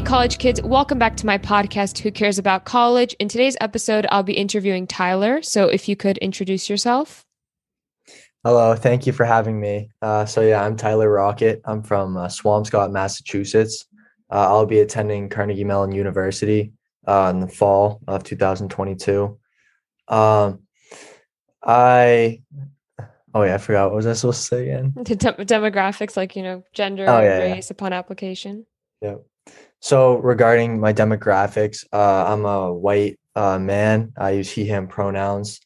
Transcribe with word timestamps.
Hey, 0.00 0.06
college 0.06 0.38
kids, 0.38 0.62
welcome 0.62 0.98
back 0.98 1.18
to 1.18 1.26
my 1.26 1.36
podcast, 1.36 1.98
Who 1.98 2.10
Cares 2.10 2.38
About 2.38 2.64
College? 2.64 3.14
In 3.20 3.28
today's 3.28 3.54
episode, 3.60 4.06
I'll 4.10 4.22
be 4.22 4.32
interviewing 4.32 4.86
Tyler. 4.86 5.42
So 5.42 5.66
if 5.66 5.90
you 5.90 5.94
could 5.94 6.16
introduce 6.18 6.70
yourself. 6.70 7.26
Hello, 8.42 8.74
thank 8.74 9.06
you 9.06 9.12
for 9.12 9.26
having 9.26 9.60
me. 9.60 9.90
Uh, 10.00 10.24
so, 10.24 10.40
yeah, 10.40 10.64
I'm 10.64 10.74
Tyler 10.74 11.12
Rocket. 11.12 11.60
I'm 11.66 11.82
from 11.82 12.16
uh, 12.16 12.28
Swampscott, 12.28 12.90
Massachusetts. 12.90 13.84
Uh, 14.32 14.48
I'll 14.48 14.64
be 14.64 14.80
attending 14.80 15.28
Carnegie 15.28 15.64
Mellon 15.64 15.92
University 15.92 16.72
uh, 17.06 17.30
in 17.34 17.40
the 17.40 17.48
fall 17.48 18.00
of 18.08 18.24
2022. 18.24 19.38
Um, 20.08 20.60
I 21.62 22.40
Oh 23.34 23.42
yeah, 23.42 23.56
I 23.56 23.58
forgot. 23.58 23.90
What 23.90 23.96
was 23.96 24.06
I 24.06 24.14
supposed 24.14 24.40
to 24.40 24.46
say 24.46 24.70
again? 24.70 24.92
De- 25.02 25.16
demographics, 25.16 26.16
like 26.16 26.36
you 26.36 26.42
know, 26.42 26.64
gender, 26.72 27.04
oh, 27.06 27.20
yeah, 27.20 27.36
race 27.36 27.68
yeah. 27.68 27.74
upon 27.74 27.92
application. 27.92 28.64
Yeah. 29.02 29.16
So 29.80 30.16
regarding 30.18 30.78
my 30.78 30.92
demographics, 30.92 31.84
uh, 31.92 32.32
I'm 32.32 32.44
a 32.44 32.72
white 32.72 33.18
uh, 33.34 33.58
man. 33.58 34.12
I 34.18 34.30
use 34.32 34.50
he/him 34.50 34.88
pronouns. 34.88 35.60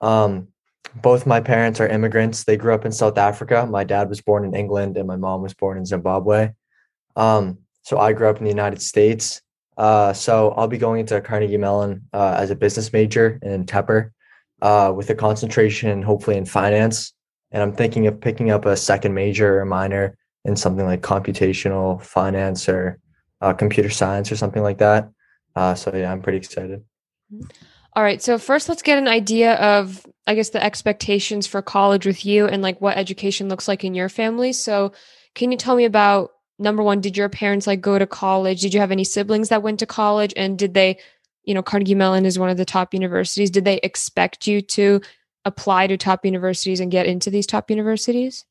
Um, 0.00 0.48
both 0.96 1.26
my 1.26 1.40
parents 1.40 1.80
are 1.80 1.88
immigrants. 1.88 2.44
They 2.44 2.56
grew 2.56 2.74
up 2.74 2.84
in 2.84 2.92
South 2.92 3.18
Africa. 3.18 3.66
My 3.66 3.84
dad 3.84 4.08
was 4.08 4.20
born 4.20 4.44
in 4.44 4.54
England, 4.54 4.96
and 4.96 5.06
my 5.06 5.16
mom 5.16 5.42
was 5.42 5.54
born 5.54 5.78
in 5.78 5.86
Zimbabwe. 5.86 6.50
Um, 7.16 7.58
so 7.82 7.98
I 7.98 8.12
grew 8.12 8.28
up 8.28 8.38
in 8.38 8.44
the 8.44 8.50
United 8.50 8.82
States. 8.82 9.40
Uh, 9.76 10.12
so 10.12 10.50
I'll 10.52 10.68
be 10.68 10.78
going 10.78 11.00
into 11.00 11.20
Carnegie 11.20 11.56
Mellon 11.56 12.02
uh, 12.12 12.36
as 12.38 12.50
a 12.50 12.56
business 12.56 12.92
major 12.92 13.38
in 13.42 13.66
Tepper 13.66 14.10
uh, 14.62 14.92
with 14.94 15.10
a 15.10 15.14
concentration 15.14 16.02
hopefully 16.02 16.36
in 16.36 16.44
finance. 16.44 17.12
And 17.50 17.62
I'm 17.62 17.72
thinking 17.72 18.06
of 18.06 18.20
picking 18.20 18.50
up 18.50 18.66
a 18.66 18.76
second 18.76 19.14
major 19.14 19.60
or 19.60 19.64
minor 19.64 20.16
in 20.44 20.56
something 20.56 20.86
like 20.86 21.02
computational 21.02 22.00
finance 22.02 22.68
or 22.68 22.98
uh, 23.40 23.52
computer 23.52 23.90
science 23.90 24.30
or 24.30 24.36
something 24.36 24.62
like 24.62 24.78
that. 24.78 25.10
Uh, 25.54 25.74
so 25.74 25.94
yeah, 25.94 26.10
I'm 26.10 26.22
pretty 26.22 26.38
excited. 26.38 26.84
All 27.94 28.02
right. 28.02 28.20
So 28.20 28.38
first, 28.38 28.68
let's 28.68 28.82
get 28.82 28.98
an 28.98 29.08
idea 29.08 29.54
of, 29.54 30.04
I 30.26 30.34
guess, 30.34 30.50
the 30.50 30.62
expectations 30.62 31.46
for 31.46 31.62
college 31.62 32.06
with 32.06 32.26
you 32.26 32.46
and 32.46 32.62
like 32.62 32.80
what 32.80 32.96
education 32.96 33.48
looks 33.48 33.68
like 33.68 33.84
in 33.84 33.94
your 33.94 34.08
family. 34.08 34.52
So, 34.52 34.92
can 35.34 35.50
you 35.52 35.58
tell 35.58 35.76
me 35.76 35.84
about 35.84 36.30
number 36.58 36.82
one? 36.82 37.00
Did 37.00 37.16
your 37.16 37.28
parents 37.28 37.66
like 37.66 37.80
go 37.80 37.98
to 37.98 38.06
college? 38.06 38.60
Did 38.60 38.74
you 38.74 38.80
have 38.80 38.92
any 38.92 39.04
siblings 39.04 39.48
that 39.48 39.62
went 39.62 39.80
to 39.80 39.86
college? 39.86 40.32
And 40.36 40.58
did 40.58 40.74
they 40.74 40.98
you 41.44 41.54
know, 41.54 41.62
Carnegie 41.62 41.94
Mellon 41.94 42.26
is 42.26 42.38
one 42.38 42.50
of 42.50 42.56
the 42.56 42.64
top 42.64 42.94
universities. 42.94 43.50
Did 43.50 43.64
they 43.64 43.78
expect 43.82 44.46
you 44.46 44.60
to 44.62 45.00
apply 45.44 45.86
to 45.86 45.96
top 45.96 46.24
universities 46.24 46.80
and 46.80 46.90
get 46.90 47.06
into 47.06 47.30
these 47.30 47.46
top 47.46 47.70
universities? 47.70 48.44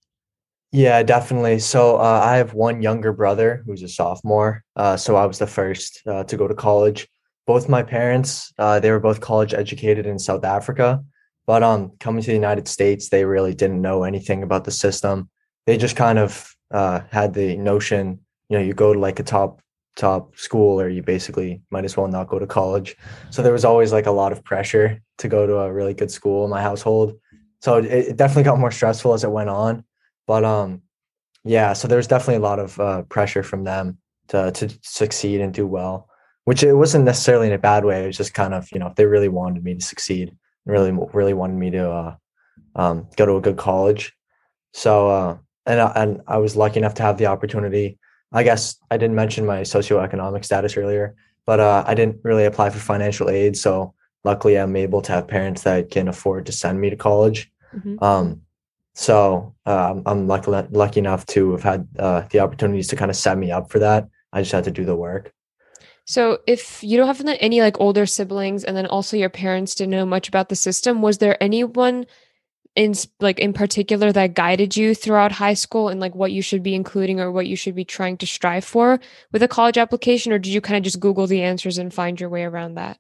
Yeah, 0.73 1.03
definitely. 1.03 1.59
So 1.59 1.97
uh, 1.97 2.21
I 2.23 2.37
have 2.37 2.55
one 2.55 2.81
younger 2.81 3.13
brother 3.13 3.61
who's 3.63 3.83
a 3.83 3.87
sophomore. 3.87 4.63
Uh, 4.75 4.97
so 4.97 5.15
I 5.15 5.27
was 5.27 5.37
the 5.37 5.45
first 5.45 6.01
uh, 6.07 6.23
to 6.23 6.35
go 6.35 6.47
to 6.47 6.55
college. 6.55 7.07
Both 7.45 7.69
my 7.69 7.83
parents, 7.83 8.51
uh, 8.57 8.79
they 8.79 8.89
were 8.89 8.99
both 8.99 9.21
college 9.21 9.53
educated 9.53 10.07
in 10.07 10.17
South 10.17 10.43
Africa, 10.43 11.03
but 11.45 11.61
um, 11.61 11.91
coming 11.99 12.23
to 12.23 12.27
the 12.27 12.33
United 12.33 12.67
States, 12.67 13.09
they 13.09 13.23
really 13.23 13.53
didn't 13.53 13.83
know 13.83 14.03
anything 14.03 14.41
about 14.41 14.63
the 14.63 14.71
system. 14.71 15.29
They 15.67 15.77
just 15.77 15.95
kind 15.95 16.17
of 16.17 16.55
uh, 16.71 17.01
had 17.11 17.35
the 17.35 17.55
notion, 17.55 18.19
you 18.49 18.57
know, 18.57 18.63
you 18.63 18.73
go 18.73 18.93
to 18.93 18.99
like 18.99 19.19
a 19.19 19.23
top 19.23 19.61
top 19.95 20.35
school 20.35 20.81
or 20.81 20.89
you 20.89 21.03
basically 21.03 21.61
might 21.69 21.85
as 21.85 21.95
well 21.95 22.07
not 22.07 22.27
go 22.29 22.39
to 22.39 22.47
college. 22.47 22.95
So 23.29 23.43
there 23.43 23.53
was 23.53 23.63
always 23.63 23.91
like 23.93 24.07
a 24.07 24.11
lot 24.11 24.31
of 24.31 24.43
pressure 24.43 24.99
to 25.19 25.27
go 25.27 25.45
to 25.45 25.57
a 25.57 25.71
really 25.71 25.93
good 25.93 26.09
school 26.09 26.45
in 26.45 26.49
my 26.49 26.63
household. 26.63 27.13
So 27.61 27.77
it, 27.77 27.85
it 27.85 28.17
definitely 28.17 28.43
got 28.43 28.57
more 28.57 28.71
stressful 28.71 29.13
as 29.13 29.23
it 29.23 29.29
went 29.29 29.51
on. 29.51 29.83
But 30.27 30.43
um 30.43 30.81
yeah, 31.43 31.73
so 31.73 31.87
there 31.87 31.97
was 31.97 32.07
definitely 32.07 32.35
a 32.35 32.47
lot 32.47 32.59
of 32.59 32.79
uh, 32.79 33.01
pressure 33.03 33.43
from 33.43 33.63
them 33.63 33.97
to 34.29 34.51
to 34.51 34.69
succeed 34.81 35.41
and 35.41 35.53
do 35.53 35.67
well, 35.67 36.09
which 36.45 36.63
it 36.63 36.73
wasn't 36.73 37.05
necessarily 37.05 37.47
in 37.47 37.53
a 37.53 37.57
bad 37.57 37.83
way. 37.83 38.03
It 38.03 38.07
was 38.07 38.17
just 38.17 38.33
kind 38.33 38.53
of, 38.53 38.67
you 38.71 38.79
know, 38.79 38.87
if 38.87 38.95
they 38.95 39.05
really 39.05 39.29
wanted 39.29 39.63
me 39.63 39.75
to 39.75 39.85
succeed, 39.85 40.29
and 40.29 40.37
really 40.65 40.91
really 41.13 41.33
wanted 41.33 41.57
me 41.57 41.71
to 41.71 41.91
uh, 41.91 42.15
um, 42.75 43.07
go 43.17 43.25
to 43.25 43.35
a 43.35 43.41
good 43.41 43.57
college. 43.57 44.13
So 44.73 45.09
uh 45.09 45.37
and 45.65 45.79
and 45.95 46.21
I 46.27 46.37
was 46.37 46.55
lucky 46.55 46.79
enough 46.79 46.95
to 46.95 47.03
have 47.03 47.17
the 47.17 47.27
opportunity 47.27 47.97
I 48.33 48.43
guess 48.43 48.75
I 48.89 48.97
didn't 48.97 49.15
mention 49.15 49.45
my 49.45 49.61
socioeconomic 49.61 50.43
status 50.43 50.75
earlier, 50.75 51.15
but 51.45 51.59
uh, 51.59 51.83
I 51.85 51.93
didn't 51.93 52.17
really 52.23 52.45
apply 52.45 52.71
for 52.71 52.79
financial 52.79 53.29
aid. 53.29 53.55
So 53.55 53.93
luckily, 54.23 54.57
I'm 54.57 54.75
able 54.75 55.01
to 55.03 55.11
have 55.11 55.27
parents 55.27 55.61
that 55.63 55.91
can 55.91 56.07
afford 56.07 56.47
to 56.47 56.51
send 56.51 56.81
me 56.81 56.89
to 56.89 56.95
college. 56.95 57.51
Mm-hmm. 57.75 58.03
Um, 58.03 58.41
so 58.93 59.55
uh, 59.65 59.99
I'm 60.05 60.27
lucky, 60.27 60.51
lucky 60.51 60.99
enough 60.99 61.25
to 61.27 61.51
have 61.51 61.63
had 61.63 61.87
uh, 61.97 62.23
the 62.29 62.39
opportunities 62.39 62.87
to 62.89 62.95
kind 62.95 63.11
of 63.11 63.17
set 63.17 63.37
me 63.37 63.51
up 63.51 63.71
for 63.71 63.79
that. 63.79 64.07
I 64.31 64.41
just 64.41 64.51
had 64.51 64.63
to 64.65 64.71
do 64.71 64.85
the 64.85 64.95
work. 64.95 65.33
So 66.05 66.39
if 66.47 66.83
you 66.83 66.97
don't 66.97 67.07
have 67.07 67.37
any 67.39 67.61
like 67.61 67.79
older 67.79 68.05
siblings 68.05 68.63
and 68.63 68.75
then 68.75 68.85
also 68.85 69.15
your 69.15 69.29
parents 69.29 69.73
didn't 69.73 69.91
know 69.91 70.05
much 70.05 70.27
about 70.27 70.49
the 70.49 70.55
system, 70.55 71.01
was 71.01 71.19
there 71.19 71.41
anyone 71.41 72.05
in 72.75 72.93
like 73.19 73.39
in 73.39 73.53
particular 73.53 74.11
that 74.11 74.33
guided 74.33 74.75
you 74.75 74.95
throughout 74.95 75.31
high 75.31 75.53
school 75.53 75.89
and 75.89 75.99
like 75.99 76.15
what 76.15 76.31
you 76.31 76.41
should 76.41 76.63
be 76.63 76.73
including 76.73 77.19
or 77.19 77.31
what 77.31 77.47
you 77.47 77.55
should 77.55 77.75
be 77.75 77.85
trying 77.85 78.17
to 78.17 78.25
strive 78.25 78.65
for 78.65 78.99
with 79.31 79.43
a 79.43 79.47
college 79.47 79.77
application 79.77 80.33
or 80.33 80.39
did 80.39 80.51
you 80.51 80.61
kind 80.61 80.77
of 80.77 80.83
just 80.83 80.99
google 80.99 81.27
the 81.27 81.43
answers 81.43 81.77
and 81.77 81.93
find 81.93 82.19
your 82.19 82.29
way 82.29 82.43
around 82.43 82.73
that 82.73 82.97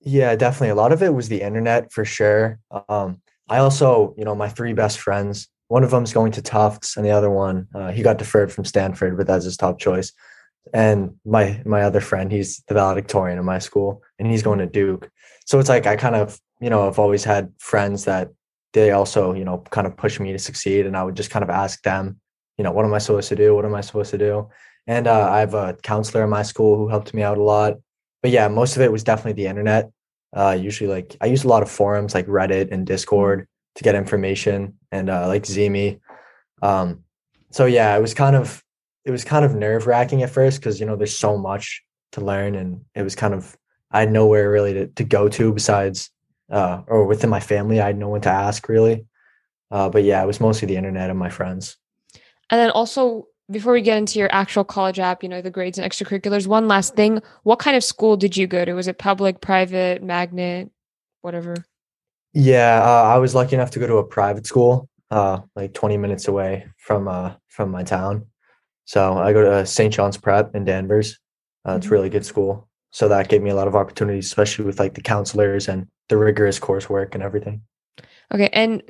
yeah 0.00 0.34
definitely 0.34 0.70
a 0.70 0.74
lot 0.74 0.90
of 0.90 1.02
it 1.04 1.14
was 1.14 1.28
the 1.28 1.40
internet 1.40 1.92
for 1.92 2.04
sure 2.04 2.58
um, 2.88 3.20
i 3.50 3.58
also 3.58 4.14
you 4.16 4.24
know 4.24 4.34
my 4.34 4.48
three 4.48 4.72
best 4.72 4.98
friends 4.98 5.48
one 5.68 5.84
of 5.84 5.90
them's 5.90 6.12
going 6.12 6.32
to 6.32 6.42
tufts 6.42 6.96
and 6.96 7.04
the 7.04 7.10
other 7.10 7.30
one 7.30 7.66
uh, 7.74 7.90
he 7.92 8.02
got 8.02 8.18
deferred 8.18 8.50
from 8.52 8.64
stanford 8.64 9.16
but 9.16 9.26
that's 9.26 9.44
his 9.44 9.56
top 9.56 9.78
choice 9.78 10.12
and 10.72 11.14
my 11.24 11.60
my 11.66 11.82
other 11.82 12.00
friend 12.00 12.32
he's 12.32 12.62
the 12.68 12.74
valedictorian 12.74 13.38
in 13.38 13.44
my 13.44 13.58
school 13.58 14.02
and 14.18 14.30
he's 14.30 14.42
going 14.42 14.58
to 14.58 14.66
duke 14.66 15.10
so 15.46 15.58
it's 15.58 15.68
like 15.68 15.86
i 15.86 15.96
kind 15.96 16.14
of 16.14 16.38
you 16.60 16.70
know 16.70 16.86
i've 16.86 16.98
always 16.98 17.24
had 17.24 17.52
friends 17.58 18.04
that 18.04 18.30
they 18.72 18.92
also, 18.92 19.34
you 19.34 19.44
know, 19.44 19.58
kind 19.70 19.86
of 19.86 19.96
push 19.96 20.20
me 20.20 20.32
to 20.32 20.38
succeed. 20.38 20.86
And 20.86 20.96
I 20.96 21.02
would 21.02 21.16
just 21.16 21.30
kind 21.30 21.42
of 21.42 21.50
ask 21.50 21.82
them, 21.82 22.20
you 22.56 22.64
know, 22.64 22.72
what 22.72 22.84
am 22.84 22.94
I 22.94 22.98
supposed 22.98 23.28
to 23.30 23.36
do? 23.36 23.54
What 23.54 23.64
am 23.64 23.74
I 23.74 23.80
supposed 23.80 24.10
to 24.12 24.18
do? 24.18 24.48
And 24.86 25.06
uh, 25.06 25.28
I 25.30 25.40
have 25.40 25.54
a 25.54 25.76
counselor 25.82 26.24
in 26.24 26.30
my 26.30 26.42
school 26.42 26.76
who 26.76 26.88
helped 26.88 27.12
me 27.14 27.22
out 27.22 27.38
a 27.38 27.42
lot. 27.42 27.74
But 28.22 28.30
yeah, 28.30 28.48
most 28.48 28.76
of 28.76 28.82
it 28.82 28.92
was 28.92 29.02
definitely 29.02 29.42
the 29.42 29.48
internet. 29.48 29.90
Uh, 30.32 30.56
usually, 30.60 30.88
like 30.88 31.16
I 31.20 31.26
use 31.26 31.44
a 31.44 31.48
lot 31.48 31.62
of 31.62 31.70
forums 31.70 32.14
like 32.14 32.26
Reddit 32.26 32.70
and 32.70 32.86
Discord 32.86 33.48
to 33.76 33.84
get 33.84 33.94
information, 33.94 34.74
and 34.92 35.10
uh, 35.10 35.26
like 35.26 35.44
Zeme. 35.44 36.00
Um, 36.62 37.04
so 37.50 37.66
yeah, 37.66 37.96
it 37.96 38.00
was 38.00 38.14
kind 38.14 38.36
of 38.36 38.62
it 39.04 39.10
was 39.10 39.24
kind 39.24 39.44
of 39.44 39.54
nerve 39.54 39.86
wracking 39.86 40.22
at 40.22 40.30
first 40.30 40.60
because 40.60 40.78
you 40.78 40.86
know 40.86 40.96
there's 40.96 41.16
so 41.16 41.36
much 41.36 41.82
to 42.12 42.20
learn, 42.20 42.54
and 42.54 42.84
it 42.94 43.02
was 43.02 43.16
kind 43.16 43.34
of 43.34 43.56
I 43.90 44.00
had 44.00 44.12
nowhere 44.12 44.50
really 44.50 44.74
to, 44.74 44.86
to 44.86 45.04
go 45.04 45.28
to 45.28 45.52
besides 45.52 46.10
uh, 46.50 46.82
or 46.86 47.06
within 47.06 47.30
my 47.30 47.40
family, 47.40 47.80
I 47.80 47.86
had 47.86 47.98
no 47.98 48.08
one 48.08 48.20
to 48.22 48.30
ask 48.30 48.68
really. 48.68 49.06
Uh, 49.70 49.88
but 49.88 50.02
yeah, 50.02 50.22
it 50.22 50.26
was 50.26 50.40
mostly 50.40 50.66
the 50.66 50.76
internet 50.76 51.10
and 51.10 51.18
my 51.18 51.30
friends. 51.30 51.76
And 52.50 52.60
then 52.60 52.70
also, 52.70 53.28
before 53.50 53.72
we 53.72 53.82
get 53.82 53.98
into 53.98 54.18
your 54.18 54.28
actual 54.32 54.64
college 54.64 54.98
app, 54.98 55.22
you 55.22 55.28
know, 55.28 55.42
the 55.42 55.50
grades 55.50 55.78
and 55.78 55.90
extracurriculars, 55.90 56.46
one 56.46 56.68
last 56.68 56.94
thing. 56.94 57.20
What 57.42 57.58
kind 57.58 57.76
of 57.76 57.82
school 57.82 58.16
did 58.16 58.36
you 58.36 58.46
go 58.46 58.64
to? 58.64 58.74
Was 58.74 58.88
it 58.88 58.98
public, 58.98 59.40
private, 59.40 60.02
magnet, 60.02 60.70
whatever? 61.22 61.56
Yeah, 62.32 62.80
uh, 62.82 63.08
I 63.08 63.18
was 63.18 63.34
lucky 63.34 63.56
enough 63.56 63.72
to 63.72 63.80
go 63.80 63.86
to 63.86 63.96
a 63.96 64.04
private 64.04 64.46
school, 64.46 64.88
uh, 65.10 65.40
like 65.56 65.74
20 65.74 65.96
minutes 65.96 66.28
away 66.28 66.66
from 66.78 67.08
uh, 67.08 67.32
from 67.48 67.70
my 67.70 67.82
town. 67.82 68.26
So 68.84 69.18
I 69.18 69.32
go 69.32 69.42
to 69.42 69.66
St. 69.66 69.92
John's 69.92 70.16
Prep 70.16 70.54
in 70.54 70.64
Danvers. 70.64 71.18
Uh, 71.66 71.72
it's 71.72 71.86
mm-hmm. 71.86 71.94
really 71.94 72.08
good 72.08 72.24
school. 72.24 72.68
So 72.92 73.08
that 73.08 73.28
gave 73.28 73.42
me 73.42 73.50
a 73.50 73.54
lot 73.54 73.68
of 73.68 73.76
opportunities, 73.76 74.26
especially 74.26 74.64
with 74.64 74.78
like 74.78 74.94
the 74.94 75.02
counselors 75.02 75.68
and 75.68 75.86
the 76.08 76.16
rigorous 76.16 76.58
coursework 76.58 77.14
and 77.14 77.22
everything. 77.22 77.62
Okay, 78.32 78.48
and 78.52 78.82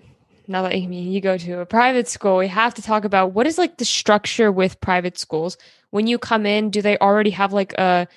now 0.51 0.63
that 0.63 0.75
Amy, 0.75 1.03
you 1.03 1.21
go 1.21 1.39
to 1.39 1.61
a 1.61 1.67
private 1.67 2.09
school, 2.09 2.39
we 2.39 2.49
have 2.49 2.75
to 2.75 2.83
talk 2.83 3.05
about 3.05 3.33
what 3.33 3.47
is 3.47 3.57
like 3.57 3.77
the 3.77 3.85
structure 3.85 4.51
with 4.51 4.81
private 4.81 5.17
schools. 5.17 5.57
When 5.91 6.09
you 6.09 6.19
come 6.19 6.45
in, 6.45 6.71
do 6.71 6.83
they 6.83 6.99
already 6.99 7.31
have 7.31 7.53
like 7.53 7.73
a 7.75 8.09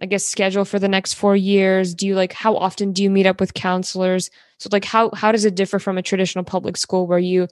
I 0.00 0.06
guess 0.06 0.24
schedule 0.24 0.64
for 0.64 0.78
the 0.78 0.88
next 0.88 1.14
4 1.14 1.36
years? 1.36 1.94
Do 1.94 2.06
you 2.06 2.16
like 2.16 2.32
how 2.32 2.56
often 2.56 2.92
do 2.92 3.02
you 3.02 3.10
meet 3.10 3.26
up 3.26 3.38
with 3.38 3.54
counselors? 3.54 4.30
So 4.58 4.70
like 4.72 4.84
how 4.84 5.10
how 5.14 5.30
does 5.30 5.44
it 5.44 5.54
differ 5.54 5.78
from 5.78 5.98
a 5.98 6.02
traditional 6.02 6.42
public 6.42 6.76
school 6.78 7.06
where 7.06 7.18
you 7.18 7.48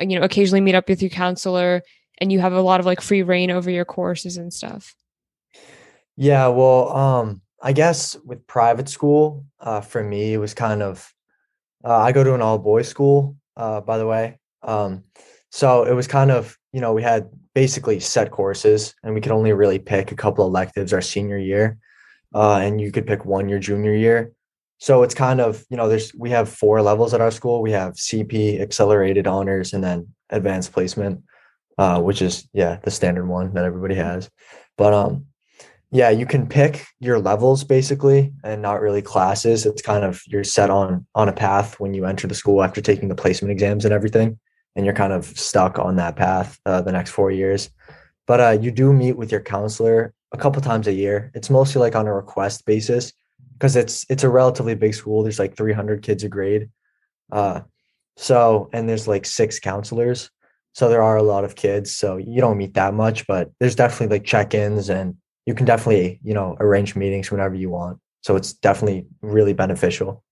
you 0.00 0.18
know 0.18 0.24
occasionally 0.24 0.60
meet 0.60 0.74
up 0.74 0.88
with 0.88 1.00
your 1.00 1.10
counselor 1.10 1.82
and 2.18 2.32
you 2.32 2.40
have 2.40 2.52
a 2.52 2.60
lot 2.60 2.80
of 2.80 2.86
like 2.86 3.00
free 3.00 3.22
reign 3.22 3.52
over 3.52 3.70
your 3.70 3.84
courses 3.84 4.36
and 4.36 4.52
stuff? 4.52 4.96
Yeah, 6.16 6.48
well, 6.48 6.94
um 6.94 7.40
I 7.62 7.72
guess 7.72 8.16
with 8.24 8.46
private 8.46 8.88
school, 8.88 9.46
uh, 9.60 9.80
for 9.80 10.02
me, 10.02 10.34
it 10.34 10.38
was 10.38 10.52
kind 10.52 10.82
of, 10.82 11.14
uh, 11.82 11.96
I 11.96 12.12
go 12.12 12.22
to 12.22 12.34
an 12.34 12.42
all 12.42 12.58
boys 12.58 12.86
school, 12.86 13.36
uh, 13.56 13.80
by 13.80 13.98
the 13.98 14.06
way. 14.06 14.38
Um, 14.62 15.04
so 15.50 15.84
it 15.84 15.94
was 15.94 16.06
kind 16.06 16.30
of, 16.30 16.56
you 16.72 16.80
know, 16.80 16.92
we 16.92 17.02
had 17.02 17.30
basically 17.54 18.00
set 18.00 18.30
courses 18.30 18.94
and 19.02 19.14
we 19.14 19.20
could 19.20 19.32
only 19.32 19.52
really 19.52 19.78
pick 19.78 20.12
a 20.12 20.16
couple 20.16 20.46
electives 20.46 20.92
our 20.92 21.00
senior 21.00 21.38
year. 21.38 21.78
Uh, 22.34 22.58
and 22.58 22.80
you 22.80 22.92
could 22.92 23.06
pick 23.06 23.24
one 23.24 23.48
your 23.48 23.58
junior 23.58 23.94
year. 23.94 24.32
So 24.78 25.02
it's 25.02 25.14
kind 25.14 25.40
of, 25.40 25.64
you 25.70 25.76
know, 25.76 25.88
there's, 25.88 26.14
we 26.14 26.30
have 26.30 26.50
four 26.50 26.82
levels 26.82 27.14
at 27.14 27.20
our 27.20 27.30
school. 27.30 27.62
We 27.62 27.72
have 27.72 27.94
CP, 27.94 28.60
accelerated 28.60 29.26
honors, 29.26 29.72
and 29.72 29.82
then 29.82 30.08
advanced 30.28 30.72
placement, 30.72 31.22
uh, 31.78 32.02
which 32.02 32.20
is, 32.20 32.46
yeah, 32.52 32.78
the 32.82 32.90
standard 32.90 33.26
one 33.26 33.54
that 33.54 33.64
everybody 33.64 33.94
has. 33.94 34.28
But, 34.76 34.92
um, 34.92 35.26
Yeah, 35.92 36.10
you 36.10 36.26
can 36.26 36.48
pick 36.48 36.84
your 36.98 37.20
levels 37.20 37.62
basically 37.62 38.32
and 38.42 38.60
not 38.60 38.80
really 38.80 39.02
classes. 39.02 39.64
It's 39.64 39.82
kind 39.82 40.04
of 40.04 40.20
you're 40.26 40.44
set 40.44 40.68
on 40.68 41.06
on 41.14 41.28
a 41.28 41.32
path 41.32 41.78
when 41.78 41.94
you 41.94 42.04
enter 42.06 42.26
the 42.26 42.34
school 42.34 42.62
after 42.62 42.80
taking 42.80 43.08
the 43.08 43.14
placement 43.14 43.52
exams 43.52 43.84
and 43.84 43.94
everything, 43.94 44.38
and 44.74 44.84
you're 44.84 44.94
kind 44.94 45.12
of 45.12 45.26
stuck 45.38 45.78
on 45.78 45.96
that 45.96 46.16
path 46.16 46.58
uh, 46.66 46.80
the 46.82 46.92
next 46.92 47.10
four 47.10 47.30
years. 47.30 47.70
But 48.26 48.40
uh, 48.40 48.58
you 48.60 48.72
do 48.72 48.92
meet 48.92 49.16
with 49.16 49.30
your 49.30 49.40
counselor 49.40 50.12
a 50.32 50.36
couple 50.36 50.60
times 50.60 50.88
a 50.88 50.92
year. 50.92 51.30
It's 51.34 51.50
mostly 51.50 51.80
like 51.80 51.94
on 51.94 52.08
a 52.08 52.14
request 52.14 52.66
basis 52.66 53.12
because 53.52 53.76
it's 53.76 54.04
it's 54.10 54.24
a 54.24 54.28
relatively 54.28 54.74
big 54.74 54.94
school. 54.94 55.22
There's 55.22 55.38
like 55.38 55.56
300 55.56 56.02
kids 56.02 56.24
a 56.24 56.28
grade. 56.28 56.68
Uh, 57.30 57.60
so 58.16 58.68
and 58.72 58.88
there's 58.88 59.06
like 59.06 59.24
six 59.24 59.60
counselors. 59.60 60.30
So 60.72 60.88
there 60.88 61.02
are 61.02 61.16
a 61.16 61.22
lot 61.22 61.44
of 61.44 61.54
kids. 61.54 61.96
So 61.96 62.16
you 62.16 62.40
don't 62.40 62.58
meet 62.58 62.74
that 62.74 62.92
much, 62.92 63.26
but 63.26 63.50
there's 63.60 63.76
definitely 63.76 64.14
like 64.16 64.26
check-ins 64.26 64.90
and 64.90 65.16
you 65.46 65.54
can 65.54 65.64
definitely, 65.64 66.20
you 66.22 66.34
know, 66.34 66.56
arrange 66.60 66.96
meetings 66.96 67.30
whenever 67.30 67.54
you 67.54 67.70
want. 67.70 67.98
So 68.22 68.36
it's 68.36 68.52
definitely 68.52 69.06
really 69.22 69.52
beneficial. 69.52 70.24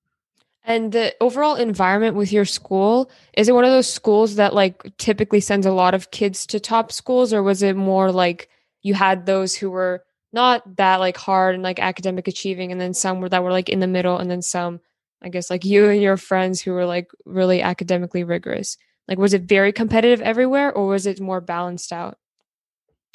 And 0.64 0.93
the 0.93 1.14
overall 1.20 1.55
environment 1.56 2.16
with 2.16 2.32
your 2.32 2.46
school, 2.46 3.11
is 3.34 3.49
it 3.49 3.55
one 3.55 3.64
of 3.64 3.70
those 3.70 3.93
schools 3.93 4.37
that 4.37 4.55
like 4.55 4.96
typically 4.96 5.40
sends 5.40 5.66
a 5.66 5.72
lot 5.72 5.94
of 5.94 6.11
kids 6.11 6.46
to 6.46 6.58
top 6.58 6.90
schools 6.90 7.32
or 7.32 7.43
was 7.43 7.62
it 7.62 7.76
more 7.76 8.11
like 8.11 8.49
you 8.82 8.94
had 8.94 9.26
those 9.26 9.55
who 9.55 9.70
were 9.70 10.02
not 10.32 10.76
that 10.76 11.00
like 11.00 11.17
hard 11.17 11.55
and 11.55 11.62
like 11.62 11.78
academic 11.78 12.26
achieving 12.26 12.72
and 12.72 12.81
then 12.81 12.94
some 12.94 13.20
were 13.20 13.28
that 13.28 13.44
were 13.44 13.52
like 13.52 13.69
in 13.69 13.81
the 13.81 13.87
middle 13.87 14.19
and 14.19 14.31
then 14.31 14.43
some 14.43 14.81
I 15.22 15.28
guess 15.28 15.49
like 15.49 15.64
you 15.64 15.88
and 15.88 16.02
your 16.02 16.17
friends 16.17 16.60
who 16.60 16.72
were 16.72 16.87
like 16.87 17.10
really 17.25 17.62
academically 17.62 18.25
rigorous. 18.25 18.76
Like 19.06 19.19
was 19.19 19.34
it 19.34 19.43
very 19.43 19.72
competitive 19.72 20.22
everywhere 20.22 20.72
or 20.72 20.87
was 20.87 21.06
it 21.06 21.20
more 21.20 21.40
balanced 21.40 21.93
out? 21.93 22.19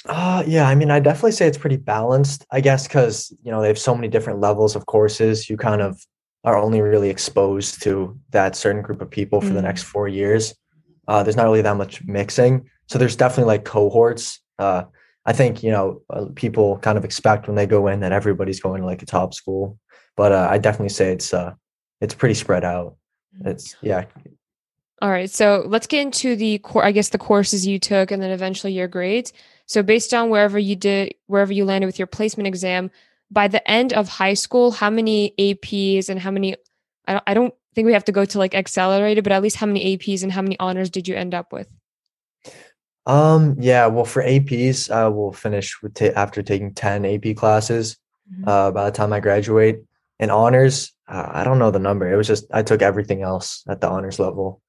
Uh 0.06 0.42
yeah, 0.46 0.68
I 0.68 0.74
mean 0.74 0.90
I 0.90 1.00
definitely 1.00 1.32
say 1.32 1.46
it's 1.46 1.58
pretty 1.58 1.76
balanced. 1.76 2.46
I 2.50 2.60
guess 2.60 2.88
cuz 2.88 3.32
you 3.42 3.50
know 3.50 3.60
they 3.60 3.68
have 3.68 3.78
so 3.78 3.94
many 3.94 4.08
different 4.08 4.40
levels 4.40 4.74
of 4.76 4.86
courses, 4.86 5.50
you 5.50 5.56
kind 5.56 5.82
of 5.82 6.00
are 6.42 6.56
only 6.56 6.80
really 6.80 7.10
exposed 7.10 7.82
to 7.82 8.18
that 8.30 8.56
certain 8.56 8.80
group 8.80 9.02
of 9.02 9.10
people 9.10 9.42
for 9.42 9.48
mm. 9.48 9.54
the 9.54 9.62
next 9.62 9.82
4 9.82 10.08
years. 10.08 10.54
Uh 11.06 11.22
there's 11.22 11.36
not 11.36 11.44
really 11.44 11.62
that 11.62 11.76
much 11.76 12.02
mixing. 12.06 12.68
So 12.86 12.98
there's 12.98 13.16
definitely 13.16 13.52
like 13.52 13.64
cohorts. 13.64 14.40
Uh 14.58 14.84
I 15.26 15.32
think 15.32 15.62
you 15.62 15.70
know 15.70 16.02
uh, 16.10 16.26
people 16.34 16.78
kind 16.78 16.98
of 16.98 17.04
expect 17.04 17.46
when 17.46 17.56
they 17.56 17.66
go 17.66 17.86
in 17.88 18.00
that 18.00 18.12
everybody's 18.12 18.60
going 18.60 18.80
to 18.80 18.86
like 18.86 19.02
a 19.02 19.06
top 19.06 19.34
school, 19.34 19.78
but 20.16 20.32
uh, 20.32 20.48
I 20.50 20.58
definitely 20.58 20.90
say 20.90 21.12
it's 21.12 21.34
uh, 21.34 21.54
it's 22.00 22.14
pretty 22.14 22.34
spread 22.34 22.64
out. 22.64 22.96
Mm-hmm. 23.38 23.48
It's 23.48 23.76
yeah. 23.82 24.06
All 25.02 25.10
right, 25.10 25.30
so 25.30 25.64
let's 25.66 25.86
get 25.86 26.02
into 26.02 26.36
the 26.36 26.58
core. 26.58 26.84
I 26.84 26.92
guess 26.92 27.08
the 27.10 27.18
courses 27.18 27.66
you 27.66 27.78
took, 27.78 28.10
and 28.10 28.22
then 28.22 28.30
eventually 28.30 28.72
your 28.72 28.88
grades. 28.88 29.32
So 29.70 29.84
based 29.84 30.12
on 30.12 30.30
wherever 30.30 30.58
you 30.58 30.74
did, 30.74 31.14
wherever 31.26 31.52
you 31.52 31.64
landed 31.64 31.86
with 31.86 31.96
your 31.96 32.08
placement 32.08 32.48
exam, 32.48 32.90
by 33.30 33.46
the 33.46 33.62
end 33.70 33.92
of 33.92 34.08
high 34.08 34.34
school, 34.34 34.72
how 34.72 34.90
many 34.90 35.32
APs 35.38 36.08
and 36.08 36.18
how 36.18 36.32
many? 36.32 36.56
I 37.06 37.12
don't, 37.12 37.22
I 37.28 37.34
don't 37.34 37.54
think 37.76 37.86
we 37.86 37.92
have 37.92 38.04
to 38.06 38.12
go 38.12 38.24
to 38.24 38.38
like 38.38 38.56
accelerated, 38.56 39.22
but 39.22 39.32
at 39.32 39.40
least 39.42 39.54
how 39.54 39.66
many 39.66 39.96
APs 39.96 40.24
and 40.24 40.32
how 40.32 40.42
many 40.42 40.58
honors 40.58 40.90
did 40.90 41.06
you 41.06 41.14
end 41.14 41.34
up 41.34 41.52
with? 41.52 41.68
Um, 43.06 43.54
yeah, 43.60 43.86
well, 43.86 44.04
for 44.04 44.24
APs, 44.24 44.90
uh, 44.90 45.08
we'll 45.08 45.30
finish 45.30 45.80
with 45.82 45.94
ta- 45.94 46.16
after 46.16 46.42
taking 46.42 46.74
10 46.74 47.04
AP 47.04 47.36
classes 47.36 47.96
mm-hmm. 48.28 48.48
uh, 48.48 48.72
by 48.72 48.86
the 48.86 48.90
time 48.90 49.12
I 49.12 49.20
graduate. 49.20 49.84
And 50.18 50.32
honors, 50.32 50.92
uh, 51.06 51.28
I 51.30 51.44
don't 51.44 51.60
know 51.60 51.70
the 51.70 51.78
number. 51.78 52.12
It 52.12 52.16
was 52.16 52.26
just, 52.26 52.44
I 52.52 52.64
took 52.64 52.82
everything 52.82 53.22
else 53.22 53.62
at 53.68 53.80
the 53.80 53.88
honors 53.88 54.18
level. 54.18 54.62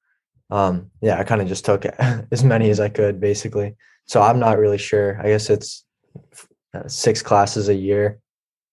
Um, 0.52 0.90
yeah, 1.00 1.18
I 1.18 1.24
kind 1.24 1.40
of 1.40 1.48
just 1.48 1.64
took 1.64 1.86
as 2.30 2.44
many 2.44 2.68
as 2.68 2.78
I 2.78 2.90
could 2.90 3.18
basically. 3.18 3.74
So 4.06 4.20
I'm 4.20 4.38
not 4.38 4.58
really 4.58 4.78
sure. 4.78 5.18
I 5.18 5.28
guess 5.28 5.48
it's 5.48 5.84
uh, 6.74 6.86
six 6.86 7.22
classes 7.22 7.70
a 7.70 7.74
year. 7.74 8.20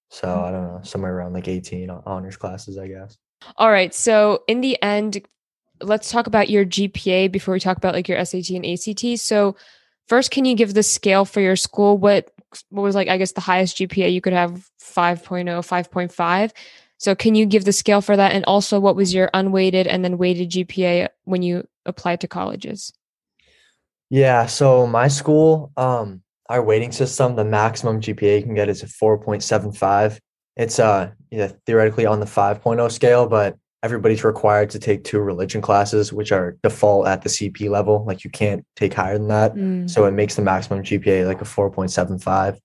So 0.10 0.28
mm-hmm. 0.28 0.44
I 0.44 0.52
don't 0.52 0.64
know, 0.64 0.80
somewhere 0.84 1.16
around 1.16 1.34
like 1.34 1.48
18 1.48 1.90
honors 1.90 2.36
classes, 2.36 2.78
I 2.78 2.88
guess. 2.88 3.18
All 3.56 3.72
right. 3.72 3.94
So 3.94 4.44
in 4.48 4.60
the 4.60 4.82
end, 4.84 5.26
let's 5.82 6.12
talk 6.12 6.28
about 6.28 6.50
your 6.50 6.66
GPA 6.66 7.32
before 7.32 7.54
we 7.54 7.62
talk 7.62 7.78
about 7.78 7.94
like 7.94 8.10
your 8.10 8.24
SAT 8.26 8.50
and 8.50 8.66
ACT. 8.66 9.18
So, 9.20 9.56
first, 10.08 10.32
can 10.32 10.44
you 10.44 10.56
give 10.56 10.74
the 10.74 10.84
scale 10.84 11.24
for 11.24 11.40
your 11.40 11.56
school? 11.56 11.98
What 11.98 12.32
what 12.70 12.82
was 12.82 12.96
like 12.96 13.08
I 13.08 13.18
guess 13.18 13.32
the 13.32 13.42
highest 13.42 13.78
GPA 13.78 14.12
you 14.12 14.20
could 14.20 14.34
have 14.34 14.70
5.0, 14.82 15.46
5.5. 15.46 16.52
So, 17.00 17.16
can 17.16 17.34
you 17.34 17.46
give 17.46 17.66
the 17.66 17.72
scale 17.72 18.02
for 18.02 18.16
that 18.18 18.34
and 18.34 18.44
also 18.46 18.80
what 18.80 18.96
was 18.96 19.14
your 19.14 19.30
unweighted 19.34 19.88
and 19.88 20.04
then 20.04 20.18
weighted 20.18 20.52
GPA 20.52 21.08
when 21.24 21.42
you 21.42 21.66
applied 21.86 22.22
to 22.22 22.28
colleges? 22.28 22.94
Yeah, 24.10 24.46
so 24.46 24.86
my 24.86 25.08
school 25.08 25.72
um 25.78 26.22
our 26.50 26.62
weighting 26.62 26.92
system, 26.92 27.36
the 27.36 27.46
maximum 27.46 28.02
GPA 28.02 28.38
you 28.38 28.44
can 28.44 28.56
get 28.56 28.70
is 28.70 28.84
a 28.84 28.88
4.75. 28.88 30.20
It's 30.58 30.78
uh 30.78 31.12
yeah, 31.32 31.52
theoretically 31.66 32.06
on 32.06 32.20
the 32.20 32.26
5.0 32.26 32.92
scale, 32.92 33.28
but 33.28 33.58
everybody's 33.82 34.26
required 34.26 34.70
to 34.72 34.80
take 34.80 35.06
two 35.06 35.20
religion 35.20 35.62
classes, 35.62 36.12
which 36.12 36.34
are 36.34 36.58
default 36.64 37.08
at 37.08 37.22
the 37.22 37.30
CP 37.30 37.70
level. 37.70 38.04
Like 38.06 38.26
you 38.26 38.30
can't 38.30 38.66
take 38.76 38.94
higher 38.94 39.18
than 39.18 39.30
that. 39.30 39.56
Mm. 39.56 39.90
So 39.90 40.06
it 40.06 40.12
makes 40.12 40.36
the 40.36 40.42
maximum 40.42 40.84
GPA 40.84 41.26
like 41.28 41.40
a 41.40 41.46
4.75. 41.46 42.60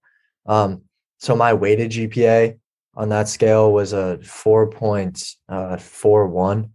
Um, 0.46 0.82
so 1.18 1.36
my 1.36 1.52
weighted 1.52 1.92
GPA 1.92 2.58
on 2.96 3.08
that 3.10 3.28
scale 3.28 3.72
was 3.72 3.92
a 3.92 4.18
4.41 4.22 6.70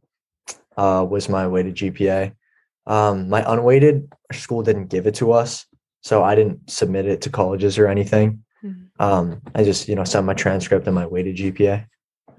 uh, 0.77 0.81
uh, 0.81 1.03
was 1.03 1.29
my 1.29 1.47
weighted 1.47 1.75
GPA. 1.75 2.33
Um, 2.85 3.29
my 3.29 3.43
unweighted 3.51 4.11
school 4.31 4.63
didn't 4.63 4.87
give 4.87 5.07
it 5.07 5.15
to 5.15 5.31
us. 5.31 5.65
So 6.01 6.23
I 6.23 6.35
didn't 6.35 6.69
submit 6.69 7.05
it 7.05 7.21
to 7.21 7.29
colleges 7.29 7.77
or 7.77 7.87
anything. 7.87 8.43
Mm. 8.63 8.89
Um, 8.99 9.41
I 9.53 9.63
just, 9.63 9.87
you 9.87 9.95
know, 9.95 10.03
sent 10.03 10.25
my 10.25 10.33
transcript 10.33 10.87
and 10.87 10.95
my 10.95 11.05
weighted 11.05 11.35
GPA. 11.35 11.85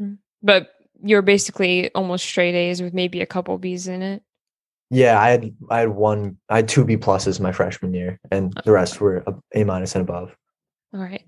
Mm. 0.00 0.18
But 0.42 0.70
you're 1.02 1.22
basically 1.22 1.90
almost 1.94 2.24
straight 2.24 2.54
A's 2.54 2.82
with 2.82 2.94
maybe 2.94 3.20
a 3.20 3.26
couple 3.26 3.56
B's 3.58 3.86
in 3.86 4.02
it. 4.02 4.22
Yeah, 4.90 5.20
I 5.20 5.30
had 5.30 5.54
I 5.70 5.80
had 5.80 5.90
one 5.90 6.36
I 6.48 6.56
had 6.56 6.68
two 6.68 6.84
B 6.84 6.96
pluses 6.96 7.38
my 7.38 7.52
freshman 7.52 7.94
year, 7.94 8.18
and 8.32 8.52
the 8.64 8.72
rest 8.72 9.00
were 9.00 9.24
A 9.54 9.62
minus 9.62 9.94
and 9.94 10.02
above. 10.02 10.36
All 10.92 11.00
right. 11.00 11.24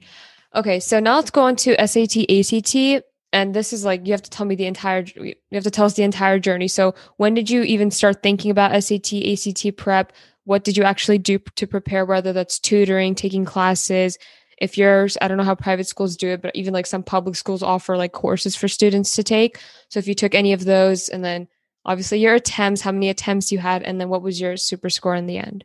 Okay, 0.54 0.80
so 0.80 1.00
now 1.00 1.16
let's 1.16 1.30
go 1.30 1.42
on 1.42 1.56
to 1.56 1.74
SAT, 1.86 2.30
ACT, 2.30 3.04
and 3.32 3.54
this 3.54 3.72
is 3.72 3.84
like 3.84 4.06
you 4.06 4.12
have 4.12 4.22
to 4.22 4.30
tell 4.30 4.44
me 4.44 4.54
the 4.54 4.66
entire 4.66 5.04
you 5.16 5.34
have 5.52 5.64
to 5.64 5.70
tell 5.70 5.86
us 5.86 5.94
the 5.94 6.02
entire 6.02 6.38
journey. 6.38 6.68
So 6.68 6.94
when 7.16 7.34
did 7.34 7.48
you 7.48 7.62
even 7.62 7.90
start 7.90 8.22
thinking 8.22 8.50
about 8.50 8.82
SAT, 8.82 9.14
ACT 9.14 9.76
prep? 9.76 10.12
What 10.44 10.64
did 10.64 10.76
you 10.76 10.82
actually 10.82 11.18
do 11.18 11.38
to 11.38 11.66
prepare? 11.66 12.04
Whether 12.04 12.32
that's 12.32 12.58
tutoring, 12.58 13.14
taking 13.14 13.44
classes, 13.44 14.18
if 14.62 14.78
yours 14.78 15.18
i 15.20 15.26
don't 15.26 15.36
know 15.36 15.42
how 15.42 15.56
private 15.56 15.88
schools 15.88 16.16
do 16.16 16.28
it 16.28 16.40
but 16.40 16.54
even 16.54 16.72
like 16.72 16.86
some 16.86 17.02
public 17.02 17.34
schools 17.34 17.62
offer 17.64 17.96
like 17.96 18.12
courses 18.12 18.54
for 18.54 18.68
students 18.68 19.16
to 19.16 19.24
take 19.24 19.58
so 19.88 19.98
if 19.98 20.06
you 20.06 20.14
took 20.14 20.34
any 20.34 20.52
of 20.52 20.64
those 20.64 21.08
and 21.08 21.24
then 21.24 21.48
obviously 21.84 22.20
your 22.20 22.34
attempts 22.34 22.80
how 22.80 22.92
many 22.92 23.08
attempts 23.08 23.50
you 23.50 23.58
had 23.58 23.82
and 23.82 24.00
then 24.00 24.08
what 24.08 24.22
was 24.22 24.40
your 24.40 24.56
super 24.56 24.88
score 24.88 25.16
in 25.16 25.26
the 25.26 25.36
end 25.36 25.64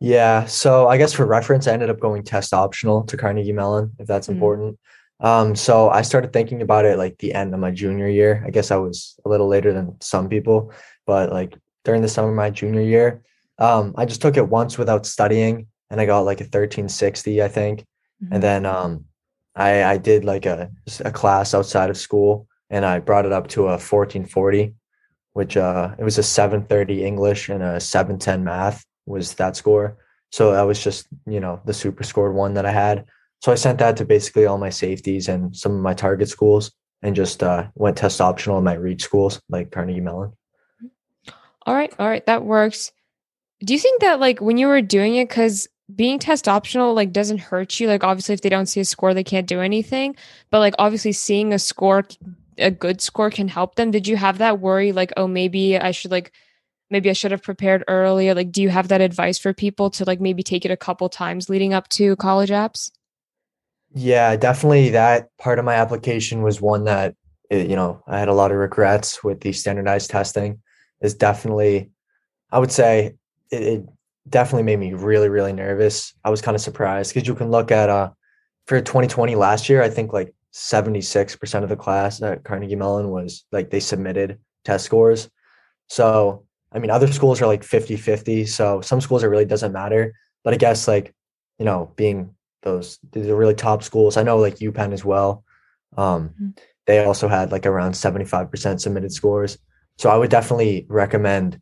yeah 0.00 0.44
so 0.46 0.88
i 0.88 0.96
guess 0.96 1.12
for 1.12 1.26
reference 1.26 1.66
i 1.66 1.72
ended 1.72 1.90
up 1.90 2.00
going 2.00 2.22
test 2.22 2.52
optional 2.52 3.02
to 3.04 3.16
carnegie 3.16 3.52
mellon 3.52 3.92
if 3.98 4.06
that's 4.06 4.26
mm-hmm. 4.26 4.36
important 4.36 4.78
um 5.20 5.56
so 5.56 5.88
i 5.90 6.02
started 6.02 6.32
thinking 6.32 6.60
about 6.60 6.84
it 6.84 6.98
like 6.98 7.16
the 7.18 7.32
end 7.32 7.54
of 7.54 7.60
my 7.60 7.70
junior 7.70 8.08
year 8.08 8.42
i 8.46 8.50
guess 8.50 8.70
i 8.70 8.76
was 8.76 9.18
a 9.24 9.28
little 9.28 9.48
later 9.48 9.72
than 9.72 9.96
some 10.00 10.28
people 10.28 10.72
but 11.06 11.32
like 11.32 11.56
during 11.84 12.02
the 12.02 12.08
summer 12.08 12.28
of 12.28 12.34
my 12.34 12.50
junior 12.50 12.82
year 12.82 13.22
um 13.58 13.94
i 13.96 14.04
just 14.04 14.20
took 14.20 14.36
it 14.36 14.48
once 14.48 14.76
without 14.76 15.06
studying 15.06 15.66
and 15.90 16.00
I 16.00 16.06
got 16.06 16.20
like 16.20 16.40
a 16.40 16.44
1360, 16.44 17.42
I 17.42 17.48
think. 17.48 17.80
Mm-hmm. 17.80 18.34
And 18.34 18.42
then 18.42 18.66
um, 18.66 19.04
I, 19.54 19.84
I 19.84 19.98
did 19.98 20.24
like 20.24 20.46
a, 20.46 20.70
a 21.04 21.10
class 21.10 21.54
outside 21.54 21.90
of 21.90 21.96
school 21.96 22.46
and 22.70 22.84
I 22.84 22.98
brought 22.98 23.26
it 23.26 23.32
up 23.32 23.48
to 23.48 23.62
a 23.62 23.78
1440, 23.78 24.74
which 25.34 25.56
uh, 25.56 25.94
it 25.98 26.04
was 26.04 26.18
a 26.18 26.22
730 26.22 27.04
English 27.04 27.48
and 27.48 27.62
a 27.62 27.80
710 27.80 28.44
math 28.44 28.84
was 29.06 29.34
that 29.34 29.56
score. 29.56 29.96
So 30.30 30.52
that 30.52 30.62
was 30.62 30.82
just, 30.82 31.06
you 31.26 31.40
know, 31.40 31.60
the 31.64 31.74
super 31.74 32.04
scored 32.04 32.34
one 32.34 32.54
that 32.54 32.66
I 32.66 32.72
had. 32.72 33.04
So 33.40 33.52
I 33.52 33.54
sent 33.54 33.78
that 33.78 33.96
to 33.98 34.04
basically 34.04 34.46
all 34.46 34.58
my 34.58 34.70
safeties 34.70 35.28
and 35.28 35.56
some 35.56 35.72
of 35.72 35.80
my 35.80 35.94
target 35.94 36.28
schools 36.28 36.72
and 37.02 37.14
just 37.14 37.42
uh, 37.42 37.68
went 37.74 37.96
test 37.96 38.20
optional 38.20 38.58
in 38.58 38.64
my 38.64 38.74
reach 38.74 39.02
schools 39.02 39.40
like 39.48 39.70
Carnegie 39.70 40.00
Mellon. 40.00 40.32
All 41.64 41.74
right. 41.74 41.92
All 41.98 42.08
right. 42.08 42.24
That 42.26 42.44
works. 42.44 42.92
Do 43.64 43.72
you 43.72 43.78
think 43.78 44.00
that 44.00 44.20
like 44.20 44.40
when 44.40 44.58
you 44.58 44.66
were 44.66 44.82
doing 44.82 45.16
it, 45.16 45.28
because 45.28 45.68
being 45.94 46.18
test 46.18 46.48
optional 46.48 46.94
like 46.94 47.12
doesn't 47.12 47.38
hurt 47.38 47.78
you 47.78 47.86
like 47.86 48.02
obviously 48.02 48.32
if 48.32 48.40
they 48.40 48.48
don't 48.48 48.66
see 48.66 48.80
a 48.80 48.84
score 48.84 49.14
they 49.14 49.22
can't 49.22 49.46
do 49.46 49.60
anything 49.60 50.16
but 50.50 50.58
like 50.58 50.74
obviously 50.78 51.12
seeing 51.12 51.52
a 51.52 51.58
score 51.58 52.04
a 52.58 52.72
good 52.72 53.00
score 53.00 53.30
can 53.30 53.46
help 53.46 53.76
them 53.76 53.92
did 53.92 54.08
you 54.08 54.16
have 54.16 54.38
that 54.38 54.58
worry 54.58 54.90
like 54.90 55.12
oh 55.16 55.28
maybe 55.28 55.78
i 55.78 55.92
should 55.92 56.10
like 56.10 56.32
maybe 56.90 57.10
i 57.10 57.12
should 57.12 57.30
have 57.30 57.42
prepared 57.42 57.84
earlier. 57.88 58.34
Like 58.34 58.52
do 58.52 58.62
you 58.62 58.68
have 58.70 58.88
that 58.88 59.00
advice 59.00 59.38
for 59.38 59.52
people 59.52 59.90
to 59.90 60.04
like 60.04 60.20
maybe 60.20 60.42
take 60.42 60.64
it 60.64 60.70
a 60.70 60.76
couple 60.76 61.08
times 61.08 61.48
leading 61.48 61.74
up 61.74 61.88
to 61.90 62.16
college 62.16 62.50
apps? 62.50 62.90
Yeah 63.94 64.36
definitely 64.36 64.90
that 64.90 65.28
part 65.38 65.58
of 65.58 65.64
my 65.64 65.74
application 65.74 66.42
was 66.42 66.60
one 66.60 66.84
that 66.84 67.14
it, 67.50 67.68
you 67.68 67.76
know 67.76 68.02
i 68.06 68.18
had 68.18 68.28
a 68.28 68.34
lot 68.34 68.50
of 68.50 68.58
regrets 68.58 69.22
with 69.22 69.40
the 69.40 69.52
standardized 69.52 70.10
testing. 70.10 70.60
Is 71.00 71.14
definitely 71.14 71.90
i 72.50 72.58
would 72.58 72.72
say 72.72 73.14
it, 73.50 73.62
it 73.62 73.86
definitely 74.28 74.64
made 74.64 74.78
me 74.78 74.92
really 74.92 75.28
really 75.28 75.52
nervous. 75.52 76.14
I 76.24 76.30
was 76.30 76.42
kind 76.42 76.54
of 76.54 76.60
surprised 76.60 77.14
because 77.14 77.28
you 77.28 77.34
can 77.34 77.50
look 77.50 77.70
at 77.70 77.88
uh 77.88 78.10
for 78.66 78.80
2020 78.80 79.36
last 79.36 79.68
year, 79.68 79.82
I 79.82 79.88
think 79.88 80.12
like 80.12 80.34
76% 80.52 81.62
of 81.62 81.68
the 81.68 81.76
class 81.76 82.22
at 82.22 82.44
Carnegie 82.44 82.76
Mellon 82.76 83.10
was 83.10 83.44
like 83.52 83.70
they 83.70 83.80
submitted 83.80 84.38
test 84.64 84.84
scores. 84.84 85.30
So, 85.88 86.45
I 86.76 86.78
mean, 86.78 86.90
other 86.90 87.10
schools 87.10 87.40
are 87.40 87.46
like 87.46 87.64
50 87.64 87.96
50. 87.96 88.44
So, 88.44 88.82
some 88.82 89.00
schools 89.00 89.24
it 89.24 89.28
really 89.28 89.46
doesn't 89.46 89.72
matter. 89.72 90.14
But 90.44 90.52
I 90.52 90.58
guess 90.58 90.86
like, 90.86 91.14
you 91.58 91.64
know, 91.64 91.90
being 91.96 92.34
those 92.62 92.98
the 93.12 93.34
really 93.34 93.54
top 93.54 93.82
schools, 93.82 94.16
I 94.16 94.22
know 94.22 94.36
like 94.36 94.56
UPenn 94.56 94.92
as 94.92 95.04
well. 95.04 95.42
Um, 95.96 96.28
mm-hmm. 96.28 96.48
They 96.86 97.04
also 97.04 97.28
had 97.28 97.50
like 97.50 97.66
around 97.66 97.92
75% 97.92 98.80
submitted 98.80 99.12
scores. 99.12 99.58
So, 99.96 100.10
I 100.10 100.18
would 100.18 100.30
definitely 100.30 100.84
recommend 100.88 101.60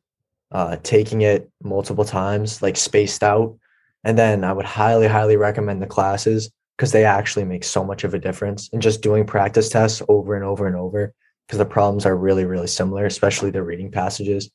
uh, 0.51 0.77
taking 0.83 1.23
it 1.23 1.49
multiple 1.63 2.05
times, 2.05 2.61
like 2.61 2.77
spaced 2.77 3.23
out. 3.23 3.57
And 4.03 4.19
then 4.19 4.43
I 4.43 4.53
would 4.53 4.67
highly, 4.67 5.07
highly 5.07 5.37
recommend 5.37 5.81
the 5.81 5.87
classes 5.87 6.51
because 6.77 6.91
they 6.91 7.05
actually 7.05 7.45
make 7.45 7.63
so 7.63 7.85
much 7.85 8.03
of 8.03 8.15
a 8.15 8.19
difference 8.19 8.69
and 8.73 8.83
just 8.83 9.01
doing 9.01 9.25
practice 9.25 9.69
tests 9.69 10.03
over 10.09 10.35
and 10.35 10.45
over 10.45 10.67
and 10.67 10.77
over 10.77 11.15
because 11.47 11.59
the 11.59 11.65
problems 11.65 12.05
are 12.05 12.17
really 12.17 12.45
really 12.45 12.67
similar 12.67 13.07
especially 13.07 13.51
the 13.51 13.63
reading 13.63 13.91
passages 13.91 14.51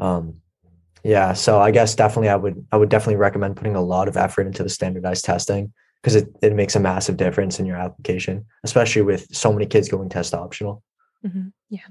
um 0.00 0.34
yeah 1.04 1.32
so 1.32 1.60
i 1.60 1.70
guess 1.70 1.94
definitely 1.94 2.28
i 2.28 2.36
would 2.36 2.64
i 2.72 2.76
would 2.76 2.88
definitely 2.88 3.16
recommend 3.16 3.56
putting 3.56 3.76
a 3.76 3.82
lot 3.82 4.08
of 4.08 4.16
effort 4.16 4.46
into 4.46 4.62
the 4.62 4.68
standardized 4.68 5.24
testing 5.24 5.72
because 6.02 6.16
it, 6.16 6.28
it 6.42 6.54
makes 6.54 6.74
a 6.74 6.80
massive 6.80 7.16
difference 7.16 7.58
in 7.58 7.66
your 7.66 7.76
application 7.76 8.44
especially 8.64 9.02
with 9.02 9.26
so 9.34 9.52
many 9.52 9.66
kids 9.66 9.88
going 9.88 10.08
test 10.08 10.34
optional. 10.34 10.82
Mm-hmm. 11.24 11.48
yeah. 11.68 11.86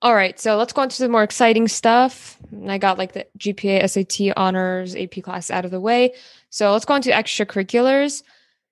All 0.00 0.14
right 0.14 0.38
so 0.38 0.56
let's 0.56 0.72
go 0.72 0.82
on 0.82 0.88
to 0.88 1.02
the 1.02 1.08
more 1.08 1.24
exciting 1.24 1.68
stuff. 1.68 2.38
I 2.66 2.78
got 2.78 2.98
like 2.98 3.12
the 3.12 3.26
gpa 3.38 3.88
sat 3.88 4.34
honors 4.36 4.94
ap 4.94 5.22
class 5.22 5.50
out 5.50 5.64
of 5.64 5.70
the 5.70 5.80
way. 5.80 6.14
So 6.50 6.72
let's 6.72 6.84
go 6.84 6.94
on 6.94 7.02
to 7.02 7.10
extracurriculars. 7.10 8.22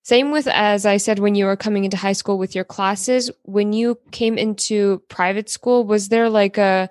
Same 0.07 0.31
with, 0.31 0.47
as 0.47 0.87
I 0.87 0.99
said, 0.99 1.19
when 1.19 1.35
you 1.35 1.47
were 1.47 1.57
coming 1.57 1.85
into 1.85 1.97
high 1.97 2.13
school 2.13 2.39
with 2.39 2.55
your 2.55 2.63
classes, 2.63 3.29
when 3.43 3.73
you 3.73 3.99
came 4.13 4.39
into 4.39 5.03
private 5.09 5.51
school, 5.51 5.83
was 5.83 6.11
there 6.11 6.31
like 6.31 6.59
a 6.59 6.89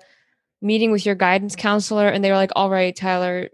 meeting 0.60 0.90
with 0.90 1.06
your 1.06 1.14
guidance 1.14 1.56
counselor 1.56 2.08
and 2.08 2.24
they 2.24 2.30
were 2.30 2.36
like, 2.36 2.52
all 2.56 2.70
right, 2.70 2.94
Tyler, 2.94 3.48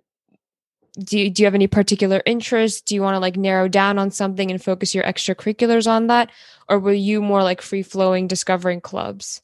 do 0.98 1.18
you, 1.18 1.30
do 1.30 1.42
you 1.42 1.46
have 1.46 1.54
any 1.54 1.66
particular 1.66 2.22
interest? 2.26 2.86
Do 2.86 2.94
you 2.94 3.02
want 3.02 3.14
to 3.14 3.18
like 3.18 3.36
narrow 3.36 3.68
down 3.68 3.98
on 3.98 4.10
something 4.10 4.50
and 4.50 4.62
focus 4.62 4.94
your 4.94 5.04
extracurriculars 5.04 5.86
on 5.86 6.08
that? 6.08 6.30
Or 6.68 6.78
were 6.78 6.92
you 6.92 7.22
more 7.22 7.42
like 7.42 7.62
free 7.62 7.82
flowing, 7.82 8.26
discovering 8.26 8.80
clubs? 8.80 9.40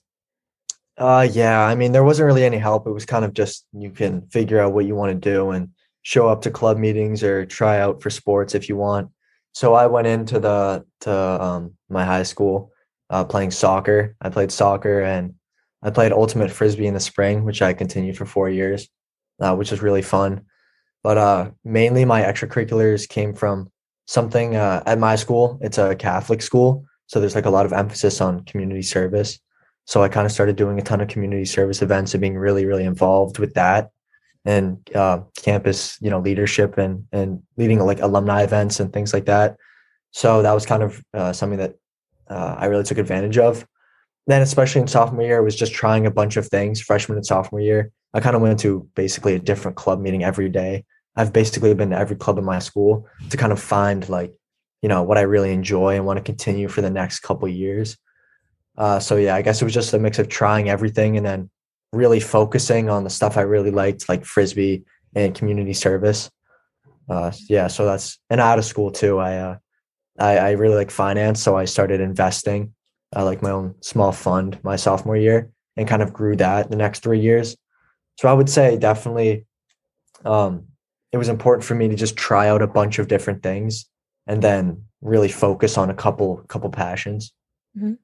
Uh, 0.97 1.27
yeah, 1.31 1.65
I 1.65 1.75
mean, 1.75 1.93
there 1.93 2.05
wasn't 2.05 2.27
really 2.27 2.45
any 2.45 2.59
help. 2.59 2.87
It 2.87 2.93
was 2.93 3.07
kind 3.07 3.25
of 3.25 3.33
just 3.33 3.65
you 3.73 3.91
can 3.91 4.23
figure 4.29 4.61
out 4.61 4.73
what 4.73 4.85
you 4.85 4.95
want 4.95 5.11
to 5.13 5.31
do 5.31 5.51
and 5.51 5.71
show 6.03 6.29
up 6.29 6.43
to 6.43 6.51
club 6.51 6.77
meetings 6.77 7.23
or 7.23 7.47
try 7.47 7.79
out 7.79 8.03
for 8.03 8.11
sports 8.11 8.55
if 8.55 8.69
you 8.69 8.77
want 8.77 9.11
so 9.59 9.75
I 9.75 9.87
went 9.87 10.07
into 10.07 10.39
the 10.39 10.85
to 11.01 11.13
um, 11.13 11.75
my 11.89 12.05
high 12.05 12.23
school 12.23 12.71
uh, 13.11 13.25
playing 13.25 13.51
soccer. 13.51 14.15
I 14.21 14.31
played 14.31 14.53
soccer 14.53 15.01
and 15.01 15.35
I 15.83 15.91
played 15.91 16.13
ultimate 16.13 16.51
frisbee 16.51 16.87
in 16.87 16.95
the 16.95 17.01
spring, 17.01 17.45
which 17.45 17.63
I 17.63 17.73
continued 17.73 18.17
for 18.17 18.27
four 18.27 18.49
years, 18.49 18.89
uh, 19.41 19.55
which 19.55 19.71
was 19.71 19.83
really 19.83 20.03
fun. 20.03 20.43
But 21.03 21.19
uh, 21.19 21.51
mainly 21.65 22.05
my 22.05 22.23
extracurriculars 22.23 23.09
came 23.09 23.35
from 23.35 23.71
something 24.07 24.57
uh, 24.57 24.83
at 24.87 24.99
my 24.99 25.17
school. 25.17 25.59
It's 25.61 25.79
a 25.79 25.95
Catholic 25.95 26.43
school, 26.43 26.85
so 27.07 27.21
there's 27.21 27.35
like 27.35 27.47
a 27.47 27.51
lot 27.51 27.67
of 27.67 27.73
emphasis 27.73 28.21
on 28.21 28.45
community 28.45 28.83
service. 28.83 29.39
So 29.85 30.03
I 30.03 30.09
kind 30.09 30.27
of 30.27 30.33
started 30.33 30.57
doing 30.57 30.79
a 30.79 30.83
ton 30.83 31.01
of 31.01 31.09
community 31.09 31.45
service 31.45 31.81
events 31.81 32.13
and 32.13 32.21
being 32.21 32.37
really, 32.37 32.67
really 32.67 32.85
involved 32.85 33.39
with 33.39 33.55
that 33.55 33.91
and 34.45 34.79
uh, 34.95 35.21
campus, 35.37 35.97
you 36.01 36.11
know, 36.11 36.21
leadership 36.21 36.79
and 36.79 37.07
and 37.13 37.43
leading 37.57 37.79
like 37.81 38.01
alumni 38.01 38.43
events 38.43 38.81
and 38.81 38.93
things 38.93 39.13
like 39.13 39.27
that. 39.27 39.57
So 40.11 40.43
that 40.43 40.53
was 40.53 40.67
kind 40.67 40.83
of 40.83 41.03
uh, 41.15 41.33
something 41.33 41.59
that 41.59 41.75
uh, 42.29 42.57
I 42.59 42.67
really 42.67 42.85
took 42.85 42.99
advantage 42.99 43.39
of. 43.39 43.67
Then, 44.29 44.43
especially 44.43 44.83
in 44.83 44.87
sophomore 44.87 45.23
year, 45.23 45.39
I 45.39 45.41
was 45.41 45.57
just 45.57 45.73
trying 45.73 46.07
a 46.07 46.11
bunch 46.11 46.37
of 46.37 46.47
things. 46.47 46.81
Freshman 46.81 47.17
and 47.17 47.27
sophomore 47.27 47.63
year, 47.63 47.91
I 48.15 48.21
kind 48.21 48.37
of 48.37 48.43
went 48.43 48.61
to 48.61 48.87
basically 48.95 49.35
a 49.35 49.39
different 49.39 49.77
club 49.77 50.01
meeting 50.01 50.23
every 50.23 50.51
day. 50.51 50.85
I've 51.17 51.33
basically 51.33 51.75
been 51.75 51.91
to 51.91 51.99
every 51.99 52.15
club 52.15 52.39
in 52.39 52.45
my 52.45 52.59
school 52.59 53.09
to 53.31 53.37
kind 53.37 53.53
of 53.53 53.61
find 53.61 54.07
like, 54.09 54.33
you 54.83 54.89
know, 54.89 55.03
what 55.03 55.19
I 55.19 55.23
really 55.23 55.53
enjoy 55.53 55.97
and 55.97 56.07
want 56.07 56.19
to 56.19 56.23
continue 56.23 56.69
for 56.69 56.83
the 56.83 56.91
next 56.91 57.21
couple 57.21 57.49
years. 57.49 57.97
Uh, 58.77 59.01
so 59.01 59.17
yeah, 59.17 59.35
I 59.35 59.43
guess 59.43 59.61
it 59.61 59.65
was 59.65 59.75
just 59.75 59.95
a 59.95 59.99
mix 59.99 60.19
of 60.21 60.29
trying 60.29 60.69
everything 60.69 61.17
and 61.17 61.27
then 61.27 61.51
really 61.93 62.21
focusing 62.21 62.89
on 62.89 63.03
the 63.05 63.11
stuff 63.11 63.37
I 63.37 63.41
really 63.41 63.71
liked, 63.71 64.09
like 64.09 64.25
frisbee 64.25 64.85
and 65.17 65.35
community 65.35 65.73
service. 65.73 66.31
Uh, 67.09 67.33
yeah, 67.49 67.67
so 67.67 67.87
that's 67.87 68.19
and 68.29 68.41
out 68.41 68.59
of 68.59 68.67
school 68.67 68.93
too. 68.93 69.19
I, 69.19 69.39
uh, 69.39 69.57
I 70.19 70.37
I 70.37 70.51
really 70.53 70.75
like 70.77 70.91
finance, 70.91 71.41
so 71.41 71.57
I 71.57 71.65
started 71.65 72.01
investing, 72.01 72.75
uh, 73.17 73.25
like 73.25 73.43
my 73.43 73.51
own 73.51 73.75
small 73.81 74.13
fund 74.13 74.59
my 74.63 74.77
sophomore 74.77 75.17
year, 75.17 75.51
and 75.77 75.89
kind 75.89 76.03
of 76.03 76.13
grew 76.13 76.37
that 76.37 76.71
the 76.71 76.77
next 76.77 77.03
three 77.03 77.21
years. 77.21 77.57
So 78.19 78.29
I 78.29 78.33
would 78.33 78.51
say 78.51 78.77
definitely, 78.77 79.47
um, 80.25 80.65
it 81.13 81.19
was 81.19 81.29
important 81.29 81.65
for 81.65 81.75
me 81.75 81.89
to 81.89 81.95
just 81.95 82.17
try 82.17 82.49
out 82.49 82.63
a 82.63 82.67
bunch 82.67 82.99
of 82.99 83.09
different 83.09 83.43
things 83.43 83.87
and 84.27 84.43
then 84.43 84.85
really 85.01 85.29
focus 85.29 85.79
on 85.79 85.91
a 85.91 85.95
couple 85.95 86.39
couple 86.49 86.71
passions. 86.71 87.33
Mm-hmm. 87.77 87.95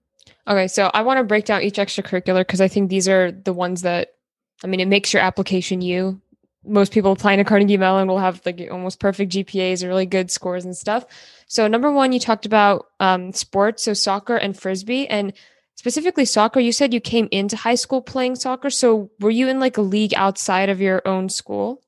Okay, 0.47 0.69
so 0.69 0.91
I 0.95 1.03
want 1.03 1.19
to 1.19 1.25
break 1.25 1.45
down 1.45 1.63
each 1.63 1.77
extracurricular 1.77 2.41
because 2.41 2.61
I 2.61 2.69
think 2.69 2.91
these 2.91 3.09
are 3.09 3.33
the 3.33 3.53
ones 3.53 3.83
that, 3.83 4.15
I 4.63 4.67
mean, 4.67 4.81
it 4.81 4.89
makes 4.89 5.13
your 5.13 5.23
application 5.23 5.81
you. 5.81 6.21
Most 6.67 6.93
people 6.93 7.13
applying 7.13 7.39
to 7.39 7.45
Carnegie 7.45 7.77
Mellon 7.77 8.09
will 8.09 8.19
have 8.19 8.41
like 8.47 8.69
almost 8.71 9.01
perfect 9.01 9.33
GPAs 9.33 9.83
or 9.83 9.89
really 9.89 10.07
good 10.07 10.31
scores 10.31 10.65
and 10.65 10.77
stuff. 10.77 11.05
So, 11.47 11.69
number 11.69 11.91
one, 11.91 12.13
you 12.13 12.21
talked 12.21 12.47
about 12.47 12.87
um, 13.01 13.33
sports, 13.33 13.83
so 13.83 13.95
soccer 13.95 14.37
and 14.37 14.59
frisbee, 14.59 15.07
and 15.09 15.33
specifically 15.75 16.25
soccer. 16.25 16.61
You 16.61 16.73
said 16.73 16.95
you 16.95 17.01
came 17.01 17.29
into 17.31 17.57
high 17.57 17.75
school 17.75 18.01
playing 18.01 18.37
soccer. 18.37 18.71
So, 18.71 19.11
were 19.21 19.31
you 19.31 19.49
in 19.49 19.61
like 19.61 19.77
a 19.77 19.83
league 19.83 20.15
outside 20.15 20.69
of 20.69 20.81
your 20.81 21.03
own 21.07 21.29
school? 21.29 21.83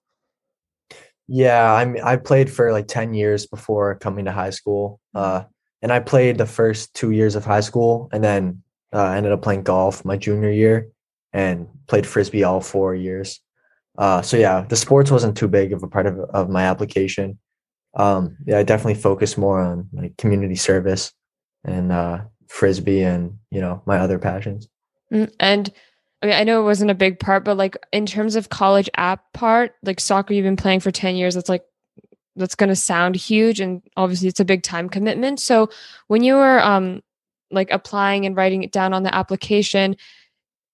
Yeah, 1.28 1.73
I'm. 1.73 1.97
I 2.04 2.16
played 2.16 2.50
for 2.50 2.73
like 2.73 2.87
ten 2.87 3.14
years 3.14 3.47
before 3.47 3.97
coming 3.97 4.26
to 4.26 4.33
high 4.33 4.50
school. 4.50 5.00
Uh, 5.14 5.45
and 5.83 5.92
I 5.92 6.00
played 6.00 6.38
the 6.38 6.47
first 6.47 6.95
two 6.95 7.11
years 7.11 7.35
of 7.35 7.45
high 7.45 7.61
school, 7.61 8.09
and 8.12 8.23
then 8.23 8.62
uh, 8.92 9.06
ended 9.11 9.33
up 9.33 9.42
playing 9.42 9.62
golf 9.62 10.04
my 10.04 10.16
junior 10.16 10.50
year, 10.50 10.88
and 11.33 11.66
played 11.87 12.06
frisbee 12.06 12.45
all 12.45 12.61
four 12.61 12.95
years. 12.95 13.40
Uh, 13.99 14.23
so 14.23 14.37
yeah, 14.37 14.65
the 14.69 14.76
sports 14.76 15.11
wasn't 15.11 15.37
too 15.37 15.49
big 15.49 15.73
of 15.73 15.83
a 15.83 15.88
part 15.88 16.07
of 16.07 16.19
of 16.19 16.49
my 16.49 16.65
application. 16.65 17.38
Um, 17.95 18.37
yeah, 18.47 18.59
I 18.59 18.62
definitely 18.62 19.00
focused 19.00 19.38
more 19.38 19.61
on 19.61 19.88
like 19.93 20.17
community 20.17 20.57
service 20.57 21.12
and 21.65 21.93
uh, 21.93 22.21
frisbee, 22.49 23.03
and 23.03 23.38
you 23.50 23.61
know 23.61 23.83
my 23.87 23.99
other 23.99 24.19
passions. 24.19 24.69
Mm, 25.12 25.33
and 25.41 25.73
I 26.23 26.26
mean, 26.26 26.35
I 26.35 26.45
know 26.45 26.61
it 26.61 26.65
wasn't 26.65 26.91
a 26.91 26.95
big 26.95 27.19
part, 27.19 27.45
but 27.45 27.57
like 27.57 27.76
in 27.93 28.07
terms 28.07 28.37
of 28.37 28.49
college 28.49 28.91
app 28.97 29.33
part, 29.33 29.75
like 29.83 30.00
soccer, 30.00 30.35
you've 30.35 30.45
been 30.45 30.57
playing 30.57 30.81
for 30.81 30.91
ten 30.91 31.17
years. 31.17 31.35
That's 31.35 31.49
like 31.49 31.65
that's 32.37 32.55
going 32.55 32.69
to 32.69 32.76
sound 32.76 33.17
huge 33.17 33.61
and 33.61 33.83
obviously 33.97 34.29
it's 34.29 34.41
a 34.41 34.45
big 34.45 34.62
time 34.62 34.88
commitment 34.88 35.41
so 35.41 35.69
when 36.07 36.23
you 36.23 36.35
were 36.35 36.61
um 36.61 37.03
like 37.50 37.71
applying 37.71 38.26
and 38.26 38.37
writing 38.37 38.62
it 38.62 38.73
down 38.73 38.93
on 38.93 39.03
the 39.03 39.15
application 39.15 39.97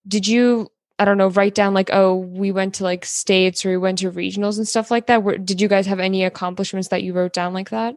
did 0.07 0.27
you 0.27 0.67
i 0.99 1.05
don't 1.05 1.17
know 1.17 1.29
write 1.29 1.55
down 1.55 1.73
like 1.73 1.89
oh 1.93 2.15
we 2.15 2.51
went 2.51 2.75
to 2.75 2.83
like 2.83 3.05
states 3.05 3.65
or 3.65 3.69
we 3.69 3.77
went 3.77 3.99
to 3.99 4.11
regionals 4.11 4.57
and 4.57 4.67
stuff 4.67 4.91
like 4.91 5.07
that 5.07 5.23
Where, 5.23 5.37
did 5.37 5.61
you 5.61 5.67
guys 5.67 5.85
have 5.87 5.99
any 5.99 6.23
accomplishments 6.23 6.89
that 6.89 7.03
you 7.03 7.13
wrote 7.13 7.33
down 7.33 7.53
like 7.53 7.69
that 7.69 7.95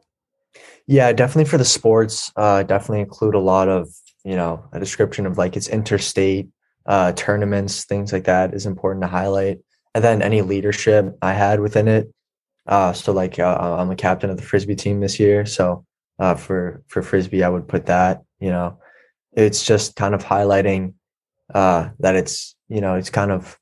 yeah 0.86 1.12
definitely 1.12 1.48
for 1.48 1.58
the 1.58 1.64
sports 1.64 2.32
uh 2.36 2.62
definitely 2.62 3.00
include 3.00 3.34
a 3.34 3.40
lot 3.40 3.68
of 3.68 3.88
you 4.24 4.36
know 4.36 4.64
a 4.72 4.80
description 4.80 5.26
of 5.26 5.38
like 5.38 5.56
its 5.56 5.68
interstate 5.68 6.48
uh 6.86 7.12
tournaments 7.12 7.84
things 7.84 8.12
like 8.12 8.24
that 8.24 8.54
is 8.54 8.66
important 8.66 9.02
to 9.02 9.08
highlight 9.08 9.58
and 9.94 10.02
then 10.02 10.22
any 10.22 10.42
leadership 10.42 11.16
i 11.22 11.32
had 11.32 11.60
within 11.60 11.88
it 11.88 12.10
uh, 12.66 12.92
so 12.92 13.12
like 13.12 13.38
uh, 13.38 13.76
I'm 13.78 13.90
a 13.90 13.96
captain 13.96 14.30
of 14.30 14.36
the 14.36 14.42
frisbee 14.42 14.74
team 14.74 15.00
this 15.00 15.20
year. 15.20 15.46
So 15.46 15.84
uh, 16.18 16.34
for 16.34 16.82
for 16.88 17.02
frisbee, 17.02 17.44
I 17.44 17.48
would 17.48 17.68
put 17.68 17.86
that. 17.86 18.22
You 18.40 18.50
know, 18.50 18.78
it's 19.32 19.64
just 19.64 19.96
kind 19.96 20.14
of 20.14 20.24
highlighting 20.24 20.94
uh, 21.54 21.90
that 22.00 22.16
it's 22.16 22.54
you 22.68 22.80
know 22.80 22.94
it's 22.94 23.10
kind 23.10 23.30
of 23.30 23.58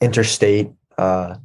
interstate. 0.00 0.70
Uh, 0.98 1.36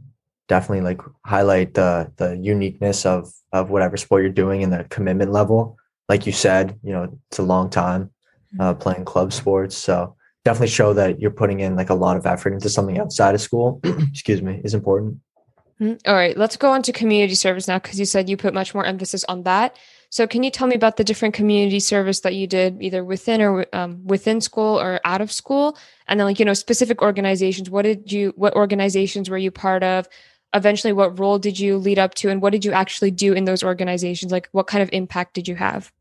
definitely 0.47 0.81
like 0.81 1.01
highlight 1.25 1.73
the 1.73 2.11
the 2.17 2.37
uniqueness 2.37 3.05
of 3.05 3.31
of 3.51 3.69
whatever 3.69 3.97
sport 3.97 4.23
you're 4.23 4.31
doing 4.31 4.63
and 4.63 4.71
the 4.71 4.83
commitment 4.85 5.31
level. 5.31 5.77
Like 6.09 6.25
you 6.25 6.33
said, 6.33 6.77
you 6.83 6.91
know, 6.91 7.17
it's 7.29 7.39
a 7.39 7.43
long 7.43 7.69
time 7.69 8.11
uh, 8.59 8.71
mm-hmm. 8.71 8.81
playing 8.81 9.05
club 9.05 9.31
sports, 9.31 9.77
so 9.77 10.15
definitely 10.43 10.67
show 10.67 10.93
that 10.93 11.21
you're 11.21 11.31
putting 11.31 11.59
in 11.59 11.75
like 11.75 11.89
a 11.89 11.93
lot 11.93 12.17
of 12.17 12.25
effort 12.25 12.53
into 12.53 12.69
something 12.69 12.99
outside 12.99 13.35
of 13.35 13.41
school. 13.41 13.79
excuse 13.83 14.41
me, 14.41 14.61
is 14.63 14.73
important. 14.73 15.19
Mm-hmm. 15.79 16.09
All 16.09 16.15
right, 16.15 16.37
let's 16.37 16.57
go 16.57 16.71
on 16.71 16.81
to 16.83 16.91
community 16.91 17.35
service 17.35 17.67
now 17.67 17.79
because 17.79 17.99
you 17.99 18.05
said 18.05 18.29
you 18.29 18.37
put 18.37 18.53
much 18.53 18.73
more 18.73 18.85
emphasis 18.85 19.23
on 19.25 19.43
that. 19.43 19.75
So, 20.11 20.27
can 20.27 20.43
you 20.43 20.51
tell 20.51 20.67
me 20.67 20.75
about 20.75 20.97
the 20.97 21.05
different 21.05 21.33
community 21.33 21.79
service 21.79 22.19
that 22.19 22.35
you 22.35 22.45
did, 22.45 22.81
either 22.81 23.01
within 23.01 23.41
or 23.41 23.65
um, 23.71 24.05
within 24.05 24.41
school 24.41 24.77
or 24.77 24.99
out 25.05 25.21
of 25.21 25.31
school, 25.31 25.77
and 26.05 26.19
then 26.19 26.27
like 26.27 26.37
you 26.37 26.43
know 26.43 26.53
specific 26.53 27.01
organizations? 27.01 27.69
What 27.69 27.83
did 27.83 28.11
you? 28.11 28.33
What 28.35 28.53
organizations 28.53 29.29
were 29.29 29.37
you 29.37 29.51
part 29.51 29.83
of? 29.83 30.09
Eventually, 30.53 30.91
what 30.91 31.17
role 31.17 31.39
did 31.39 31.57
you 31.57 31.77
lead 31.77 31.97
up 31.97 32.13
to, 32.15 32.29
and 32.29 32.41
what 32.41 32.51
did 32.51 32.65
you 32.65 32.73
actually 32.73 33.11
do 33.11 33.31
in 33.31 33.45
those 33.45 33.63
organizations? 33.63 34.33
Like, 34.33 34.49
what 34.51 34.67
kind 34.67 34.83
of 34.83 34.89
impact 34.91 35.33
did 35.33 35.47
you 35.47 35.55
have? 35.55 35.93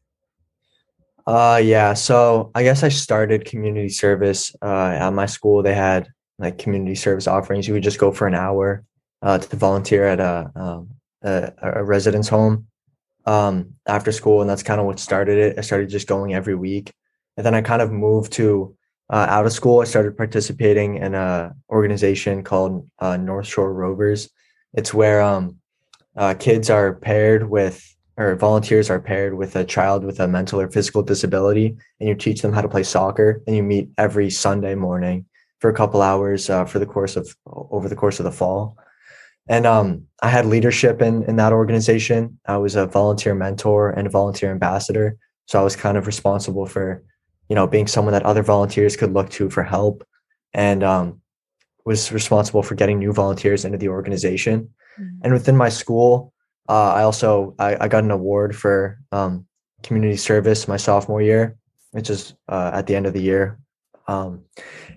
Uh, 1.24 1.60
yeah. 1.62 1.94
So 1.94 2.50
I 2.56 2.64
guess 2.64 2.82
I 2.82 2.88
started 2.88 3.44
community 3.44 3.90
service 3.90 4.52
uh, 4.60 4.96
at 4.98 5.10
my 5.10 5.26
school. 5.26 5.62
They 5.62 5.74
had 5.74 6.08
like 6.40 6.58
community 6.58 6.96
service 6.96 7.28
offerings. 7.28 7.68
You 7.68 7.74
would 7.74 7.84
just 7.84 8.00
go 8.00 8.10
for 8.10 8.26
an 8.26 8.34
hour 8.34 8.82
uh, 9.22 9.38
to 9.38 9.56
volunteer 9.56 10.08
at 10.08 10.18
a, 10.18 10.50
um, 10.56 10.88
a, 11.22 11.52
a 11.62 11.84
residence 11.84 12.28
home 12.28 12.66
um, 13.26 13.74
after 13.86 14.12
school, 14.12 14.40
and 14.40 14.50
that's 14.50 14.62
kind 14.62 14.80
of 14.80 14.86
what 14.86 14.98
started 14.98 15.38
it. 15.38 15.58
I 15.58 15.62
started 15.62 15.88
just 15.88 16.08
going 16.08 16.34
every 16.34 16.54
week, 16.54 16.92
and 17.36 17.44
then 17.44 17.54
I 17.54 17.62
kind 17.62 17.82
of 17.82 17.92
moved 17.92 18.32
to 18.34 18.76
uh, 19.10 19.26
out 19.28 19.46
of 19.46 19.52
school. 19.52 19.80
I 19.80 19.84
started 19.84 20.16
participating 20.16 20.96
in 20.96 21.14
a 21.14 21.54
organization 21.68 22.42
called 22.42 22.88
uh, 22.98 23.16
North 23.16 23.46
Shore 23.46 23.72
Rovers. 23.72 24.30
It's 24.74 24.94
where 24.94 25.20
um, 25.20 25.56
uh, 26.16 26.34
kids 26.38 26.70
are 26.70 26.94
paired 26.94 27.48
with 27.48 27.84
or 28.16 28.36
volunteers 28.36 28.90
are 28.90 29.00
paired 29.00 29.34
with 29.34 29.56
a 29.56 29.64
child 29.64 30.04
with 30.04 30.20
a 30.20 30.28
mental 30.28 30.60
or 30.60 30.70
physical 30.70 31.02
disability, 31.02 31.74
and 31.98 32.08
you 32.08 32.14
teach 32.14 32.42
them 32.42 32.52
how 32.52 32.60
to 32.60 32.68
play 32.68 32.82
soccer. 32.82 33.42
And 33.46 33.56
you 33.56 33.62
meet 33.62 33.88
every 33.96 34.28
Sunday 34.28 34.74
morning 34.74 35.24
for 35.58 35.70
a 35.70 35.74
couple 35.74 36.02
hours 36.02 36.50
uh, 36.50 36.66
for 36.66 36.78
the 36.78 36.86
course 36.86 37.16
of 37.16 37.34
over 37.46 37.88
the 37.88 37.96
course 37.96 38.20
of 38.20 38.24
the 38.24 38.32
fall. 38.32 38.76
And 39.50 39.66
um, 39.66 40.06
I 40.22 40.28
had 40.28 40.46
leadership 40.46 41.02
in 41.02 41.24
in 41.24 41.34
that 41.36 41.52
organization. 41.52 42.38
I 42.46 42.56
was 42.56 42.76
a 42.76 42.86
volunteer 42.86 43.34
mentor 43.34 43.90
and 43.90 44.06
a 44.06 44.10
volunteer 44.10 44.50
ambassador, 44.52 45.18
so 45.46 45.60
I 45.60 45.64
was 45.64 45.74
kind 45.74 45.98
of 45.98 46.06
responsible 46.06 46.66
for, 46.66 47.02
you 47.48 47.56
know, 47.56 47.66
being 47.66 47.88
someone 47.88 48.12
that 48.12 48.22
other 48.22 48.44
volunteers 48.44 48.96
could 48.96 49.12
look 49.12 49.28
to 49.30 49.50
for 49.50 49.64
help, 49.64 50.06
and 50.54 50.84
um, 50.84 51.20
was 51.84 52.12
responsible 52.12 52.62
for 52.62 52.76
getting 52.76 53.00
new 53.00 53.12
volunteers 53.12 53.64
into 53.64 53.76
the 53.76 53.88
organization. 53.88 54.70
Mm-hmm. 54.98 55.24
And 55.24 55.32
within 55.32 55.56
my 55.56 55.68
school, 55.68 56.32
uh, 56.68 56.92
I 56.92 57.02
also 57.02 57.56
I, 57.58 57.76
I, 57.80 57.88
got 57.88 58.04
an 58.04 58.12
award 58.12 58.54
for 58.54 59.00
um, 59.10 59.46
community 59.82 60.16
service 60.16 60.68
my 60.68 60.76
sophomore 60.76 61.22
year, 61.22 61.56
which 61.90 62.08
is 62.08 62.34
uh, 62.48 62.70
at 62.72 62.86
the 62.86 62.94
end 62.94 63.06
of 63.06 63.14
the 63.14 63.22
year. 63.22 63.58
Um, 64.10 64.44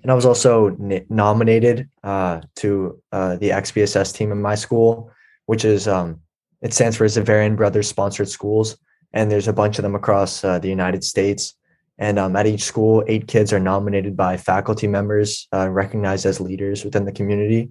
and 0.02 0.12
I 0.12 0.16
was 0.16 0.26
also 0.26 0.70
n- 0.70 1.06
nominated 1.08 1.88
uh, 2.04 2.42
to 2.56 3.00
uh, 3.12 3.36
the 3.36 3.52
XBSS 3.52 4.16
team 4.16 4.32
in 4.32 4.42
my 4.42 4.56
school, 4.56 5.12
which 5.46 5.66
is 5.66 5.88
um, 5.88 6.20
it 6.64 6.74
stands 6.74 6.98
for 6.98 7.06
Xaverian 7.06 7.56
Brothers 7.56 7.88
Sponsored 7.88 8.28
Schools, 8.28 8.76
and 9.14 9.30
there's 9.30 9.48
a 9.48 9.54
bunch 9.54 9.78
of 9.78 9.84
them 9.84 9.94
across 9.94 10.44
uh, 10.44 10.58
the 10.58 10.68
United 10.68 11.04
States. 11.04 11.54
And 12.00 12.18
um, 12.18 12.36
at 12.36 12.48
each 12.48 12.64
school, 12.64 13.04
eight 13.08 13.28
kids 13.28 13.54
are 13.54 13.60
nominated 13.60 14.18
by 14.18 14.36
faculty 14.36 14.88
members, 14.88 15.48
uh, 15.54 15.70
recognized 15.70 16.26
as 16.26 16.42
leaders 16.42 16.84
within 16.84 17.06
the 17.06 17.12
community. 17.12 17.70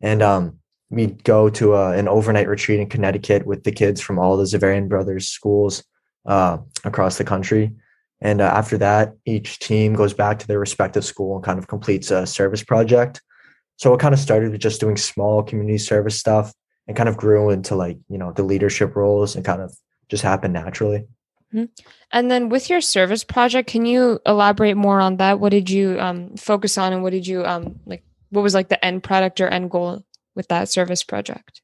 And 0.00 0.22
um, 0.22 0.58
we 0.88 1.08
go 1.08 1.50
to 1.50 1.74
a, 1.74 1.98
an 1.98 2.08
overnight 2.08 2.48
retreat 2.48 2.80
in 2.80 2.88
Connecticut 2.88 3.44
with 3.44 3.64
the 3.64 3.72
kids 3.72 4.00
from 4.00 4.18
all 4.18 4.38
the 4.38 4.44
Xaverian 4.44 4.88
Brothers 4.88 5.28
schools 5.28 5.84
uh, 6.24 6.58
across 6.84 7.18
the 7.18 7.24
country. 7.24 7.72
And 8.20 8.40
uh, 8.40 8.44
after 8.44 8.78
that, 8.78 9.14
each 9.24 9.58
team 9.58 9.94
goes 9.94 10.12
back 10.12 10.38
to 10.40 10.46
their 10.46 10.58
respective 10.58 11.04
school 11.04 11.36
and 11.36 11.44
kind 11.44 11.58
of 11.58 11.68
completes 11.68 12.10
a 12.10 12.26
service 12.26 12.64
project. 12.64 13.22
So 13.76 13.94
it 13.94 14.00
kind 14.00 14.12
of 14.12 14.18
started 14.18 14.50
with 14.50 14.60
just 14.60 14.80
doing 14.80 14.96
small 14.96 15.42
community 15.42 15.78
service 15.78 16.18
stuff 16.18 16.52
and 16.88 16.96
kind 16.96 17.08
of 17.08 17.16
grew 17.16 17.50
into 17.50 17.76
like, 17.76 17.98
you 18.08 18.18
know, 18.18 18.32
the 18.32 18.42
leadership 18.42 18.96
roles 18.96 19.36
and 19.36 19.44
kind 19.44 19.62
of 19.62 19.72
just 20.08 20.24
happened 20.24 20.54
naturally. 20.54 21.06
Mm-hmm. 21.54 21.66
And 22.12 22.30
then 22.30 22.48
with 22.48 22.68
your 22.68 22.80
service 22.80 23.24
project, 23.24 23.70
can 23.70 23.86
you 23.86 24.20
elaborate 24.26 24.76
more 24.76 25.00
on 25.00 25.16
that? 25.18 25.38
What 25.38 25.50
did 25.50 25.70
you 25.70 25.98
um, 26.00 26.36
focus 26.36 26.76
on 26.76 26.92
and 26.92 27.02
what 27.02 27.12
did 27.12 27.26
you 27.26 27.44
um, 27.44 27.78
like? 27.86 28.02
What 28.30 28.42
was 28.42 28.54
like 28.54 28.68
the 28.68 28.84
end 28.84 29.02
product 29.02 29.40
or 29.40 29.48
end 29.48 29.70
goal 29.70 30.04
with 30.34 30.48
that 30.48 30.68
service 30.68 31.02
project? 31.02 31.62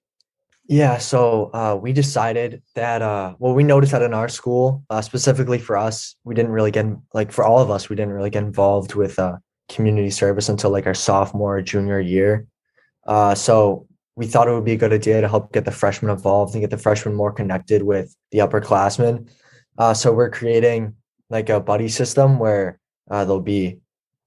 Yeah, 0.67 0.97
so 0.97 1.51
uh, 1.53 1.79
we 1.81 1.93
decided 1.93 2.63
that 2.75 3.03
uh, 3.03 3.35
well, 3.39 3.55
we 3.55 3.63
noticed 3.63 3.93
that 3.93 4.01
in 4.01 4.15
our 4.15 4.31
school, 4.31 4.83
uh, 4.89 5.03
specifically 5.03 5.59
for 5.59 5.77
us, 5.77 6.17
we 6.25 6.35
didn't 6.35 6.53
really 6.53 6.71
get 6.71 6.87
like 7.13 7.33
for 7.33 7.45
all 7.45 7.59
of 7.59 7.71
us, 7.71 7.91
we 7.91 7.97
didn't 7.97 8.15
really 8.15 8.31
get 8.31 8.45
involved 8.45 8.95
with 8.95 9.19
uh, 9.19 9.37
community 9.69 10.09
service 10.09 10.49
until 10.49 10.71
like 10.71 10.87
our 10.87 10.95
sophomore 10.95 11.59
or 11.59 11.63
junior 11.63 12.01
year. 12.01 12.47
Uh, 13.07 13.35
so 13.35 13.87
we 14.17 14.27
thought 14.27 14.49
it 14.49 14.53
would 14.53 14.65
be 14.65 14.73
a 14.73 14.77
good 14.77 14.93
idea 14.93 15.21
to 15.21 15.29
help 15.29 15.53
get 15.53 15.67
the 15.67 15.71
freshmen 15.71 16.11
involved 16.11 16.55
and 16.55 16.63
get 16.63 16.71
the 16.71 16.79
freshmen 16.79 17.15
more 17.15 17.33
connected 17.33 17.83
with 17.83 18.17
the 18.31 18.39
upperclassmen. 18.39 19.29
Uh, 19.77 19.93
so 19.93 20.13
we're 20.13 20.31
creating 20.31 20.95
like 21.29 21.51
a 21.51 21.61
buddy 21.61 21.89
system 21.89 22.39
where 22.39 22.79
there'll 23.11 23.41
be, 23.41 23.81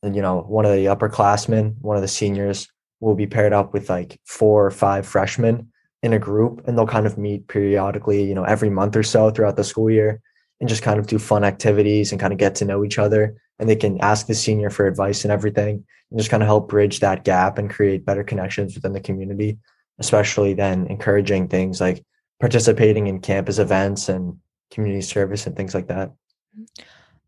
you 0.03 0.21
know, 0.21 0.41
one 0.41 0.65
of 0.65 0.73
the 0.73 0.85
upperclassmen, 0.85 1.73
one 1.81 1.95
of 1.95 2.03
the 2.03 2.07
seniors 2.07 2.67
will 2.99 3.15
be 3.15 3.25
paired 3.25 3.53
up 3.53 3.73
with 3.73 3.89
like 3.89 4.19
four 4.25 4.67
or 4.67 4.71
five 4.71 5.07
freshmen 5.07 5.71
in 6.07 6.13
a 6.13 6.19
group 6.19 6.63
and 6.65 6.77
they'll 6.77 6.87
kind 6.87 7.05
of 7.05 7.17
meet 7.17 7.47
periodically, 7.47 8.23
you 8.23 8.33
know, 8.33 8.43
every 8.43 8.69
month 8.69 8.95
or 8.95 9.03
so 9.03 9.29
throughout 9.29 9.57
the 9.57 9.63
school 9.63 9.91
year 9.91 10.21
and 10.59 10.69
just 10.69 10.81
kind 10.81 10.99
of 10.99 11.05
do 11.05 11.19
fun 11.19 11.43
activities 11.43 12.11
and 12.11 12.19
kind 12.19 12.33
of 12.33 12.39
get 12.39 12.55
to 12.55 12.65
know 12.65 12.83
each 12.83 12.97
other. 12.97 13.35
And 13.59 13.69
they 13.69 13.75
can 13.75 13.99
ask 14.01 14.25
the 14.25 14.33
senior 14.33 14.69
for 14.69 14.87
advice 14.87 15.23
and 15.23 15.31
everything 15.31 15.85
and 16.09 16.19
just 16.19 16.31
kind 16.31 16.41
of 16.41 16.47
help 16.47 16.69
bridge 16.69 17.01
that 17.01 17.23
gap 17.23 17.57
and 17.57 17.69
create 17.69 18.05
better 18.05 18.23
connections 18.23 18.73
within 18.73 18.93
the 18.93 18.99
community, 18.99 19.57
especially 19.99 20.53
then 20.53 20.87
encouraging 20.87 21.47
things 21.47 21.81
like 21.81 22.03
participating 22.39 23.07
in 23.07 23.19
campus 23.19 23.59
events 23.59 24.09
and 24.09 24.37
community 24.71 25.01
service 25.01 25.45
and 25.45 25.55
things 25.55 25.75
like 25.75 25.87
that. 25.87 26.11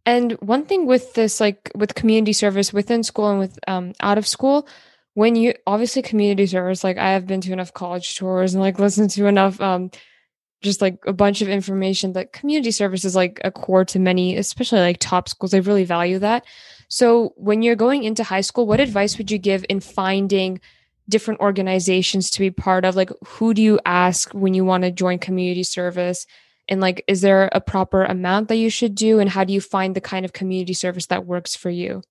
And 0.06 0.32
one 0.40 0.66
thing 0.66 0.86
with 0.86 1.14
this, 1.14 1.40
like 1.40 1.72
with 1.76 1.94
community 1.94 2.34
service 2.34 2.74
within 2.74 3.04
school 3.04 3.30
and 3.30 3.40
with 3.40 3.60
um, 3.68 3.94
out 4.00 4.18
of 4.18 4.26
school, 4.26 4.68
when 5.20 5.36
you 5.36 5.54
obviously 5.68 6.02
community 6.02 6.46
service, 6.46 6.82
like 6.82 6.98
I 6.98 7.12
have 7.12 7.28
been 7.28 7.42
to 7.42 7.52
enough 7.52 7.74
college 7.74 8.16
tours 8.16 8.54
and 8.54 8.64
like 8.64 8.80
listened 8.80 9.10
to 9.10 9.26
enough, 9.26 9.60
um, 9.60 9.92
just 10.62 10.82
like 10.82 10.98
a 11.06 11.12
bunch 11.12 11.42
of 11.42 11.50
information 11.50 12.14
that 12.14 12.32
community 12.32 12.72
service 12.72 13.04
is 13.04 13.18
like 13.18 13.38
a 13.44 13.52
core 13.52 13.84
to 13.84 14.00
many, 14.00 14.38
especially 14.38 14.80
like 14.80 14.96
top 14.98 15.28
schools. 15.28 15.52
They 15.52 15.60
really 15.60 15.84
value 15.84 16.20
that. 16.20 16.46
So 16.88 17.34
when 17.36 17.62
you're 17.62 17.76
going 17.76 18.06
into 18.06 18.24
high 18.24 18.40
school, 18.40 18.66
what 18.66 18.80
advice 18.80 19.18
would 19.18 19.30
you 19.30 19.38
give 19.38 19.66
in 19.68 19.82
finding 19.82 20.62
different 21.10 21.42
organizations 21.42 22.32
to 22.32 22.40
be 22.40 22.50
part 22.50 22.86
of? 22.86 22.96
Like, 22.96 23.10
who 23.28 23.54
do 23.54 23.62
you 23.62 23.78
ask 23.86 24.32
when 24.32 24.54
you 24.54 24.64
want 24.64 24.86
to 24.86 24.92
join 24.92 25.20
community 25.20 25.64
service? 25.64 26.26
And 26.70 26.80
like, 26.80 27.04
is 27.08 27.20
there 27.20 27.50
a 27.52 27.60
proper 27.60 28.06
amount 28.06 28.48
that 28.48 28.56
you 28.56 28.70
should 28.70 28.96
do? 28.96 29.20
And 29.20 29.30
how 29.30 29.44
do 29.44 29.52
you 29.52 29.60
find 29.60 29.98
the 29.98 30.02
kind 30.02 30.24
of 30.24 30.32
community 30.32 30.74
service 30.74 31.08
that 31.08 31.26
works 31.26 31.58
for 31.58 31.70
you? 31.70 32.04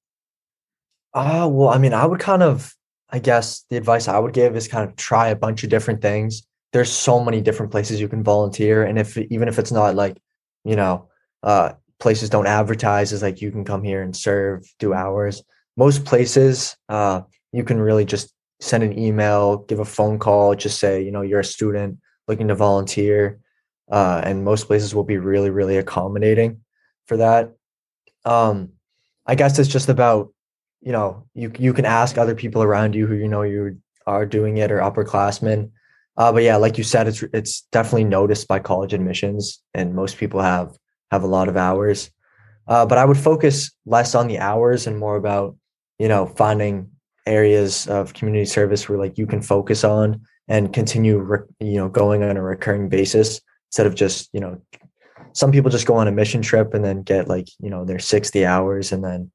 Ah, 1.15 1.45
uh, 1.45 1.49
well, 1.49 1.71
I 1.71 1.79
mean, 1.79 1.95
I 1.95 2.05
would 2.05 2.21
kind 2.21 2.43
of 2.43 2.75
I 3.11 3.19
guess 3.19 3.65
the 3.71 3.77
advice 3.77 4.09
I 4.09 4.19
would 4.19 4.35
give 4.35 4.57
is 4.57 4.69
kind 4.69 4.89
of 4.89 4.97
try 4.97 5.29
a 5.29 5.37
bunch 5.37 5.65
of 5.65 5.71
different 5.71 6.03
things. 6.03 6.47
There's 6.73 6.93
so 6.93 7.25
many 7.25 7.41
different 7.41 7.73
places 7.73 8.01
you 8.01 8.09
can 8.09 8.23
volunteer, 8.23 8.83
and 8.85 8.99
if 8.99 9.17
even 9.17 9.49
if 9.49 9.59
it's 9.59 9.73
not 9.73 9.95
like, 9.95 10.19
you 10.65 10.77
know, 10.77 11.09
uh, 11.43 11.73
places 11.99 12.29
don't 12.29 12.47
advertise 12.47 13.13
is 13.13 13.23
like 13.23 13.41
you 13.41 13.51
can 13.51 13.65
come 13.65 13.83
here 13.83 14.03
and 14.03 14.15
serve, 14.15 14.65
do 14.79 14.93
hours. 14.93 15.43
Most 15.77 16.05
places, 16.05 16.77
uh, 16.89 17.23
you 17.53 17.65
can 17.65 17.81
really 17.81 18.05
just 18.05 18.35
send 18.61 18.83
an 18.83 18.99
email, 18.99 19.59
give 19.59 19.79
a 19.81 19.85
phone 19.85 20.19
call, 20.19 20.55
just 20.55 20.79
say 20.79 21.03
you 21.03 21.11
know 21.11 21.23
you're 21.23 21.41
a 21.41 21.45
student 21.45 21.99
looking 22.27 22.49
to 22.49 22.55
volunteer, 22.55 23.41
uh, 23.91 24.21
and 24.25 24.45
most 24.45 24.67
places 24.67 24.95
will 24.95 25.05
be 25.05 25.17
really 25.17 25.51
really 25.51 25.79
accommodating 25.79 26.61
for 27.07 27.17
that. 27.17 27.55
Um, 28.27 28.71
I 29.27 29.35
guess 29.35 29.59
it's 29.59 29.69
just 29.69 29.89
about 29.89 30.33
you 30.81 30.93
know 30.93 31.25
you 31.35 31.53
you 31.59 31.73
can 31.73 31.85
ask 31.85 32.19
other 32.19 32.35
people 32.35 32.63
around 32.63 32.95
you 32.95 33.07
who 33.07 33.15
you 33.15 33.29
know 33.29 33.43
you 33.43 33.79
are 34.07 34.27
doing 34.27 34.59
it 34.59 34.71
or 34.71 34.79
upperclassmen. 34.79 35.71
Uh, 36.17 36.33
but 36.33 36.43
yeah 36.43 36.57
like 36.57 36.79
you 36.79 36.85
said 36.85 37.07
it's 37.07 37.23
it's 37.33 37.63
definitely 37.73 38.05
noticed 38.05 38.49
by 38.49 38.59
college 38.59 38.93
admissions 38.93 39.63
and 39.75 39.95
most 39.95 40.17
people 40.17 40.41
have 40.41 40.77
have 41.11 41.23
a 41.23 41.27
lot 41.27 41.49
of 41.49 41.57
hours. 41.57 42.11
Uh, 42.67 42.85
but 42.85 42.99
i 42.99 43.05
would 43.05 43.17
focus 43.17 43.71
less 43.87 44.15
on 44.15 44.29
the 44.29 44.39
hours 44.39 44.87
and 44.87 44.99
more 44.99 45.17
about 45.17 45.57
you 45.99 46.09
know 46.09 46.27
finding 46.27 46.91
areas 47.27 47.87
of 47.89 48.15
community 48.15 48.45
service 48.45 48.89
where 48.89 48.99
like 48.99 49.19
you 49.19 49.27
can 49.27 49.43
focus 49.43 49.85
on 49.85 50.21
and 50.49 50.73
continue 50.73 51.19
re- 51.19 51.47
you 51.61 51.77
know 51.77 51.89
going 51.89 52.23
on 52.23 52.37
a 52.37 52.43
recurring 52.43 52.89
basis 52.89 53.41
instead 53.69 53.87
of 53.87 53.95
just 53.95 54.29
you 54.33 54.41
know 54.41 54.61
some 55.33 55.53
people 55.53 55.71
just 55.71 55.87
go 55.87 55.95
on 55.95 56.09
a 56.09 56.13
mission 56.13 56.43
trip 56.43 56.75
and 56.75 56.85
then 56.85 57.03
get 57.03 57.29
like 57.29 57.49
you 57.61 57.71
know 57.71 57.85
their 57.85 57.99
60 57.99 58.45
hours 58.47 58.93
and 58.93 59.05
then 59.05 59.31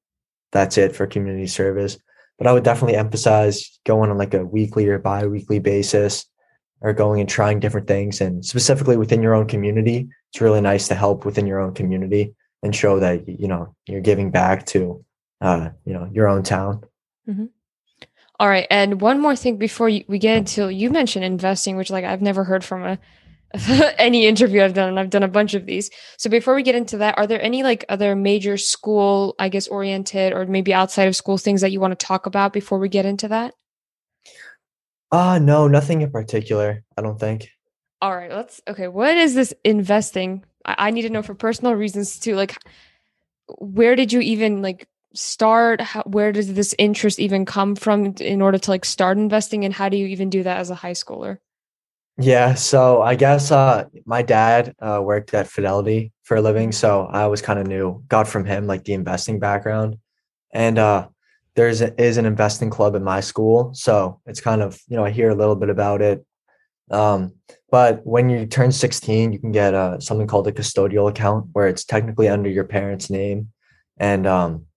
that's 0.54 0.78
it 0.78 0.96
for 0.96 1.06
community 1.06 1.48
service. 1.48 1.98
But 2.38 2.48
I 2.48 2.54
would 2.54 2.64
definitely 2.64 2.96
emphasize 2.96 3.80
going 3.86 4.10
on 4.10 4.18
like 4.18 4.34
a 4.34 4.46
weekly 4.46 4.88
or 4.88 4.98
bi-weekly 5.00 5.60
basis 5.60 6.26
or 6.82 6.94
going 6.94 7.20
and 7.20 7.30
trying 7.30 7.60
different 7.60 7.88
things 7.88 8.22
and 8.22 8.46
specifically 8.46 8.98
within 8.98 9.22
your 9.22 9.34
own 9.34 9.48
community. 9.48 10.08
It's 10.32 10.42
really 10.42 10.62
nice 10.62 10.88
to 10.88 10.96
help 10.96 11.26
within 11.26 11.48
your 11.48 11.60
own 11.60 11.74
community 11.74 12.34
and 12.62 12.76
show 12.76 13.00
that 13.00 13.28
you 13.28 13.48
know 13.48 13.76
you're 13.88 14.02
giving 14.02 14.32
back 14.32 14.66
to 14.68 15.04
uh, 15.42 15.70
you 15.86 15.94
know 15.94 16.10
your 16.12 16.28
own 16.28 16.44
town. 16.44 16.84
Mm-hmm. 17.28 17.46
All 18.40 18.48
right, 18.48 18.68
and 18.70 19.00
one 19.00 19.22
more 19.22 19.36
thing 19.36 19.58
before 19.58 19.88
we 19.88 20.20
get 20.20 20.38
into 20.38 20.70
you 20.70 20.90
mentioned 20.90 21.26
investing, 21.26 21.76
which 21.76 21.92
like 21.92 22.06
I've 22.06 22.22
never 22.22 22.44
heard 22.44 22.64
from 22.64 22.84
a 22.84 23.00
any 23.98 24.26
interview 24.26 24.64
I've 24.64 24.74
done, 24.74 24.90
and 24.90 25.00
I've 25.00 25.12
done 25.12 25.24
a 25.24 25.28
bunch 25.28 25.54
of 25.54 25.66
these. 25.66 25.92
So 26.18 26.30
before 26.30 26.56
we 26.56 26.64
get 26.64 26.76
into 26.76 26.98
that, 26.98 27.18
are 27.18 27.28
there 27.28 27.42
any 27.42 27.62
like 27.62 27.86
other 27.88 28.16
major 28.16 28.58
school, 28.58 29.36
I 29.38 29.50
guess, 29.50 29.68
oriented 29.68 30.34
or 30.34 30.46
maybe 30.46 30.74
outside 30.74 31.08
of 31.08 31.16
school 31.16 31.38
things 31.38 31.62
that 31.62 31.72
you 31.72 31.80
want 31.80 31.98
to 31.98 32.06
talk 32.06 32.26
about 32.26 32.54
before 32.54 32.80
we 32.80 32.90
get 32.90 33.06
into 33.06 33.28
that? 33.28 33.54
Uh 35.12 35.38
no, 35.38 35.68
nothing 35.68 36.02
in 36.02 36.10
particular. 36.10 36.84
I 36.98 37.04
don't 37.04 37.20
think. 37.20 37.50
All 38.02 38.16
right, 38.16 38.32
let's 38.32 38.60
okay. 38.68 38.88
What 38.88 39.16
is 39.16 39.36
this 39.36 39.54
investing? 39.64 40.44
I, 40.66 40.88
I 40.88 40.92
need 40.92 41.04
to 41.04 41.10
know 41.12 41.22
for 41.22 41.36
personal 41.36 41.76
reasons 41.76 42.20
too. 42.20 42.36
Like, 42.36 42.58
where 43.60 43.96
did 43.96 44.12
you 44.12 44.22
even 44.22 44.64
like 44.64 44.88
start? 45.14 45.80
How, 45.80 46.02
where 46.08 46.32
does 46.32 46.52
this 46.56 46.74
interest 46.80 47.20
even 47.20 47.46
come 47.46 47.76
from 47.76 48.16
in 48.20 48.42
order 48.42 48.58
to 48.58 48.72
like 48.72 48.86
start 48.86 49.20
investing? 49.20 49.64
And 49.64 49.74
how 49.74 49.90
do 49.90 49.98
you 49.98 50.08
even 50.08 50.32
do 50.32 50.42
that 50.42 50.58
as 50.58 50.72
a 50.72 50.76
high 50.76 50.94
schooler? 50.94 51.38
Yeah, 52.18 52.54
so 52.54 53.02
I 53.02 53.16
guess 53.16 53.52
uh, 53.52 53.86
my 54.06 54.22
dad 54.22 54.76
uh, 54.80 55.02
worked 55.04 55.34
at 55.34 55.48
Fidelity 55.48 56.12
for 56.24 56.38
a 56.38 56.42
living, 56.42 56.72
so 56.72 57.08
I 57.08 57.26
was 57.26 57.42
kind 57.42 57.58
of 57.58 57.66
new, 57.66 58.04
got 58.08 58.28
from 58.28 58.46
him 58.46 58.68
like 58.68 58.84
the 58.84 58.94
investing 58.94 59.40
background, 59.40 59.98
and 60.54 60.78
uh, 60.78 61.08
there's 61.56 61.82
a, 61.82 62.00
is 62.00 62.18
an 62.18 62.28
investing 62.28 62.70
club 62.70 62.94
in 62.94 63.04
my 63.04 63.20
school, 63.20 63.74
so 63.74 64.22
it's 64.28 64.42
kind 64.42 64.62
of 64.62 64.80
you 64.88 64.96
know 64.96 65.04
I 65.04 65.10
hear 65.10 65.32
a 65.32 65.36
little 65.36 65.56
bit 65.56 65.70
about 65.72 66.04
it, 66.04 66.24
um, 66.92 67.34
but 67.72 68.06
when 68.06 68.30
you 68.30 68.46
turn 68.46 68.72
16, 68.72 69.34
you 69.34 69.40
can 69.40 69.52
get 69.52 69.74
uh, 69.74 70.00
something 70.00 70.28
called 70.28 70.48
a 70.48 70.52
custodial 70.52 71.10
account, 71.10 71.48
where 71.54 71.68
it's 71.68 71.84
technically 71.84 72.30
under 72.30 72.50
your 72.50 72.66
parents' 72.66 73.10
name, 73.10 73.50
and 73.98 74.28
um, 74.28 74.68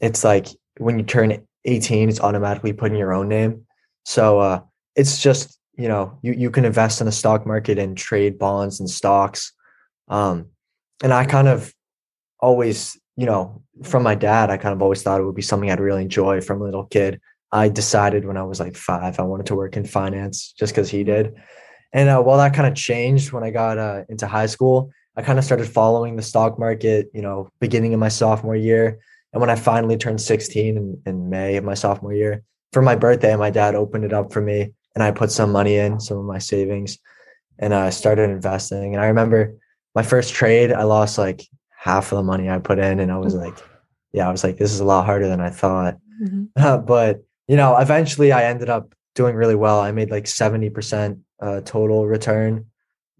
it's 0.00 0.24
like 0.24 0.48
when 0.78 0.98
you 0.98 1.04
turn 1.04 1.46
18, 1.66 2.08
it's 2.08 2.20
automatically 2.20 2.72
put 2.72 2.92
in 2.92 2.96
your 2.96 3.12
own 3.12 3.28
name, 3.28 3.66
so 4.06 4.38
uh, 4.38 4.60
it's 4.96 5.22
just 5.22 5.57
you 5.78 5.88
know 5.88 6.18
you, 6.22 6.32
you 6.32 6.50
can 6.50 6.64
invest 6.64 7.00
in 7.00 7.06
the 7.06 7.12
stock 7.12 7.46
market 7.46 7.78
and 7.78 7.96
trade 7.96 8.38
bonds 8.38 8.80
and 8.80 8.90
stocks. 8.90 9.52
Um, 10.08 10.48
and 11.02 11.12
i 11.12 11.24
kind 11.24 11.48
of 11.48 11.72
always 12.40 12.98
you 13.16 13.26
know 13.26 13.62
from 13.84 14.02
my 14.02 14.14
dad 14.14 14.50
i 14.50 14.56
kind 14.56 14.72
of 14.72 14.82
always 14.82 15.02
thought 15.02 15.20
it 15.20 15.24
would 15.24 15.34
be 15.34 15.42
something 15.42 15.70
i'd 15.70 15.80
really 15.80 16.02
enjoy 16.02 16.40
from 16.40 16.60
a 16.60 16.64
little 16.64 16.84
kid. 16.84 17.20
I 17.50 17.68
decided 17.68 18.26
when 18.26 18.36
i 18.36 18.42
was 18.42 18.60
like 18.60 18.76
five 18.76 19.18
i 19.18 19.22
wanted 19.22 19.46
to 19.46 19.54
work 19.54 19.76
in 19.76 19.84
finance 19.84 20.52
just 20.58 20.74
because 20.74 20.90
he 20.90 21.04
did. 21.04 21.34
And 21.94 22.10
uh, 22.10 22.20
while 22.20 22.36
that 22.36 22.54
kind 22.54 22.68
of 22.68 22.74
changed 22.74 23.32
when 23.32 23.44
i 23.44 23.50
got 23.50 23.78
uh, 23.78 24.04
into 24.08 24.26
high 24.26 24.46
school 24.46 24.90
i 25.16 25.22
kind 25.22 25.38
of 25.38 25.44
started 25.44 25.68
following 25.68 26.16
the 26.16 26.22
stock 26.22 26.58
market 26.58 27.10
you 27.14 27.22
know 27.22 27.48
beginning 27.60 27.94
of 27.94 28.00
my 28.00 28.08
sophomore 28.08 28.56
year. 28.56 28.98
And 29.32 29.40
when 29.40 29.50
i 29.50 29.56
finally 29.56 29.96
turned 29.96 30.20
16 30.20 30.76
in, 30.76 31.02
in 31.06 31.30
may 31.30 31.56
of 31.56 31.64
my 31.64 31.74
sophomore 31.74 32.14
year 32.14 32.42
for 32.72 32.82
my 32.82 32.96
birthday 32.96 33.34
my 33.36 33.50
dad 33.50 33.74
opened 33.74 34.04
it 34.04 34.12
up 34.12 34.32
for 34.32 34.40
me 34.40 34.72
and 34.98 35.04
I 35.04 35.12
put 35.12 35.30
some 35.30 35.52
money 35.52 35.76
in, 35.76 36.00
some 36.00 36.18
of 36.18 36.24
my 36.24 36.38
savings, 36.38 36.98
and 37.56 37.72
I 37.72 37.90
started 37.90 38.30
investing. 38.30 38.94
And 38.94 39.00
I 39.00 39.06
remember 39.06 39.54
my 39.94 40.02
first 40.02 40.34
trade, 40.34 40.72
I 40.72 40.82
lost 40.82 41.18
like 41.18 41.46
half 41.70 42.10
of 42.10 42.16
the 42.16 42.24
money 42.24 42.50
I 42.50 42.58
put 42.58 42.80
in, 42.80 42.98
and 42.98 43.12
I 43.12 43.16
was 43.16 43.32
like, 43.32 43.56
yeah, 44.12 44.28
I 44.28 44.32
was 44.32 44.42
like, 44.42 44.56
this 44.56 44.72
is 44.72 44.80
a 44.80 44.84
lot 44.84 45.06
harder 45.06 45.28
than 45.28 45.40
I 45.40 45.50
thought. 45.50 45.98
Mm-hmm. 46.20 46.84
But 46.84 47.22
you 47.46 47.54
know, 47.54 47.76
eventually 47.78 48.32
I 48.32 48.46
ended 48.46 48.68
up 48.68 48.92
doing 49.14 49.36
really 49.36 49.54
well. 49.54 49.78
I 49.78 49.92
made 49.92 50.10
like 50.10 50.26
seventy 50.26 50.68
percent 50.68 51.20
uh, 51.40 51.60
total 51.60 52.04
return 52.08 52.66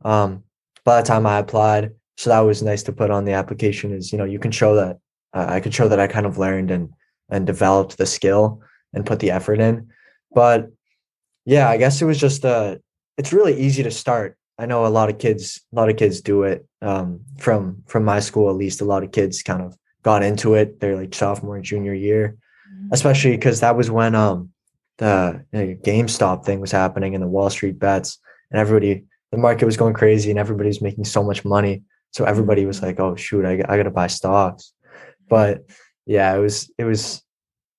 um, 0.05 0.43
by 0.85 1.01
the 1.01 1.07
time 1.07 1.29
I 1.29 1.39
applied. 1.39 1.93
So 2.17 2.31
that 2.31 2.41
was 2.41 2.61
nice 2.61 2.83
to 2.85 2.93
put 2.93 3.13
on 3.13 3.25
the 3.25 3.35
application. 3.35 3.93
Is 3.95 4.11
you 4.11 4.19
know 4.19 4.25
you 4.25 4.41
can 4.41 4.51
show 4.51 4.75
that 4.75 4.99
uh, 5.33 5.47
I 5.49 5.61
could 5.61 5.73
show 5.73 5.87
that 5.87 6.01
I 6.01 6.09
kind 6.09 6.27
of 6.27 6.39
learned 6.39 6.73
and 6.73 6.91
and 7.31 7.47
developed 7.47 7.99
the 7.99 8.07
skill 8.07 8.63
and 8.93 9.07
put 9.07 9.21
the 9.21 9.31
effort 9.31 9.61
in. 9.61 9.91
But 10.35 10.73
yeah, 11.49 11.71
I 11.71 11.79
guess 11.79 12.03
it 12.03 12.05
was 12.05 12.21
just 12.21 12.45
uh 12.45 12.77
it's 13.17 13.33
really 13.33 13.59
easy 13.59 13.83
to 13.83 13.91
start. 13.91 14.37
I 14.59 14.67
know 14.67 14.85
a 14.85 14.89
lot 14.89 15.09
of 15.09 15.19
kids 15.19 15.63
a 15.73 15.77
lot 15.77 15.89
of 15.89 15.97
kids 15.97 16.21
do 16.21 16.43
it. 16.43 16.67
Um 16.83 17.21
from 17.39 17.83
from 17.87 18.05
my 18.05 18.21
school 18.21 18.51
at 18.51 18.57
least 18.57 18.83
a 18.83 18.85
lot 18.85 19.03
of 19.03 19.13
kids 19.13 19.43
kind 19.43 19.63
of 19.63 19.75
got 20.03 20.23
into 20.23 20.55
it. 20.55 20.79
They're 20.79 20.95
like 20.95 21.15
sophomore 21.15 21.57
and 21.57 21.65
junior 21.65 21.95
year. 21.95 22.37
Mm-hmm. 22.71 22.89
Especially 22.93 23.31
because 23.31 23.61
that 23.61 23.79
was 23.79 23.91
when 23.91 24.15
um 24.15 24.51
the 24.99 25.43
you 25.53 25.59
know, 25.59 25.75
GameStop 25.77 26.45
thing 26.45 26.61
was 26.61 26.71
happening 26.71 27.15
and 27.15 27.25
the 27.25 27.29
Wall 27.29 27.49
Street 27.49 27.79
bets 27.79 28.19
and 28.51 28.61
everybody 28.61 29.07
the 29.33 29.39
market 29.39 29.65
was 29.65 29.79
going 29.79 29.95
crazy 29.95 30.29
and 30.29 30.39
everybody 30.39 30.69
was 30.69 30.83
making 30.83 31.07
so 31.07 31.25
much 31.25 31.47
money. 31.47 31.83
So 32.11 32.25
everybody 32.25 32.67
was 32.67 32.83
like, 32.83 33.01
"Oh 33.01 33.17
shoot, 33.17 33.47
I, 33.47 33.53
I 33.53 33.77
got 33.79 33.85
to 33.85 33.91
buy 33.91 34.09
stocks." 34.09 34.75
But 35.31 35.65
yeah, 36.05 36.35
it 36.35 36.41
was 36.41 36.71
it 36.77 36.85
was 36.85 37.23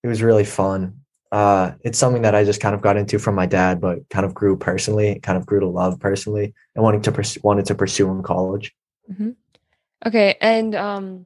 it 0.04 0.08
was 0.08 0.24
really 0.24 0.46
fun 0.46 1.02
uh, 1.32 1.74
it's 1.82 2.00
something 2.00 2.24
that 2.24 2.36
I 2.36 2.44
just 2.44 2.62
kind 2.62 2.74
of 2.74 2.82
got 2.82 2.98
into 2.98 3.20
from 3.20 3.36
my 3.36 3.46
dad, 3.46 3.80
but 3.80 4.08
kind 4.10 4.26
of 4.26 4.34
grew 4.34 4.58
personally, 4.58 5.20
kind 5.20 5.38
of 5.38 5.46
grew 5.46 5.60
to 5.60 5.68
love 5.68 6.00
personally, 6.00 6.54
and 6.76 6.84
wanting 6.84 7.02
to 7.04 7.12
pursue, 7.12 7.40
wanted 7.44 7.66
to 7.66 7.76
pursue 7.76 8.10
in 8.10 8.24
college. 8.24 8.76
Mm-hmm. 9.12 9.32
Okay, 10.06 10.38
and 10.42 10.76
um, 10.76 11.26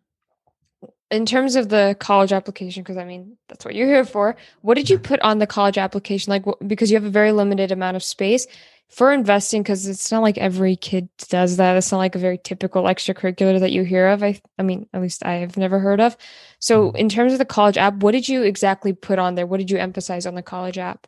in 1.09 1.25
terms 1.25 1.55
of 1.55 1.69
the 1.69 1.95
college 1.99 2.33
application, 2.33 2.83
because 2.83 2.97
I 2.97 3.05
mean 3.05 3.37
that's 3.47 3.63
what 3.63 3.75
you're 3.75 3.87
here 3.87 4.03
for. 4.03 4.35
What 4.61 4.75
did 4.75 4.89
you 4.89 4.97
put 4.97 5.19
on 5.21 5.39
the 5.39 5.47
college 5.47 5.77
application? 5.77 6.31
Like, 6.31 6.43
because 6.67 6.91
you 6.91 6.97
have 6.97 7.05
a 7.05 7.09
very 7.09 7.31
limited 7.31 7.71
amount 7.71 7.95
of 7.95 8.03
space 8.03 8.47
for 8.93 9.11
investing 9.11 9.63
because 9.63 9.87
it's 9.87 10.11
not 10.11 10.21
like 10.21 10.37
every 10.37 10.75
kid 10.75 11.09
does 11.29 11.57
that 11.57 11.75
it's 11.75 11.91
not 11.91 11.97
like 11.97 12.13
a 12.13 12.19
very 12.19 12.37
typical 12.37 12.83
extracurricular 12.83 13.59
that 13.59 13.71
you 13.71 13.83
hear 13.83 14.07
of 14.07 14.21
i 14.21 14.39
i 14.59 14.63
mean 14.63 14.87
at 14.93 15.01
least 15.01 15.25
i 15.25 15.33
have 15.33 15.57
never 15.57 15.79
heard 15.79 15.99
of 15.99 16.15
so 16.59 16.87
mm-hmm. 16.87 16.97
in 16.97 17.09
terms 17.09 17.33
of 17.33 17.39
the 17.39 17.45
college 17.45 17.77
app 17.77 17.95
what 17.95 18.11
did 18.11 18.29
you 18.29 18.43
exactly 18.43 18.93
put 18.93 19.17
on 19.17 19.35
there 19.35 19.47
what 19.47 19.57
did 19.57 19.71
you 19.71 19.77
emphasize 19.77 20.25
on 20.25 20.35
the 20.35 20.43
college 20.43 20.77
app 20.77 21.07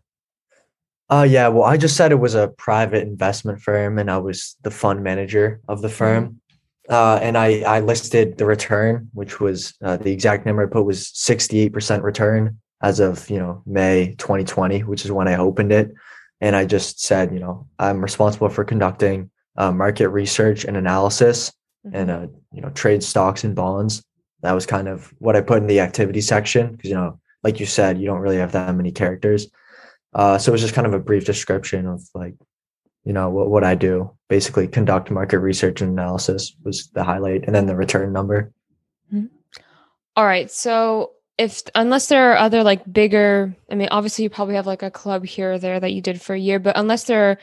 uh 1.10 1.26
yeah 1.30 1.48
well 1.48 1.64
i 1.64 1.78
just 1.78 1.96
said 1.96 2.12
it 2.12 2.16
was 2.16 2.34
a 2.34 2.48
private 2.58 3.04
investment 3.04 3.62
firm 3.62 4.00
and 4.00 4.10
i 4.10 4.18
was 4.18 4.56
the 4.64 4.72
fund 4.72 5.04
manager 5.04 5.62
of 5.68 5.82
the 5.82 5.90
firm 5.90 6.26
mm-hmm. 6.26 6.36
Uh, 6.88 7.18
and 7.22 7.36
I, 7.36 7.62
I 7.62 7.80
listed 7.80 8.38
the 8.38 8.46
return, 8.46 9.10
which 9.14 9.40
was 9.40 9.74
uh, 9.84 9.98
the 9.98 10.12
exact 10.12 10.46
number 10.46 10.62
I 10.62 10.68
put 10.68 10.84
was 10.84 11.08
68% 11.14 12.04
return 12.04 12.60
as 12.84 13.00
of, 13.00 13.28
you 13.28 13.40
know, 13.40 13.64
May 13.66 14.14
2020, 14.20 14.82
which 14.82 15.04
is 15.04 15.12
when 15.12 15.28
I 15.28 15.38
opened 15.38 15.72
it. 15.72 15.92
And 16.42 16.56
I 16.56 16.66
just 16.66 17.02
said, 17.02 17.34
you 17.34 17.40
know, 17.40 17.68
I'm 17.80 18.02
responsible 18.02 18.50
for 18.50 18.64
conducting 18.64 19.30
uh, 19.58 19.72
market 19.72 20.10
research 20.10 20.66
and 20.66 20.76
analysis 20.78 21.52
mm-hmm. 21.86 21.96
and, 21.96 22.12
uh, 22.12 22.28
you 22.52 22.62
know, 22.62 22.70
trade 22.70 23.04
stocks 23.04 23.44
and 23.44 23.56
bonds. 23.56 24.04
That 24.42 24.54
was 24.54 24.66
kind 24.66 24.88
of 24.88 25.14
what 25.20 25.36
I 25.36 25.42
put 25.42 25.60
in 25.60 25.68
the 25.68 25.80
activity 25.80 26.22
section 26.22 26.72
because, 26.72 26.90
you 26.90 26.96
know, 26.96 27.20
like 27.44 27.60
you 27.60 27.66
said, 27.66 28.00
you 28.00 28.06
don't 28.06 28.20
really 28.20 28.38
have 28.38 28.52
that 28.52 28.76
many 28.76 28.92
characters. 28.92 29.48
Uh, 30.14 30.38
so 30.38 30.52
it 30.52 30.54
was 30.54 30.62
just 30.62 30.74
kind 30.74 30.88
of 30.88 30.94
a 30.94 31.00
brief 31.00 31.26
description 31.26 31.88
of 31.88 32.02
like, 32.14 32.36
you 33.04 33.14
know, 33.14 33.30
what, 33.30 33.50
what 33.50 33.64
I 33.64 33.76
do. 33.76 34.12
Basically, 34.30 34.68
conduct 34.68 35.12
market 35.12 35.40
research 35.40 35.82
and 35.82 35.92
analysis 35.92 36.56
was 36.64 36.90
the 36.90 37.04
highlight, 37.04 37.46
and 37.46 37.54
then 37.54 37.68
the 37.68 37.76
return 37.76 38.12
number. 38.12 38.52
Mm-hmm. 39.14 39.28
All 40.16 40.26
right. 40.26 40.50
So 40.50 41.12
if 41.38 41.62
unless 41.76 42.08
there 42.08 42.32
are 42.32 42.38
other 42.38 42.64
like 42.64 42.82
bigger 42.92 43.56
i 43.70 43.76
mean 43.76 43.90
obviously 43.92 44.24
you 44.24 44.30
probably 44.30 44.56
have 44.56 44.68
like 44.68 44.84
a 44.84 44.92
club 44.92 45.26
here 45.26 45.54
or 45.54 45.60
there 45.60 45.80
that 45.80 45.92
you 45.92 46.02
did 46.02 46.22
for 46.22 46.34
a 46.34 46.40
year 46.40 46.60
but 46.60 46.78
unless 46.78 47.06
there 47.06 47.32
are 47.32 47.38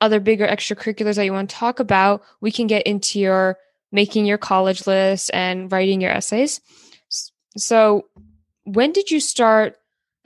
other 0.00 0.20
bigger 0.20 0.46
extracurriculars 0.46 1.16
that 1.16 1.24
you 1.24 1.32
want 1.32 1.48
to 1.48 1.56
talk 1.56 1.80
about 1.80 2.22
we 2.40 2.52
can 2.52 2.66
get 2.66 2.86
into 2.86 3.18
your 3.18 3.58
making 3.92 4.26
your 4.26 4.38
college 4.38 4.86
list 4.86 5.30
and 5.32 5.70
writing 5.72 6.00
your 6.00 6.10
essays. 6.10 6.60
So 7.56 8.06
when 8.64 8.92
did 8.92 9.10
you 9.10 9.20
start 9.20 9.77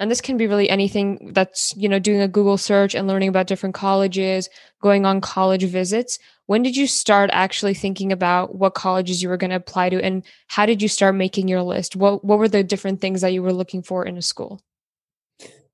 and 0.03 0.11
this 0.11 0.21
can 0.21 0.37
be 0.37 0.49
really 0.49 0.69
anything 0.69 1.31
that's 1.33 1.75
you 1.77 1.89
know 1.89 2.01
doing 2.01 2.21
a 2.21 2.27
google 2.27 2.59
search 2.59 2.93
and 2.95 3.07
learning 3.07 3.29
about 3.29 3.47
different 3.47 3.75
colleges 3.75 4.51
going 4.83 5.07
on 5.07 5.21
college 5.21 5.63
visits. 5.65 6.19
When 6.47 6.65
did 6.65 6.77
you 6.77 6.89
start 6.89 7.31
actually 7.33 7.73
thinking 7.73 8.11
about 8.11 8.57
what 8.57 8.75
colleges 8.75 9.23
you 9.23 9.29
were 9.29 9.37
going 9.37 9.51
to 9.51 9.57
apply 9.57 9.91
to 9.91 10.03
and 10.03 10.25
how 10.49 10.67
did 10.67 10.83
you 10.83 10.89
start 10.89 11.15
making 11.15 11.47
your 11.47 11.63
list? 11.63 11.95
What 11.95 12.25
what 12.25 12.41
were 12.41 12.49
the 12.49 12.65
different 12.65 13.01
things 13.01 13.21
that 13.21 13.33
you 13.33 13.43
were 13.43 13.53
looking 13.53 13.83
for 13.83 14.05
in 14.05 14.19
a 14.19 14.23
school? 14.23 14.61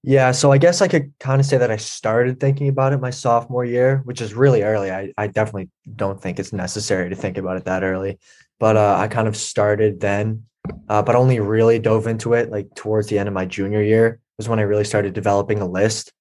Yeah 0.03 0.31
so 0.31 0.53
i 0.53 0.59
guess 0.59 0.83
i 0.83 0.89
could 0.89 1.13
kind 1.19 1.41
of 1.41 1.47
say 1.47 1.57
that 1.57 1.73
i 1.73 1.77
started 1.77 2.39
thinking 2.39 2.69
about 2.69 2.93
it 2.93 3.01
my 3.01 3.11
sophomore 3.11 3.65
year 3.65 4.03
which 4.05 4.21
is 4.21 4.35
really 4.35 4.63
early. 4.63 4.93
I, 4.93 5.13
I 5.17 5.27
definitely 5.27 5.71
don't 5.97 6.21
think 6.23 6.39
it's 6.39 6.53
necessary 6.53 7.09
to 7.09 7.17
think 7.17 7.39
about 7.39 7.57
it 7.57 7.65
that 7.65 7.83
early. 7.83 8.19
But 8.61 8.77
uh, 8.77 8.97
i 8.99 9.09
kind 9.09 9.27
of 9.27 9.37
started 9.37 10.01
then 10.01 10.45
uh, 10.89 11.03
but 11.03 11.17
only 11.17 11.41
really 11.41 11.79
dove 11.79 12.07
into 12.07 12.35
it 12.35 12.51
like 12.51 12.75
towards 12.75 13.09
the 13.09 13.19
end 13.19 13.29
of 13.29 13.35
my 13.35 13.45
junior 13.45 13.83
year 13.83 14.21
was 14.37 14.49
when 14.49 14.59
i 14.59 14.63
really 14.63 14.85
started 14.85 15.13
developing 15.13 15.61
a 15.61 15.67
list 15.67 16.13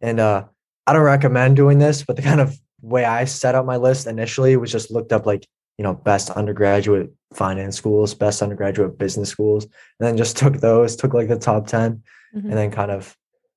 and 0.00 0.20
uh, 0.20 0.44
i 0.86 0.92
don't 0.92 1.02
recommend 1.02 1.56
doing 1.56 1.78
this 1.78 2.02
but 2.02 2.16
the 2.16 2.22
kind 2.30 2.40
of 2.40 2.58
way 2.86 3.04
I 3.04 3.24
set 3.24 3.54
up 3.54 3.66
my 3.66 3.76
list 3.76 4.06
initially 4.06 4.56
was 4.56 4.72
just 4.72 4.90
looked 4.90 5.12
up 5.12 5.26
like, 5.26 5.46
you 5.78 5.82
know, 5.82 5.94
best 5.94 6.30
undergraduate 6.30 7.12
finance 7.34 7.76
schools, 7.76 8.14
best 8.14 8.42
undergraduate 8.42 8.98
business 8.98 9.28
schools, 9.28 9.64
and 9.64 10.06
then 10.06 10.16
just 10.16 10.36
took 10.38 10.58
those, 10.58 10.96
took 10.96 11.14
like 11.14 11.28
the 11.28 11.38
top 11.38 11.66
10 11.66 12.02
mm-hmm. 12.34 12.48
and 12.48 12.56
then 12.56 12.70
kind 12.70 12.90
of, 12.90 13.16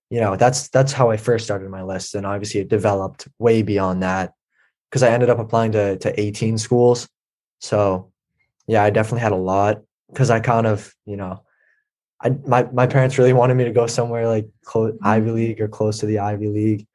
you 0.09 0.19
know, 0.19 0.35
that's 0.35 0.69
that's 0.69 0.91
how 0.91 1.11
I 1.11 1.17
first 1.17 1.45
started 1.45 1.69
my 1.69 1.83
list. 1.83 2.15
And 2.15 2.25
obviously 2.25 2.61
it 2.61 2.67
developed 2.67 3.27
way 3.37 3.61
beyond 3.61 4.01
that 4.01 4.33
because 4.89 5.03
I 5.03 5.11
ended 5.11 5.29
up 5.29 5.39
applying 5.39 5.71
to 5.73 5.97
to 5.97 6.19
18 6.19 6.57
schools. 6.57 7.07
So 7.59 8.11
yeah, 8.67 8.83
I 8.83 8.89
definitely 8.89 9.21
had 9.21 9.31
a 9.31 9.35
lot 9.35 9.81
because 10.11 10.29
I 10.29 10.39
kind 10.39 10.67
of, 10.67 10.93
you 11.05 11.17
know, 11.17 11.43
I 12.21 12.29
my 12.45 12.63
my 12.71 12.87
parents 12.87 13.17
really 13.17 13.33
wanted 13.33 13.55
me 13.55 13.63
to 13.65 13.71
go 13.71 13.87
somewhere 13.87 14.27
like 14.27 14.47
close, 14.65 14.93
mm-hmm. 14.93 15.07
Ivy 15.07 15.31
League 15.31 15.61
or 15.61 15.67
close 15.67 15.99
to 15.99 16.05
the 16.05 16.19
Ivy 16.19 16.47
League. 16.47 16.87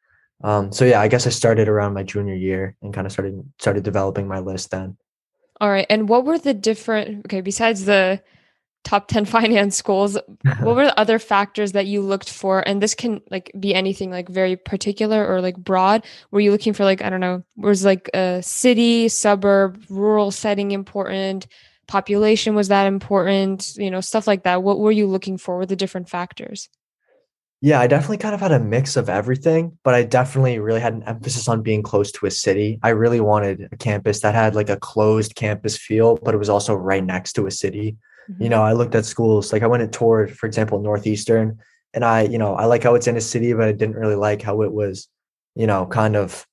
Um, 0.43 0.73
so 0.73 0.85
yeah, 0.85 1.01
I 1.01 1.09
guess 1.09 1.27
I 1.27 1.31
started 1.31 1.69
around 1.69 1.95
my 1.95 2.03
junior 2.03 2.35
year 2.35 2.77
and 2.83 2.93
kind 2.93 3.07
of 3.07 3.13
started 3.13 3.43
started 3.59 3.85
developing 3.85 4.29
my 4.29 4.41
list 4.41 4.71
then. 4.71 4.97
All 5.61 5.71
right. 5.71 5.87
And 5.89 6.09
what 6.09 6.25
were 6.25 6.39
the 6.39 6.55
different 6.55 7.25
okay, 7.27 7.41
besides 7.41 7.85
the 7.85 8.23
top 8.83 9.09
10 9.09 9.25
finance 9.37 9.77
schools, 9.77 10.19
what 10.61 10.77
were 10.77 10.85
the 10.85 11.01
other 11.01 11.19
factors 11.19 11.73
that 11.73 11.87
you 11.87 12.03
looked 12.03 12.29
for? 12.29 12.67
And 12.69 12.83
this 12.83 12.95
can 12.95 13.23
like 13.31 13.51
be 13.59 13.75
anything 13.75 14.11
like 14.11 14.29
very 14.29 14.57
particular 14.57 15.27
or 15.27 15.41
like 15.41 15.57
broad. 15.57 16.05
Were 16.31 16.41
you 16.41 16.51
looking 16.51 16.75
for 16.75 16.85
like, 16.85 17.03
I 17.03 17.09
don't 17.09 17.21
know, 17.21 17.43
was 17.57 17.85
like 17.85 18.11
a 18.13 18.43
city, 18.43 19.09
suburb, 19.09 19.83
rural 19.89 20.31
setting 20.31 20.73
important, 20.73 21.47
population 21.87 22.55
was 22.55 22.69
that 22.69 22.87
important, 22.87 23.77
you 23.77 23.91
know, 23.91 24.01
stuff 24.01 24.27
like 24.27 24.45
that. 24.45 24.63
What 24.63 24.79
were 24.79 24.93
you 24.93 25.07
looking 25.07 25.39
for? 25.39 25.59
What 25.59 25.69
the 25.69 25.77
different 25.77 26.09
factors? 26.09 26.69
Yeah, 27.61 27.81
I 27.81 27.87
definitely 27.87 28.19
kind 28.19 28.35
of 28.35 28.41
had 28.41 28.53
a 28.53 28.59
mix 28.59 28.95
of 28.97 29.09
everything, 29.09 29.79
but 29.85 29.95
I 29.95 30.03
definitely 30.03 30.59
really 30.59 30.81
had 30.81 30.93
an 30.93 31.03
emphasis 31.05 31.49
on 31.49 31.63
being 31.63 31.83
close 31.83 32.13
to 32.13 32.27
a 32.27 32.31
city. 32.31 32.79
I 32.83 32.91
really 32.91 33.21
wanted 33.21 33.69
a 33.73 33.77
campus 33.77 34.21
that 34.21 34.35
had 34.35 34.55
like 34.55 34.69
a 34.69 34.77
closed 34.77 35.35
campus 35.35 35.79
feel, 35.79 36.19
but 36.23 36.35
it 36.35 36.39
was 36.39 36.51
also 36.51 36.75
right 36.75 37.03
next 37.03 37.33
to 37.35 37.47
a 37.47 37.51
city. 37.51 37.97
Mm-hmm. 38.31 38.43
You 38.43 38.49
know, 38.51 38.63
I 38.63 38.75
looked 38.75 38.95
at 38.95 39.07
schools, 39.07 39.51
like 39.51 39.63
I 39.63 39.67
went 39.67 39.83
and 39.83 39.91
toured, 39.91 40.37
for 40.37 40.47
example, 40.47 40.79
Northeastern, 40.79 41.59
and 41.95 42.05
I, 42.05 42.23
you 42.23 42.37
know, 42.37 42.55
I 42.55 42.67
like 42.67 42.83
how 42.83 42.97
it's 42.97 43.07
in 43.07 43.17
a 43.17 43.21
city, 43.21 43.55
but 43.55 43.69
I 43.69 43.73
didn't 43.73 43.97
really 43.97 44.15
like 44.15 44.43
how 44.43 44.61
it 44.61 44.73
was, 44.73 45.09
you 45.55 45.67
know, 45.67 45.87
kind 45.87 46.17
of 46.17 46.47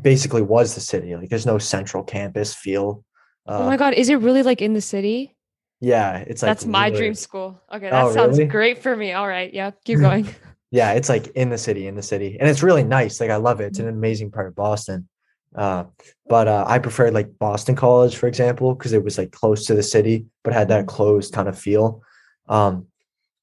basically 0.00 0.42
was 0.42 0.74
the 0.74 0.80
city. 0.80 1.14
Like 1.14 1.28
there's 1.28 1.46
no 1.46 1.58
central 1.58 2.02
campus 2.02 2.52
feel. 2.52 3.04
Uh, 3.46 3.58
oh 3.60 3.66
my 3.66 3.76
God. 3.76 3.94
Is 3.94 4.08
it 4.08 4.16
really 4.16 4.42
like 4.42 4.62
in 4.62 4.74
the 4.74 4.80
city? 4.80 5.36
Yeah, 5.80 6.18
it's 6.18 6.42
like 6.42 6.50
that's 6.50 6.66
my 6.66 6.90
dream 6.90 7.14
school. 7.14 7.58
Okay, 7.72 7.88
that 7.88 8.04
oh, 8.04 8.12
sounds 8.12 8.38
really? 8.38 8.50
great 8.50 8.82
for 8.82 8.94
me. 8.94 9.12
All 9.12 9.26
right, 9.26 9.52
yeah, 9.52 9.70
keep 9.84 9.98
going. 10.00 10.28
yeah, 10.70 10.92
it's 10.92 11.08
like 11.08 11.28
in 11.28 11.48
the 11.48 11.56
city, 11.56 11.86
in 11.86 11.94
the 11.94 12.02
city, 12.02 12.36
and 12.38 12.48
it's 12.48 12.62
really 12.62 12.84
nice. 12.84 13.18
Like 13.18 13.30
I 13.30 13.36
love 13.36 13.60
it. 13.60 13.66
It's 13.66 13.78
an 13.78 13.86
mm-hmm. 13.86 13.96
amazing 13.96 14.30
part 14.30 14.46
of 14.46 14.54
Boston. 14.54 15.08
Uh, 15.54 15.84
but 16.28 16.46
uh, 16.46 16.64
I 16.68 16.78
preferred 16.78 17.14
like 17.14 17.38
Boston 17.38 17.74
College, 17.74 18.16
for 18.16 18.28
example, 18.28 18.74
because 18.74 18.92
it 18.92 19.02
was 19.02 19.18
like 19.18 19.32
close 19.32 19.64
to 19.66 19.74
the 19.74 19.82
city, 19.82 20.26
but 20.44 20.52
had 20.52 20.68
that 20.68 20.80
mm-hmm. 20.80 20.96
closed 20.96 21.32
kind 21.32 21.48
of 21.48 21.58
feel. 21.58 22.02
Um, 22.48 22.86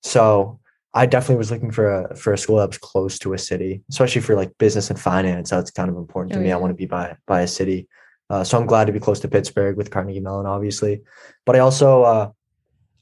so 0.03 0.59
I 0.93 1.05
definitely 1.05 1.37
was 1.37 1.51
looking 1.51 1.71
for 1.71 2.01
a 2.01 2.15
for 2.15 2.33
a 2.33 2.37
school 2.37 2.57
that 2.57 2.69
was 2.69 2.77
close 2.77 3.17
to 3.19 3.33
a 3.33 3.37
city, 3.37 3.81
especially 3.89 4.21
for 4.21 4.35
like 4.35 4.55
business 4.59 4.91
and 4.91 4.99
finance. 4.99 5.49
That's 5.49 5.71
kind 5.71 5.89
of 5.89 5.97
important 5.97 6.33
to 6.33 6.39
oh, 6.39 6.41
me. 6.43 6.49
Yeah. 6.49 6.55
I 6.55 6.59
want 6.59 6.71
to 6.71 6.75
be 6.75 6.85
by 6.85 7.17
by 7.25 7.41
a 7.41 7.47
city. 7.47 7.87
Uh, 8.29 8.43
so 8.43 8.59
I'm 8.59 8.67
glad 8.67 8.85
to 8.85 8.93
be 8.93 8.99
close 8.99 9.19
to 9.21 9.27
Pittsburgh 9.27 9.77
with 9.77 9.91
Carnegie 9.91 10.19
Mellon, 10.19 10.45
obviously. 10.45 11.01
But 11.45 11.55
I 11.55 11.59
also, 11.59 12.03
uh, 12.03 12.31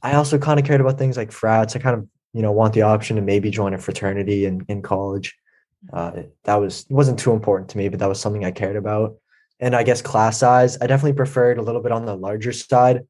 I 0.01 0.13
also 0.15 0.37
kind 0.37 0.59
of 0.59 0.65
cared 0.65 0.81
about 0.81 0.97
things 0.97 1.17
like 1.17 1.31
frats. 1.31 1.75
I 1.75 1.79
kind 1.79 1.97
of, 1.97 2.07
you 2.33 2.41
know, 2.41 2.51
want 2.51 2.73
the 2.73 2.83
option 2.83 3.15
to 3.15 3.21
maybe 3.21 3.49
join 3.49 3.73
a 3.73 3.77
fraternity 3.77 4.45
in 4.45 4.65
in 4.67 4.81
college. 4.81 5.35
Uh, 5.91 6.23
that 6.43 6.55
was 6.55 6.85
wasn't 6.89 7.19
too 7.19 7.33
important 7.33 7.69
to 7.69 7.77
me, 7.77 7.89
but 7.89 7.99
that 7.99 8.09
was 8.09 8.19
something 8.19 8.45
I 8.45 8.51
cared 8.51 8.75
about. 8.75 9.15
And 9.59 9.75
I 9.75 9.83
guess 9.83 10.01
class 10.01 10.39
size, 10.39 10.77
I 10.81 10.87
definitely 10.87 11.13
preferred 11.13 11.57
a 11.57 11.61
little 11.61 11.81
bit 11.81 11.91
on 11.91 12.05
the 12.05 12.15
larger 12.15 12.51
side. 12.51 13.07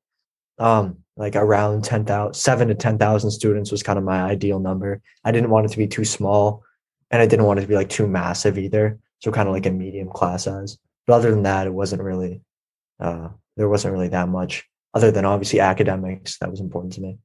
Um, 0.58 1.00
like 1.18 1.36
around 1.36 1.84
10,000, 1.84 2.34
seven 2.34 2.68
to 2.68 2.76
10,000 2.76 3.32
students 3.32 3.72
was 3.72 3.84
kind 3.84 3.98
of 3.98 4.04
my 4.04 4.22
ideal 4.22 4.60
number. 4.60 5.02
I 5.24 5.32
didn't 5.32 5.50
want 5.50 5.66
it 5.66 5.70
to 5.70 5.78
be 5.78 5.88
too 5.88 6.06
small 6.06 6.64
and 7.10 7.22
I 7.22 7.26
didn't 7.26 7.46
want 7.46 7.60
it 7.60 7.64
to 7.64 7.68
be 7.68 7.76
like 7.76 7.90
too 7.90 8.08
massive 8.08 8.58
either. 8.58 9.00
So 9.20 9.32
kind 9.32 9.48
of 9.48 9.54
like 9.54 9.66
a 9.66 9.72
medium 9.72 10.10
class 10.10 10.44
size. 10.44 10.78
But 11.08 11.14
other 11.16 11.32
than 11.32 11.44
that, 11.44 11.68
it 11.68 11.74
wasn't 11.74 12.02
really, 12.02 12.42
uh, 13.00 13.30
there 13.58 13.70
wasn't 13.70 13.94
really 13.94 14.10
that 14.10 14.30
much 14.30 14.66
other 14.94 15.12
than 15.12 15.26
obviously 15.26 15.60
academics. 15.60 16.38
That 16.40 16.50
was 16.50 16.60
important 16.60 16.94
to 16.94 17.02
me. 17.02 17.20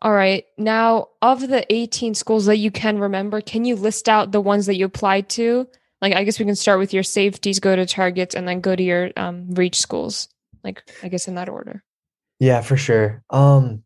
All 0.00 0.12
right. 0.12 0.44
Now, 0.58 1.08
of 1.20 1.48
the 1.48 1.64
18 1.72 2.14
schools 2.14 2.46
that 2.46 2.56
you 2.56 2.72
can 2.72 2.98
remember, 2.98 3.40
can 3.40 3.64
you 3.64 3.76
list 3.76 4.08
out 4.08 4.32
the 4.32 4.40
ones 4.40 4.66
that 4.66 4.76
you 4.76 4.86
applied 4.86 5.28
to? 5.30 5.68
Like, 6.00 6.14
I 6.14 6.24
guess 6.24 6.40
we 6.40 6.44
can 6.44 6.56
start 6.56 6.80
with 6.80 6.92
your 6.92 7.04
safeties, 7.04 7.60
go 7.60 7.76
to 7.76 7.86
targets, 7.86 8.34
and 8.34 8.48
then 8.48 8.60
go 8.60 8.74
to 8.74 8.82
your 8.82 9.10
um, 9.16 9.52
reach 9.52 9.78
schools. 9.78 10.28
Like, 10.64 10.82
I 11.04 11.08
guess 11.08 11.28
in 11.28 11.36
that 11.36 11.48
order. 11.48 11.84
Yeah, 12.40 12.62
for 12.62 12.76
sure. 12.76 13.22
Um, 13.30 13.84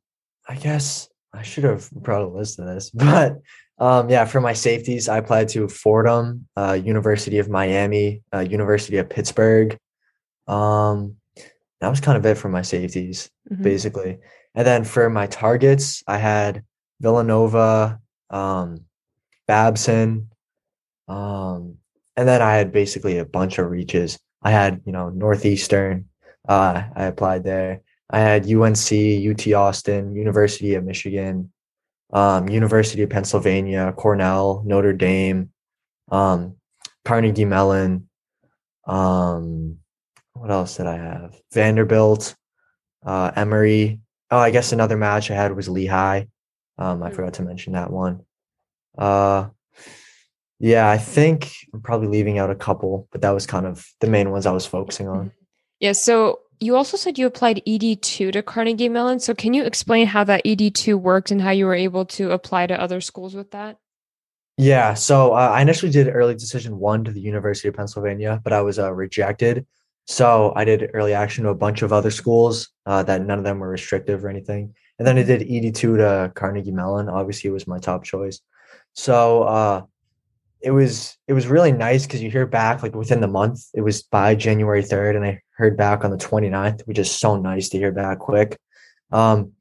I 0.48 0.54
guess 0.54 1.10
I 1.34 1.42
should 1.42 1.64
have 1.64 1.90
brought 1.90 2.22
a 2.22 2.28
list 2.28 2.58
of 2.58 2.66
this, 2.66 2.88
but 2.94 3.42
um, 3.78 4.08
yeah, 4.08 4.24
for 4.24 4.40
my 4.40 4.54
safeties, 4.54 5.08
I 5.08 5.18
applied 5.18 5.48
to 5.50 5.68
Fordham, 5.68 6.48
uh, 6.56 6.72
University 6.72 7.38
of 7.38 7.48
Miami, 7.48 8.22
uh, 8.32 8.40
University 8.40 8.96
of 8.96 9.10
Pittsburgh. 9.10 9.76
Um, 10.48 11.16
that 11.80 11.88
was 11.88 12.00
kind 12.00 12.16
of 12.16 12.24
it 12.24 12.38
for 12.38 12.48
my 12.48 12.62
safeties, 12.62 13.30
mm-hmm. 13.50 13.62
basically. 13.62 14.18
And 14.54 14.66
then 14.66 14.84
for 14.84 15.10
my 15.10 15.26
targets, 15.26 16.02
I 16.06 16.16
had 16.16 16.64
Villanova, 17.00 18.00
um, 18.30 18.86
Babson, 19.46 20.30
um, 21.08 21.76
and 22.16 22.26
then 22.26 22.40
I 22.40 22.54
had 22.54 22.72
basically 22.72 23.18
a 23.18 23.26
bunch 23.26 23.58
of 23.58 23.70
reaches. 23.70 24.18
I 24.42 24.50
had, 24.50 24.80
you 24.86 24.92
know, 24.92 25.10
Northeastern. 25.10 26.06
Uh, 26.48 26.84
I 26.94 27.04
applied 27.04 27.44
there. 27.44 27.82
I 28.08 28.20
had 28.20 28.50
UNC, 28.50 28.92
UT 28.92 29.52
Austin, 29.52 30.14
University 30.14 30.74
of 30.74 30.84
Michigan, 30.84 31.52
um, 32.12 32.48
University 32.48 33.02
of 33.02 33.10
Pennsylvania, 33.10 33.92
Cornell, 33.96 34.62
Notre 34.64 34.92
Dame, 34.92 35.50
um, 36.10 36.56
Carnegie 37.04 37.44
Mellon. 37.44 38.08
Um, 38.86 39.78
what 40.34 40.50
else 40.50 40.76
did 40.76 40.86
I 40.86 40.96
have? 40.96 41.40
Vanderbilt, 41.52 42.34
uh, 43.04 43.32
Emory. 43.34 44.00
Oh, 44.30 44.38
I 44.38 44.50
guess 44.50 44.72
another 44.72 44.96
match 44.96 45.30
I 45.30 45.34
had 45.34 45.54
was 45.54 45.68
Lehigh. 45.68 46.26
Um, 46.78 47.02
I 47.02 47.08
hmm. 47.08 47.14
forgot 47.14 47.34
to 47.34 47.42
mention 47.42 47.72
that 47.72 47.90
one. 47.90 48.22
Uh, 48.96 49.48
yeah, 50.58 50.88
I 50.88 50.98
think 50.98 51.52
I'm 51.72 51.82
probably 51.82 52.08
leaving 52.08 52.38
out 52.38 52.50
a 52.50 52.54
couple, 52.54 53.08
but 53.12 53.20
that 53.22 53.30
was 53.30 53.46
kind 53.46 53.66
of 53.66 53.86
the 54.00 54.06
main 54.06 54.30
ones 54.30 54.46
I 54.46 54.52
was 54.52 54.66
focusing 54.66 55.08
on. 55.08 55.32
Yeah. 55.80 55.92
So 55.92 56.40
you 56.60 56.76
also 56.76 56.96
said 56.96 57.18
you 57.18 57.26
applied 57.26 57.62
ED2 57.66 58.32
to 58.32 58.42
Carnegie 58.42 58.88
Mellon. 58.88 59.20
So 59.20 59.34
can 59.34 59.54
you 59.54 59.64
explain 59.64 60.06
how 60.06 60.24
that 60.24 60.44
ED2 60.44 60.94
worked 60.94 61.30
and 61.30 61.40
how 61.40 61.50
you 61.50 61.66
were 61.66 61.74
able 61.74 62.04
to 62.06 62.32
apply 62.32 62.66
to 62.66 62.80
other 62.80 63.00
schools 63.00 63.34
with 63.34 63.50
that? 63.52 63.78
Yeah. 64.58 64.94
So 64.94 65.32
uh, 65.32 65.50
I 65.54 65.60
initially 65.60 65.92
did 65.92 66.08
early 66.08 66.34
decision 66.34 66.78
one 66.78 67.04
to 67.04 67.12
the 67.12 67.20
University 67.20 67.68
of 67.68 67.74
Pennsylvania, 67.74 68.40
but 68.42 68.52
I 68.52 68.62
was 68.62 68.78
uh, 68.78 68.92
rejected. 68.92 69.66
So 70.06 70.52
I 70.56 70.64
did 70.64 70.90
early 70.94 71.14
action 71.14 71.44
to 71.44 71.50
a 71.50 71.54
bunch 71.54 71.82
of 71.82 71.92
other 71.92 72.10
schools 72.10 72.68
uh, 72.86 73.02
that 73.02 73.22
none 73.22 73.38
of 73.38 73.44
them 73.44 73.58
were 73.58 73.68
restrictive 73.68 74.24
or 74.24 74.28
anything. 74.28 74.74
And 74.98 75.06
then 75.06 75.18
I 75.18 75.24
did 75.24 75.42
ED2 75.42 75.74
to 75.74 76.32
Carnegie 76.34 76.70
Mellon. 76.70 77.08
Obviously, 77.08 77.50
it 77.50 77.52
was 77.52 77.66
my 77.66 77.78
top 77.78 78.04
choice. 78.04 78.40
So 78.94 79.42
uh, 79.42 79.82
it 80.60 80.70
was 80.70 81.16
it 81.28 81.32
was 81.32 81.46
really 81.46 81.72
nice 81.72 82.06
because 82.06 82.22
you 82.22 82.30
hear 82.30 82.46
back 82.46 82.82
like 82.82 82.94
within 82.94 83.20
the 83.20 83.28
month. 83.28 83.64
It 83.74 83.82
was 83.82 84.02
by 84.02 84.34
January 84.34 84.82
3rd, 84.82 85.16
and 85.16 85.24
I 85.24 85.40
heard 85.56 85.76
back 85.76 86.04
on 86.04 86.10
the 86.10 86.16
29th, 86.16 86.82
which 86.86 86.98
is 86.98 87.10
so 87.10 87.36
nice 87.36 87.68
to 87.70 87.78
hear 87.78 87.92
back 87.92 88.18
quick. 88.18 88.58
Um, 89.12 89.52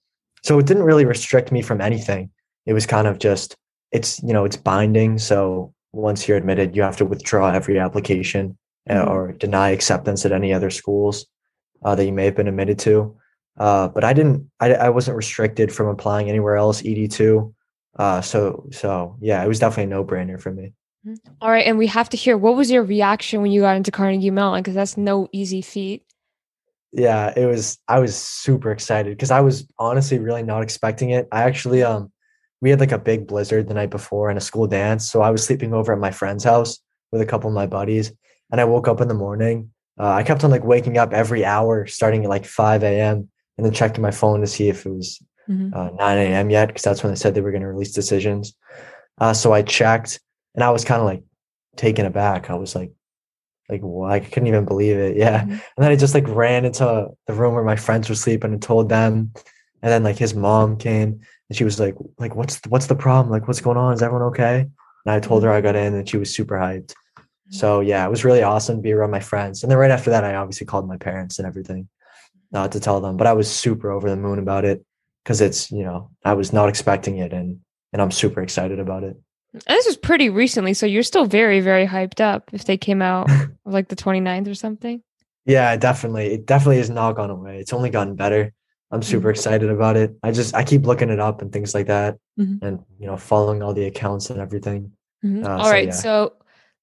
so 0.43 0.59
it 0.59 0.65
didn't 0.65 0.83
really 0.83 1.05
restrict 1.05 1.51
me 1.51 1.61
from 1.61 1.81
anything. 1.81 2.29
It 2.65 2.73
was 2.73 2.85
kind 2.85 3.07
of 3.07 3.19
just 3.19 3.55
it's 3.91 4.21
you 4.23 4.33
know 4.33 4.45
it's 4.45 4.57
binding. 4.57 5.17
So 5.17 5.73
once 5.91 6.27
you're 6.27 6.37
admitted, 6.37 6.75
you 6.75 6.81
have 6.81 6.97
to 6.97 7.05
withdraw 7.05 7.51
every 7.51 7.79
application 7.79 8.57
uh, 8.89 8.93
mm-hmm. 8.93 9.11
or 9.11 9.31
deny 9.33 9.69
acceptance 9.69 10.25
at 10.25 10.31
any 10.31 10.53
other 10.53 10.69
schools 10.69 11.25
uh, 11.83 11.95
that 11.95 12.05
you 12.05 12.13
may 12.13 12.25
have 12.25 12.35
been 12.35 12.47
admitted 12.47 12.79
to. 12.79 13.15
Uh, 13.57 13.87
but 13.87 14.03
I 14.03 14.13
didn't. 14.13 14.49
I, 14.59 14.73
I 14.73 14.89
wasn't 14.89 15.17
restricted 15.17 15.71
from 15.71 15.87
applying 15.87 16.29
anywhere 16.29 16.57
else. 16.57 16.83
ED 16.85 17.11
two. 17.11 17.53
Uh, 17.97 18.21
so 18.21 18.67
so 18.71 19.17
yeah, 19.21 19.43
it 19.43 19.47
was 19.47 19.59
definitely 19.59 19.85
a 19.85 19.97
no 19.97 20.03
brainer 20.03 20.41
for 20.41 20.51
me. 20.51 20.73
Mm-hmm. 21.05 21.33
All 21.41 21.51
right, 21.51 21.67
and 21.67 21.77
we 21.77 21.87
have 21.87 22.09
to 22.09 22.17
hear 22.17 22.37
what 22.37 22.55
was 22.55 22.71
your 22.71 22.83
reaction 22.83 23.41
when 23.41 23.51
you 23.51 23.61
got 23.61 23.77
into 23.77 23.91
Carnegie 23.91 24.31
Mellon 24.31 24.61
because 24.61 24.73
that's 24.73 24.97
no 24.97 25.27
easy 25.31 25.61
feat. 25.61 26.03
Yeah, 26.91 27.33
it 27.35 27.45
was. 27.45 27.77
I 27.87 27.99
was 27.99 28.15
super 28.15 28.71
excited 28.71 29.11
because 29.11 29.31
I 29.31 29.41
was 29.41 29.67
honestly 29.77 30.17
really 30.17 30.43
not 30.43 30.63
expecting 30.63 31.11
it. 31.11 31.27
I 31.31 31.43
actually 31.43 31.83
um, 31.83 32.11
we 32.61 32.69
had 32.69 32.79
like 32.79 32.91
a 32.91 32.97
big 32.97 33.27
blizzard 33.27 33.67
the 33.67 33.73
night 33.73 33.89
before 33.89 34.29
and 34.29 34.37
a 34.37 34.41
school 34.41 34.65
dance, 34.65 35.09
so 35.09 35.21
I 35.21 35.29
was 35.29 35.45
sleeping 35.45 35.73
over 35.73 35.93
at 35.93 35.99
my 35.99 36.11
friend's 36.11 36.43
house 36.43 36.79
with 37.11 37.21
a 37.21 37.25
couple 37.25 37.49
of 37.49 37.53
my 37.53 37.67
buddies, 37.67 38.11
and 38.51 38.59
I 38.59 38.65
woke 38.65 38.87
up 38.87 39.01
in 39.01 39.07
the 39.07 39.13
morning. 39.13 39.71
Uh, 39.99 40.11
I 40.11 40.23
kept 40.23 40.43
on 40.43 40.51
like 40.51 40.63
waking 40.63 40.97
up 40.97 41.13
every 41.13 41.45
hour, 41.45 41.85
starting 41.85 42.23
at 42.23 42.29
like 42.29 42.45
five 42.45 42.83
a.m. 42.83 43.29
and 43.57 43.65
then 43.65 43.73
checking 43.73 44.01
my 44.01 44.11
phone 44.11 44.41
to 44.41 44.47
see 44.47 44.69
if 44.69 44.85
it 44.85 44.89
was 44.89 45.21
mm-hmm. 45.47 45.73
uh, 45.73 45.91
nine 45.91 46.17
a.m. 46.17 46.49
yet 46.49 46.67
because 46.67 46.81
that's 46.81 47.03
when 47.03 47.11
they 47.11 47.17
said 47.17 47.35
they 47.35 47.41
were 47.41 47.51
going 47.51 47.61
to 47.61 47.67
release 47.67 47.91
decisions. 47.91 48.55
Uh, 49.19 49.33
so 49.33 49.53
I 49.53 49.61
checked 49.61 50.19
and 50.55 50.63
I 50.63 50.71
was 50.71 50.85
kind 50.85 50.99
of 50.99 51.05
like 51.05 51.23
taken 51.75 52.05
aback. 52.05 52.49
I 52.49 52.55
was 52.55 52.75
like, 52.75 52.91
like 53.69 53.81
well, 53.83 54.09
I 54.09 54.19
couldn't 54.19 54.47
even 54.47 54.65
believe 54.65 54.97
it. 54.97 55.17
Yeah. 55.17 55.41
Mm-hmm. 55.41 55.51
And 55.51 55.61
then 55.77 55.91
I 55.91 55.95
just 55.95 56.13
like 56.13 56.27
ran 56.27 56.65
into 56.65 57.07
the 57.27 57.33
room 57.33 57.53
where 57.53 57.63
my 57.63 57.75
friends 57.75 58.09
were 58.09 58.15
sleeping 58.15 58.53
and 58.53 58.61
told 58.61 58.89
them. 58.89 59.31
And 59.81 59.91
then 59.91 60.03
like 60.03 60.17
his 60.17 60.33
mom 60.33 60.77
came 60.77 61.19
and 61.49 61.57
she 61.57 61.63
was 61.63 61.79
like, 61.79 61.95
like, 62.17 62.35
what's 62.35 62.59
the, 62.61 62.69
what's 62.69 62.87
the 62.87 62.95
problem? 62.95 63.31
Like, 63.31 63.47
what's 63.47 63.61
going 63.61 63.77
on? 63.77 63.93
Is 63.93 64.01
everyone 64.01 64.27
okay? 64.29 64.61
And 64.61 65.13
I 65.13 65.19
told 65.19 65.43
her 65.43 65.51
I 65.51 65.61
got 65.61 65.75
in 65.75 65.93
and 65.93 66.07
she 66.07 66.17
was 66.17 66.33
super 66.33 66.55
hyped. 66.55 66.93
Mm-hmm. 66.93 67.53
So 67.53 67.81
yeah, 67.81 68.05
it 68.05 68.09
was 68.09 68.25
really 68.25 68.41
awesome 68.41 68.77
to 68.77 68.81
be 68.81 68.93
around 68.93 69.11
my 69.11 69.19
friends. 69.19 69.61
And 69.61 69.71
then 69.71 69.77
right 69.77 69.91
after 69.91 70.09
that, 70.11 70.23
I 70.23 70.35
obviously 70.35 70.65
called 70.65 70.87
my 70.87 70.97
parents 70.97 71.37
and 71.37 71.47
everything 71.47 71.87
uh, 72.53 72.67
to 72.69 72.79
tell 72.79 73.01
them, 73.01 73.17
but 73.17 73.27
I 73.27 73.33
was 73.33 73.51
super 73.53 73.91
over 73.91 74.09
the 74.09 74.15
moon 74.15 74.39
about 74.39 74.65
it 74.65 74.83
because 75.23 75.41
it's, 75.41 75.71
you 75.71 75.83
know, 75.83 76.11
I 76.23 76.33
was 76.33 76.53
not 76.53 76.69
expecting 76.69 77.17
it 77.17 77.33
and, 77.33 77.59
and 77.93 78.01
I'm 78.01 78.11
super 78.11 78.41
excited 78.41 78.79
about 78.79 79.03
it. 79.03 79.17
And 79.67 79.77
this 79.77 79.85
was 79.85 79.97
pretty 79.97 80.29
recently, 80.29 80.73
so 80.73 80.85
you're 80.85 81.03
still 81.03 81.25
very, 81.25 81.59
very 81.61 81.85
hyped 81.85 82.19
up 82.19 82.49
if 82.53 82.65
they 82.65 82.77
came 82.77 83.01
out 83.01 83.29
like 83.65 83.87
the 83.87 83.95
29th 83.95 84.49
or 84.49 84.55
something. 84.55 85.01
Yeah, 85.45 85.75
definitely. 85.77 86.33
It 86.33 86.45
definitely 86.45 86.77
has 86.77 86.89
not 86.89 87.13
gone 87.13 87.29
away. 87.29 87.59
It's 87.59 87.73
only 87.73 87.89
gotten 87.89 88.15
better. 88.15 88.51
I'm 88.91 89.01
super 89.01 89.23
mm-hmm. 89.23 89.29
excited 89.31 89.69
about 89.69 89.97
it. 89.97 90.15
I 90.23 90.31
just 90.31 90.55
I 90.55 90.63
keep 90.63 90.85
looking 90.85 91.09
it 91.09 91.19
up 91.19 91.41
and 91.41 91.51
things 91.51 91.73
like 91.73 91.87
that, 91.87 92.17
mm-hmm. 92.39 92.63
and 92.65 92.79
you 92.99 93.07
know 93.07 93.17
following 93.17 93.61
all 93.61 93.73
the 93.73 93.85
accounts 93.85 94.29
and 94.29 94.39
everything. 94.39 94.91
Mm-hmm. 95.23 95.45
Uh, 95.45 95.57
all 95.57 95.65
so, 95.65 95.71
right, 95.71 95.87
yeah. 95.87 95.93
so 95.93 96.33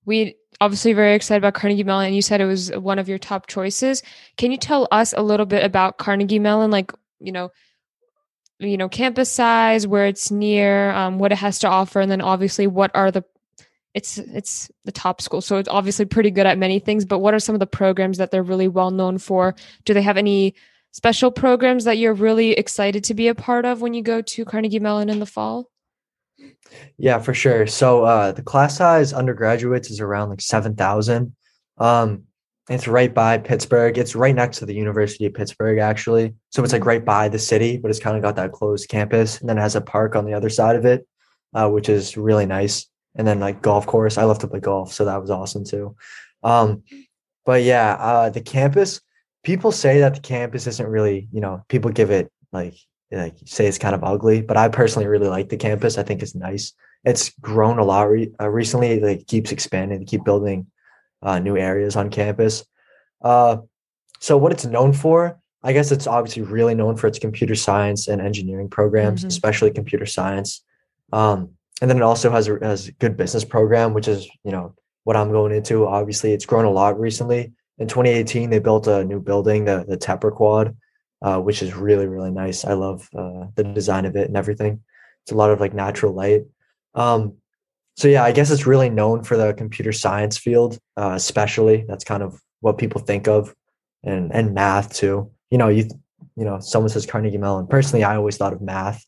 we 0.05 0.37
obviously 0.61 0.93
very 0.93 1.15
excited 1.15 1.39
about 1.39 1.55
Carnegie 1.55 1.85
Mellon, 1.85 2.07
and 2.07 2.17
you 2.17 2.23
said 2.23 2.41
it 2.41 2.47
was 2.47 2.71
one 2.73 2.99
of 2.99 3.09
your 3.09 3.19
top 3.19 3.47
choices. 3.47 4.03
Can 4.37 4.51
you 4.51 4.59
tell 4.59 4.89
us 4.91 5.15
a 5.17 5.23
little 5.23 5.47
bit 5.47 5.65
about 5.65 5.99
Carnegie 5.99 6.39
Mellon? 6.39 6.71
Like, 6.71 6.93
you 7.21 7.33
know, 7.33 7.51
you 8.65 8.77
know, 8.77 8.89
campus 8.89 9.31
size, 9.31 9.87
where 9.87 10.07
it's 10.07 10.31
near, 10.31 10.91
um, 10.93 11.19
what 11.19 11.33
it 11.33 11.39
has 11.39 11.59
to 11.61 11.69
offer, 11.69 12.01
and 12.01 12.11
then 12.11 12.21
obviously 12.21 12.67
what 12.67 12.91
are 12.95 13.11
the 13.11 13.25
it's 13.95 14.19
it's 14.19 14.71
the 14.85 14.93
top 14.93 15.21
school, 15.21 15.41
so 15.41 15.59
it's 15.59 15.69
obviously 15.69 16.05
pretty 16.05 16.31
good 16.31 16.47
at 16.47 16.59
many 16.59 16.79
things. 16.79 17.05
But 17.05 17.19
what 17.19 17.35
are 17.35 17.39
some 17.39 17.55
of 17.55 17.61
the 17.61 17.67
programs 17.67 18.19
that 18.19 18.31
they're 18.31 18.43
really 18.43 18.69
well 18.69 18.91
known 18.91 19.19
for? 19.19 19.55
Do 19.85 19.93
they 19.93 20.03
have 20.03 20.17
any 20.17 20.55
special 20.93 21.31
programs 21.31 21.85
that 21.85 21.99
you're 21.99 22.15
really 22.15 22.53
excited 22.53 23.05
to 23.05 23.15
be 23.15 23.29
a 23.29 23.35
part 23.35 23.65
of 23.65 23.81
when 23.81 23.95
you 23.95 24.03
go 24.03 24.23
to 24.23 24.45
Carnegie 24.45 24.79
Mellon 24.79 25.11
in 25.11 25.19
the 25.19 25.27
fall? 25.27 25.71
Yeah, 26.97 27.19
for 27.19 27.35
sure. 27.35 27.67
So 27.67 28.05
uh, 28.05 28.33
the 28.33 28.43
class 28.43 28.77
size 28.77 29.13
undergraduates 29.13 29.91
is 29.91 30.01
around 30.01 30.31
like 30.31 30.41
seven 30.41 30.75
thousand. 30.75 31.35
Um, 31.79 32.25
it's 32.69 32.87
right 32.87 33.13
by 33.13 33.39
Pittsburgh. 33.39 33.99
It's 33.99 34.15
right 34.15 34.35
next 34.35 34.59
to 34.59 34.67
the 34.67 34.75
University 34.75 35.27
of 35.27 35.35
Pittsburgh, 35.35 35.79
actually. 35.79 36.35
So 36.51 36.63
it's 36.63 36.73
like 36.73 36.87
right 36.87 37.05
by 37.05 37.29
the 37.29 37.39
city, 37.39 37.77
but 37.77 37.91
it's 37.91 38.01
kind 38.01 38.17
of 38.17 38.23
got 38.23 38.37
that 38.37 38.53
closed 38.53 38.89
campus, 38.89 39.41
and 39.41 39.49
then 39.49 39.59
it 39.59 39.63
has 39.63 39.75
a 39.75 39.81
park 39.81 40.15
on 40.15 40.27
the 40.27 40.35
other 40.35 40.49
side 40.49 40.77
of 40.77 40.85
it, 40.85 41.07
uh, 41.55 41.69
which 41.69 41.89
is 41.89 42.17
really 42.17 42.47
nice. 42.47 42.87
And 43.15 43.27
then 43.27 43.41
like 43.41 43.63
golf 43.63 43.87
course. 43.87 44.17
I 44.17 44.25
love 44.25 44.39
to 44.41 44.49
play 44.49 44.61
golf, 44.61 44.93
so 44.93 45.05
that 45.05 45.21
was 45.21 45.31
awesome 45.31 45.65
too. 45.65 45.97
Um, 46.43 46.85
but 47.45 47.63
yeah, 47.63 47.95
uh, 47.95 48.31
the 48.31 48.41
campus. 48.41 49.01
People 49.45 49.73
say 49.73 49.99
that 49.99 50.15
the 50.15 50.21
campus 50.21 50.69
isn't 50.69 50.87
really, 50.87 51.29
you 51.33 51.41
know, 51.41 51.65
people 51.69 51.91
give 51.91 52.13
it 52.13 52.31
like 52.53 52.75
like 53.11 53.35
say 53.45 53.67
it's 53.67 53.77
kind 53.77 53.95
of 53.95 54.05
ugly, 54.05 54.41
but 54.41 54.57
I 54.57 54.69
personally 54.69 55.09
really 55.09 55.29
like 55.29 55.49
the 55.49 55.57
campus. 55.57 55.99
I 55.99 56.05
think 56.05 56.23
it's 56.23 56.37
nice. 56.37 56.73
It's 57.05 57.31
grown 57.41 57.79
a 57.79 57.85
lot 57.85 58.09
re- 58.09 58.33
uh, 58.41 58.49
recently. 58.49 59.01
Like 59.01 59.27
keeps 59.27 59.51
expanding. 59.51 59.99
They 59.99 60.05
keep 60.05 60.25
building 60.25 60.69
uh, 61.23 61.39
new 61.39 61.57
areas 61.57 61.97
on 61.97 62.11
campus. 62.11 62.65
Uh, 63.23 63.59
so 64.21 64.37
what 64.37 64.53
it's 64.53 64.65
known 64.65 64.93
for, 64.93 65.41
I 65.63 65.73
guess 65.73 65.93
it's 65.93 66.07
obviously 66.07 66.43
really 66.43 66.75
known 66.75 66.97
for 66.97 67.07
its 67.07 67.19
computer 67.19 67.55
science 67.55 68.09
and 68.09 68.21
engineering 68.21 68.69
programs, 68.69 69.21
mm-hmm. 69.21 69.29
especially 69.29 69.71
computer 69.71 70.07
science. 70.07 70.65
Um, 71.13 71.51
and 71.81 71.91
then 71.91 71.99
it 71.99 72.03
also 72.03 72.31
has 72.31 72.49
a, 72.49 72.59
has 72.63 72.89
a 72.89 72.93
good 72.93 73.17
business 73.17 73.45
program, 73.45 73.95
which 73.95 74.09
is 74.09 74.29
you 74.45 74.53
know 74.53 74.75
what 75.05 75.17
I'm 75.17 75.31
going 75.31 75.53
into. 75.53 75.87
Obviously, 75.87 76.33
it's 76.33 76.47
grown 76.47 76.65
a 76.65 76.71
lot 76.71 76.99
recently. 76.99 77.53
In 77.79 77.89
2018, 77.89 78.51
they 78.51 78.61
built 78.61 78.87
a 78.87 79.05
new 79.05 79.21
building, 79.21 79.65
the 79.65 79.85
the 79.87 79.97
Tepper 79.97 80.33
Quad, 80.33 80.77
uh, 81.23 81.41
which 81.41 81.63
is 81.63 81.75
really 81.75 82.07
really 82.07 82.31
nice. 82.31 82.65
I 82.65 82.75
love 82.75 83.09
uh, 83.17 83.47
the 83.55 83.65
design 83.65 84.05
of 84.05 84.17
it 84.17 84.29
and 84.29 84.37
everything. 84.37 84.83
It's 85.25 85.33
a 85.33 85.37
lot 85.37 85.51
of 85.51 85.61
like 85.61 85.75
natural 85.75 86.13
light. 86.13 86.43
Um, 86.95 87.39
so 87.97 88.09
yeah, 88.09 88.25
I 88.25 88.33
guess 88.33 88.51
it's 88.51 88.67
really 88.67 88.89
known 88.89 89.23
for 89.23 89.37
the 89.37 89.53
computer 89.55 89.93
science 89.93 90.39
field, 90.39 90.79
uh, 90.97 91.13
especially. 91.15 91.85
That's 91.89 92.05
kind 92.05 92.23
of 92.23 92.41
what 92.61 92.79
people 92.79 93.01
think 93.01 93.29
of, 93.29 93.55
and 94.03 94.33
and 94.35 94.55
math 94.55 94.95
too. 94.95 95.31
You 95.51 95.59
know, 95.59 95.69
you 95.69 95.89
you 96.37 96.45
know, 96.45 96.59
someone 96.61 96.89
says 96.89 97.07
Carnegie 97.07 97.39
Mellon. 97.39 97.67
Personally, 97.67 98.05
I 98.05 98.17
always 98.17 98.37
thought 98.37 98.53
of 98.53 98.63
math. 98.63 99.05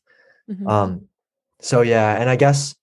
Mm-hmm. 0.49 0.67
Um, 0.67 1.07
so 1.61 1.81
yeah, 1.81 2.19
and 2.19 2.29
I 2.29 2.35
guess 2.35 2.75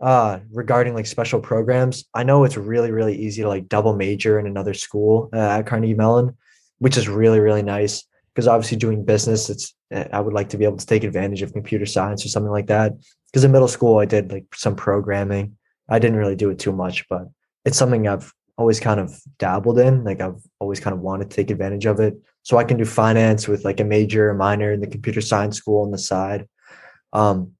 uh 0.00 0.38
regarding 0.52 0.94
like 0.94 1.06
special 1.06 1.40
programs, 1.40 2.04
I 2.14 2.22
know 2.22 2.44
it's 2.44 2.56
really 2.56 2.92
really 2.92 3.16
easy 3.16 3.42
to 3.42 3.48
like 3.48 3.68
double 3.68 3.96
major 3.96 4.38
in 4.38 4.46
another 4.46 4.74
school 4.74 5.28
uh, 5.32 5.58
at 5.58 5.66
Carnegie 5.66 5.94
Mellon, 5.94 6.36
which 6.78 6.96
is 6.96 7.08
really 7.08 7.40
really 7.40 7.62
nice 7.62 8.04
because 8.38 8.46
obviously 8.46 8.76
doing 8.76 9.04
business 9.04 9.50
it's 9.50 9.74
eh, 9.90 10.06
i 10.12 10.20
would 10.20 10.32
like 10.32 10.48
to 10.48 10.56
be 10.56 10.64
able 10.64 10.76
to 10.76 10.86
take 10.86 11.02
advantage 11.02 11.42
of 11.42 11.52
computer 11.52 11.84
science 11.84 12.24
or 12.24 12.28
something 12.28 12.52
like 12.52 12.68
that. 12.68 12.92
Because 13.26 13.42
in 13.42 13.50
middle 13.50 13.66
school 13.66 13.98
i 13.98 14.04
did 14.04 14.30
like 14.30 14.46
some 14.54 14.76
programming. 14.76 15.56
I 15.88 15.98
didn't 15.98 16.18
really 16.18 16.36
do 16.36 16.48
it 16.50 16.60
too 16.60 16.70
much 16.70 17.08
but 17.08 17.24
it's 17.64 17.76
something 17.76 18.06
i've 18.06 18.32
always 18.56 18.78
kind 18.78 19.00
of 19.00 19.20
dabbled 19.40 19.80
in 19.80 20.04
like 20.04 20.20
i've 20.20 20.40
always 20.60 20.78
kind 20.78 20.94
of 20.94 21.00
wanted 21.00 21.30
to 21.30 21.36
take 21.36 21.50
advantage 21.50 21.84
of 21.84 21.98
it. 21.98 22.14
So 22.44 22.58
i 22.58 22.64
can 22.64 22.76
do 22.76 22.84
finance 22.84 23.48
with 23.48 23.64
like 23.64 23.80
a 23.80 23.84
major 23.96 24.30
or 24.30 24.34
minor 24.34 24.72
in 24.72 24.80
the 24.80 24.94
computer 24.94 25.20
science 25.20 25.56
school 25.56 25.82
on 25.82 25.90
the 25.90 25.98
side 25.98 26.46
um 27.12 27.54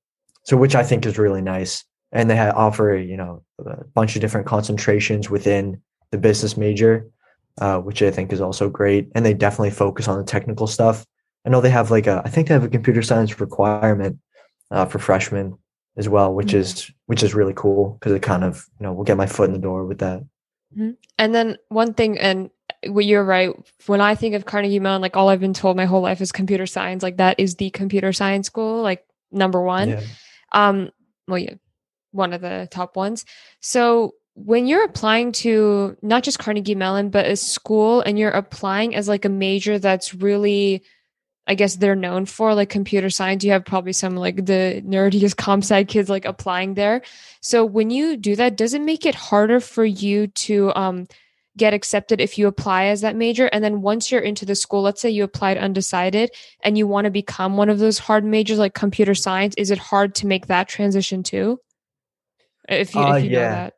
so 0.44 0.56
which 0.56 0.76
i 0.76 0.84
think 0.84 1.06
is 1.06 1.18
really 1.18 1.42
nice. 1.42 1.84
And 2.12 2.30
they 2.30 2.38
offer 2.38 2.94
you 2.94 3.16
know 3.16 3.42
a 3.58 3.84
bunch 3.98 4.14
of 4.14 4.22
different 4.22 4.46
concentrations 4.46 5.28
within 5.28 5.82
the 6.12 6.18
business 6.18 6.56
major 6.56 7.10
uh, 7.60 7.78
which 7.78 8.02
I 8.02 8.10
think 8.10 8.32
is 8.32 8.40
also 8.40 8.68
great. 8.68 9.10
And 9.14 9.24
they 9.24 9.34
definitely 9.34 9.70
focus 9.70 10.08
on 10.08 10.18
the 10.18 10.24
technical 10.24 10.66
stuff. 10.66 11.04
I 11.46 11.50
know 11.50 11.60
they 11.60 11.70
have 11.70 11.90
like 11.90 12.06
a, 12.06 12.22
I 12.24 12.30
think 12.30 12.48
they 12.48 12.54
have 12.54 12.64
a 12.64 12.68
computer 12.68 13.02
science 13.02 13.40
requirement 13.40 14.18
uh, 14.70 14.84
for 14.86 14.98
freshmen 14.98 15.56
as 15.96 16.08
well, 16.08 16.34
which 16.34 16.48
mm-hmm. 16.48 16.58
is 16.58 16.90
which 17.06 17.22
is 17.22 17.34
really 17.34 17.54
cool 17.54 17.96
because 17.98 18.12
it 18.12 18.22
kind 18.22 18.44
of 18.44 18.66
you 18.78 18.84
know 18.84 18.92
will 18.92 19.04
get 19.04 19.16
my 19.16 19.26
foot 19.26 19.48
in 19.48 19.52
the 19.52 19.58
door 19.58 19.84
with 19.84 19.98
that. 19.98 20.20
Mm-hmm. 20.76 20.90
And 21.18 21.34
then 21.34 21.56
one 21.68 21.94
thing, 21.94 22.18
and 22.18 22.50
well, 22.86 23.04
you're 23.04 23.24
right. 23.24 23.50
When 23.86 24.00
I 24.00 24.14
think 24.14 24.34
of 24.34 24.44
Carnegie 24.44 24.78
Mellon, 24.78 25.02
like 25.02 25.16
all 25.16 25.28
I've 25.28 25.40
been 25.40 25.54
told 25.54 25.76
my 25.76 25.86
whole 25.86 26.02
life 26.02 26.20
is 26.20 26.32
computer 26.32 26.66
science. 26.66 27.02
Like 27.02 27.16
that 27.16 27.40
is 27.40 27.56
the 27.56 27.70
computer 27.70 28.12
science 28.12 28.46
school, 28.46 28.82
like 28.82 29.04
number 29.32 29.62
one. 29.62 29.88
Yeah. 29.90 30.02
Um, 30.52 30.90
well, 31.26 31.38
yeah, 31.38 31.54
one 32.12 32.32
of 32.32 32.40
the 32.40 32.68
top 32.70 32.96
ones. 32.96 33.24
So 33.60 34.14
when 34.44 34.66
you're 34.66 34.84
applying 34.84 35.32
to 35.32 35.96
not 36.00 36.22
just 36.22 36.38
Carnegie 36.38 36.76
Mellon, 36.76 37.10
but 37.10 37.26
a 37.26 37.34
school 37.34 38.00
and 38.02 38.18
you're 38.18 38.30
applying 38.30 38.94
as 38.94 39.08
like 39.08 39.24
a 39.24 39.28
major 39.28 39.78
that's 39.80 40.14
really, 40.14 40.84
I 41.48 41.56
guess 41.56 41.76
they're 41.76 41.96
known 41.96 42.24
for, 42.24 42.54
like 42.54 42.68
computer 42.68 43.10
science, 43.10 43.42
you 43.42 43.50
have 43.50 43.64
probably 43.64 43.92
some 43.92 44.14
like 44.16 44.46
the 44.46 44.82
nerdiest 44.86 45.36
comp 45.36 45.64
sci 45.64 45.84
kids 45.84 46.08
like 46.08 46.24
applying 46.24 46.74
there. 46.74 47.02
So 47.40 47.64
when 47.64 47.90
you 47.90 48.16
do 48.16 48.36
that, 48.36 48.56
does 48.56 48.74
it 48.74 48.82
make 48.82 49.04
it 49.04 49.16
harder 49.16 49.58
for 49.58 49.84
you 49.84 50.28
to 50.28 50.72
um, 50.76 51.08
get 51.56 51.74
accepted 51.74 52.20
if 52.20 52.38
you 52.38 52.46
apply 52.46 52.84
as 52.84 53.00
that 53.00 53.16
major? 53.16 53.46
And 53.46 53.64
then 53.64 53.82
once 53.82 54.12
you're 54.12 54.20
into 54.20 54.46
the 54.46 54.54
school, 54.54 54.82
let's 54.82 55.00
say 55.00 55.10
you 55.10 55.24
applied 55.24 55.58
undecided 55.58 56.30
and 56.62 56.78
you 56.78 56.86
want 56.86 57.06
to 57.06 57.10
become 57.10 57.56
one 57.56 57.70
of 57.70 57.80
those 57.80 57.98
hard 57.98 58.24
majors 58.24 58.58
like 58.58 58.74
computer 58.74 59.16
science, 59.16 59.56
is 59.58 59.72
it 59.72 59.78
hard 59.78 60.14
to 60.16 60.28
make 60.28 60.46
that 60.46 60.68
transition 60.68 61.24
too? 61.24 61.58
If 62.68 62.94
you, 62.94 63.00
uh, 63.00 63.14
if 63.16 63.24
you 63.24 63.30
yeah. 63.30 63.40
know 63.40 63.50
that. 63.50 63.74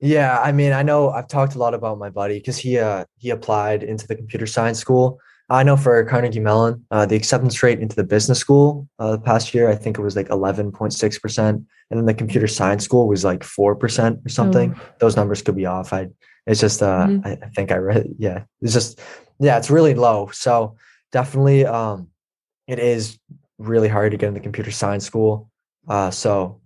Yeah, 0.00 0.38
I 0.40 0.52
mean, 0.52 0.72
I 0.72 0.82
know 0.82 1.10
I've 1.10 1.28
talked 1.28 1.54
a 1.54 1.58
lot 1.58 1.74
about 1.74 1.98
my 1.98 2.10
buddy 2.10 2.38
because 2.38 2.56
he 2.56 2.78
uh 2.78 3.04
he 3.16 3.30
applied 3.30 3.82
into 3.82 4.06
the 4.06 4.14
computer 4.14 4.46
science 4.46 4.78
school. 4.78 5.18
I 5.50 5.62
know 5.62 5.76
for 5.76 6.04
Carnegie 6.04 6.40
Mellon, 6.40 6.84
uh, 6.90 7.06
the 7.06 7.16
acceptance 7.16 7.62
rate 7.62 7.80
into 7.80 7.96
the 7.96 8.04
business 8.04 8.38
school 8.38 8.86
uh, 8.98 9.12
the 9.12 9.18
past 9.18 9.54
year, 9.54 9.70
I 9.70 9.76
think 9.76 9.98
it 9.98 10.02
was 10.02 10.14
like 10.14 10.28
eleven 10.30 10.70
point 10.70 10.92
six 10.92 11.18
percent, 11.18 11.64
and 11.90 11.98
then 11.98 12.06
the 12.06 12.14
computer 12.14 12.46
science 12.46 12.84
school 12.84 13.08
was 13.08 13.24
like 13.24 13.42
four 13.42 13.74
percent 13.74 14.20
or 14.24 14.28
something. 14.28 14.74
Oh. 14.76 14.82
Those 15.00 15.16
numbers 15.16 15.42
could 15.42 15.56
be 15.56 15.66
off. 15.66 15.92
I 15.92 16.08
it's 16.46 16.60
just 16.60 16.82
uh 16.82 17.06
mm-hmm. 17.06 17.26
I, 17.26 17.32
I 17.32 17.48
think 17.56 17.72
I 17.72 17.76
read 17.76 18.06
yeah 18.18 18.44
it's 18.60 18.72
just 18.72 19.00
yeah 19.40 19.58
it's 19.58 19.70
really 19.70 19.94
low. 19.94 20.30
So 20.32 20.76
definitely 21.12 21.66
um 21.66 22.08
it 22.68 22.78
is 22.78 23.18
really 23.58 23.88
hard 23.88 24.12
to 24.12 24.18
get 24.18 24.28
into 24.28 24.40
computer 24.40 24.70
science 24.70 25.04
school. 25.04 25.50
Uh, 25.88 26.10
so 26.10 26.60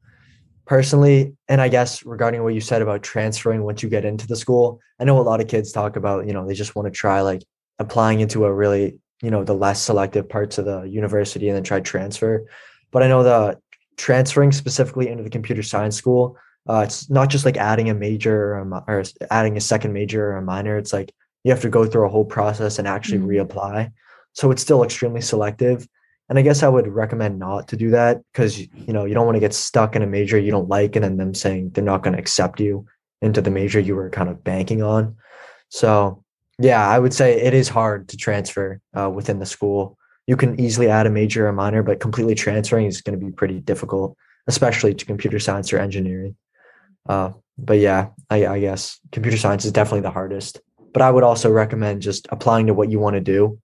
personally 0.65 1.35
and 1.49 1.61
i 1.61 1.69
guess 1.69 2.05
regarding 2.05 2.43
what 2.43 2.55
you 2.55 2.61
said 2.61 2.83
about 2.83 3.03
transferring 3.03 3.63
once 3.63 3.83
you 3.83 3.89
get 3.89 4.05
into 4.05 4.27
the 4.27 4.37
school 4.37 4.81
i 5.01 5.05
know 5.05 5.19
a 5.19 5.23
lot 5.23 5.41
of 5.41 5.49
kids 5.49 5.73
talk 5.73 5.97
about 5.97 6.27
you 6.27 6.33
know 6.33 6.47
they 6.47 6.55
just 6.55 6.75
want 6.75 6.87
to 6.87 6.91
try 6.91 7.21
like 7.21 7.43
applying 7.79 8.21
into 8.21 8.45
a 8.45 8.53
really 8.53 8.99
you 9.23 9.31
know 9.31 9.45
the 9.45 9.55
less 9.55 9.83
selective 9.83 10.29
parts 10.29 10.59
of 10.59 10.65
the 10.65 10.83
university 10.83 11.49
and 11.49 11.57
then 11.57 11.65
try 11.65 11.81
transfer. 11.81 12.47
But 12.91 13.03
i 13.03 13.09
know 13.09 13.23
the 13.23 13.59
transferring 13.97 14.53
specifically 14.53 15.09
into 15.09 15.23
the 15.23 15.31
computer 15.31 15.63
science 15.63 15.97
school 15.97 16.37
uh, 16.69 16.83
it's 16.85 17.11
not 17.11 17.29
just 17.29 17.45
like 17.45 17.57
adding 17.57 17.91
a 17.91 17.95
major 17.95 18.55
or, 18.55 18.59
a, 18.61 18.85
or, 18.87 19.05
adding 19.31 19.57
a 19.57 19.61
second 19.61 19.93
major 19.93 20.31
or 20.31 20.37
a 20.37 20.43
minor 20.43 20.79
it's 20.79 20.93
like 20.93 21.13
you 21.45 21.51
have 21.51 21.63
to 21.63 21.69
go 21.69 21.87
through 21.87 22.07
a 22.07 22.09
whole 22.09 22.25
process 22.25 22.79
and 22.79 22.87
actually 22.87 23.19
mm-hmm. 23.19 23.49
reapply. 23.49 23.93
So 24.33 24.51
it's 24.51 24.63
still 24.63 24.83
extremely 24.83 25.21
selective 25.21 25.87
and 26.33 26.39
I 26.39 26.43
guess 26.43 26.63
I 26.63 26.69
would 26.69 26.89
recommend 26.89 27.39
not 27.39 27.69
to 27.69 27.77
do 27.77 27.91
that 27.91 28.23
because 28.33 28.59
you 28.59 28.95
know 28.95 29.05
you 29.05 29.13
don't 29.13 29.27
want 29.27 29.37
to 29.37 29.41
get 29.41 29.53
stuck 29.53 29.95
in 29.95 30.01
a 30.01 30.07
major 30.07 30.39
you 30.39 30.51
don't 30.51 30.71
like 30.71 30.97
and 30.97 31.05
then 31.05 31.19
them 31.19 31.35
saying 31.35 31.73
they're 31.75 31.85
not 31.85 32.03
going 32.03 32.15
to 32.15 32.19
accept 32.19 32.59
you 32.59 32.87
into 33.21 33.43
the 33.43 33.51
major 33.51 33.79
you 33.79 33.95
were 33.95 34.09
kind 34.09 34.31
of 34.31 34.43
banking 34.43 34.83
on. 34.83 35.15
So 35.69 36.25
yeah, 36.59 36.89
I 36.89 36.99
would 36.99 37.13
say 37.13 37.39
it 37.39 37.53
is 37.53 37.69
hard 37.69 38.09
to 38.09 38.17
transfer 38.17 38.81
uh, 38.99 39.11
within 39.11 39.41
the 39.41 39.45
school. 39.45 39.99
You 40.27 40.39
can 40.39 40.59
easily 40.59 40.89
add 40.89 41.07
a 41.07 41.11
major 41.11 41.47
or 41.47 41.53
minor, 41.53 41.83
but 41.83 42.01
completely 42.01 42.35
transferring 42.35 42.87
is 42.87 43.03
going 43.03 43.21
to 43.21 43.23
be 43.23 43.31
pretty 43.31 43.61
difficult, 43.61 44.17
especially 44.47 44.95
to 44.95 45.05
computer 45.05 45.39
science 45.39 45.71
or 45.71 45.81
engineering. 45.81 46.35
Uh, 47.07 47.33
but 47.59 47.79
yeah, 47.79 48.09
I, 48.31 48.47
I 48.47 48.61
guess 48.61 48.99
computer 49.11 49.37
science 49.37 49.67
is 49.67 49.73
definitely 49.73 50.01
the 50.01 50.11
hardest. 50.11 50.63
But 50.95 51.03
I 51.03 51.11
would 51.11 51.25
also 51.25 51.51
recommend 51.51 52.01
just 52.01 52.27
applying 52.31 52.69
to 52.69 52.75
what 52.75 52.91
you 52.91 53.01
want 53.01 53.17
to 53.17 53.21
do. 53.21 53.59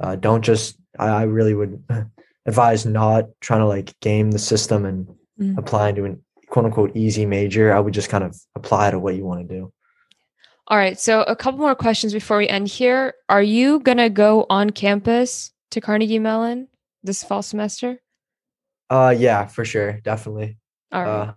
Uh, 0.00 0.16
don't 0.16 0.42
just 0.42 0.78
I, 0.98 1.08
I 1.08 1.22
really 1.24 1.54
would 1.54 1.82
advise 2.46 2.86
not 2.86 3.26
trying 3.40 3.60
to 3.60 3.66
like 3.66 3.98
game 4.00 4.30
the 4.30 4.38
system 4.38 4.84
and 4.84 5.08
mm. 5.40 5.58
apply 5.58 5.90
into 5.90 6.04
an 6.04 6.22
quote 6.48 6.64
unquote 6.64 6.96
easy 6.96 7.26
major. 7.26 7.72
I 7.72 7.80
would 7.80 7.94
just 7.94 8.08
kind 8.08 8.24
of 8.24 8.36
apply 8.54 8.90
to 8.90 8.98
what 8.98 9.16
you 9.16 9.24
want 9.24 9.48
to 9.48 9.54
do. 9.54 9.72
All 10.68 10.76
right. 10.76 10.98
So 11.00 11.22
a 11.22 11.34
couple 11.34 11.60
more 11.60 11.74
questions 11.74 12.12
before 12.12 12.38
we 12.38 12.48
end 12.48 12.68
here. 12.68 13.14
Are 13.28 13.42
you 13.42 13.80
gonna 13.80 14.10
go 14.10 14.46
on 14.50 14.70
campus 14.70 15.52
to 15.70 15.80
Carnegie 15.80 16.18
Mellon 16.18 16.68
this 17.02 17.24
fall 17.24 17.42
semester? 17.42 18.00
Uh 18.90 19.14
yeah, 19.16 19.46
for 19.46 19.64
sure. 19.64 20.00
Definitely. 20.00 20.58
All 20.92 21.02
right. 21.02 21.10
Uh, 21.10 21.32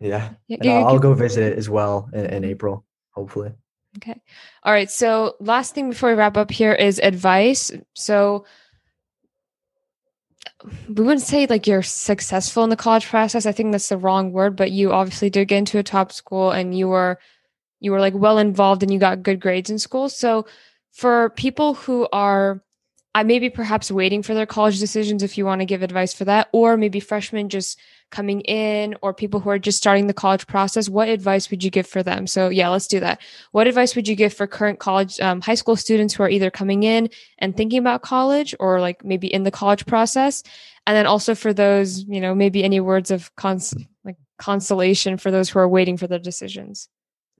yeah. 0.00 0.30
yeah 0.48 0.72
I'll, 0.78 0.86
I'll, 0.88 0.98
go 0.98 1.14
visit 1.14 1.52
it 1.52 1.58
as 1.58 1.70
well 1.70 2.10
in, 2.12 2.26
in 2.26 2.44
April. 2.44 2.84
hopefully. 3.12 3.52
Okay. 3.96 4.20
All 4.64 4.72
right. 4.72 4.90
So, 4.90 5.36
last 5.40 5.74
thing 5.74 5.90
before 5.90 6.10
we 6.10 6.16
wrap 6.16 6.36
up 6.36 6.50
here 6.50 6.72
is 6.72 6.98
advice. 6.98 7.70
So, 7.94 8.44
we 10.88 11.04
wouldn't 11.04 11.22
say 11.22 11.46
like 11.46 11.66
you're 11.66 11.82
successful 11.82 12.64
in 12.64 12.70
the 12.70 12.76
college 12.76 13.06
process. 13.06 13.46
I 13.46 13.52
think 13.52 13.72
that's 13.72 13.88
the 13.88 13.98
wrong 13.98 14.32
word, 14.32 14.56
but 14.56 14.70
you 14.70 14.92
obviously 14.92 15.30
did 15.30 15.48
get 15.48 15.58
into 15.58 15.78
a 15.78 15.82
top 15.82 16.10
school 16.10 16.50
and 16.50 16.76
you 16.76 16.88
were 16.88 17.18
you 17.80 17.92
were 17.92 18.00
like 18.00 18.14
well 18.14 18.38
involved 18.38 18.82
and 18.82 18.92
you 18.92 18.98
got 18.98 19.22
good 19.22 19.40
grades 19.40 19.70
in 19.70 19.78
school. 19.78 20.08
So, 20.08 20.46
for 20.92 21.30
people 21.30 21.74
who 21.74 22.08
are 22.12 22.62
I 23.14 23.22
maybe 23.22 23.48
perhaps 23.48 23.92
waiting 23.92 24.22
for 24.24 24.34
their 24.34 24.46
college 24.46 24.80
decisions 24.80 25.22
if 25.22 25.38
you 25.38 25.46
want 25.46 25.60
to 25.60 25.66
give 25.66 25.82
advice 25.82 26.12
for 26.12 26.24
that, 26.24 26.48
or 26.52 26.76
maybe 26.76 26.98
freshmen 26.98 27.48
just 27.48 27.78
coming 28.10 28.40
in, 28.42 28.96
or 29.02 29.14
people 29.14 29.38
who 29.40 29.50
are 29.50 29.58
just 29.58 29.78
starting 29.78 30.08
the 30.08 30.14
college 30.14 30.46
process. 30.46 30.88
What 30.88 31.08
advice 31.08 31.50
would 31.50 31.62
you 31.62 31.70
give 31.70 31.86
for 31.86 32.02
them? 32.02 32.26
So, 32.26 32.48
yeah, 32.48 32.68
let's 32.68 32.88
do 32.88 33.00
that. 33.00 33.20
What 33.52 33.66
advice 33.68 33.94
would 33.94 34.08
you 34.08 34.16
give 34.16 34.34
for 34.34 34.46
current 34.46 34.80
college, 34.80 35.20
um, 35.20 35.40
high 35.40 35.54
school 35.54 35.76
students 35.76 36.14
who 36.14 36.24
are 36.24 36.28
either 36.28 36.50
coming 36.50 36.82
in 36.82 37.08
and 37.38 37.56
thinking 37.56 37.78
about 37.78 38.02
college, 38.02 38.54
or 38.58 38.80
like 38.80 39.04
maybe 39.04 39.32
in 39.32 39.44
the 39.44 39.50
college 39.50 39.86
process? 39.86 40.42
And 40.86 40.96
then 40.96 41.06
also 41.06 41.34
for 41.34 41.52
those, 41.52 42.04
you 42.04 42.20
know, 42.20 42.34
maybe 42.34 42.64
any 42.64 42.80
words 42.80 43.10
of 43.10 43.34
cons- 43.36 43.74
like 44.04 44.16
consolation 44.38 45.18
for 45.18 45.30
those 45.30 45.48
who 45.48 45.60
are 45.60 45.68
waiting 45.68 45.96
for 45.96 46.08
their 46.08 46.18
decisions. 46.18 46.88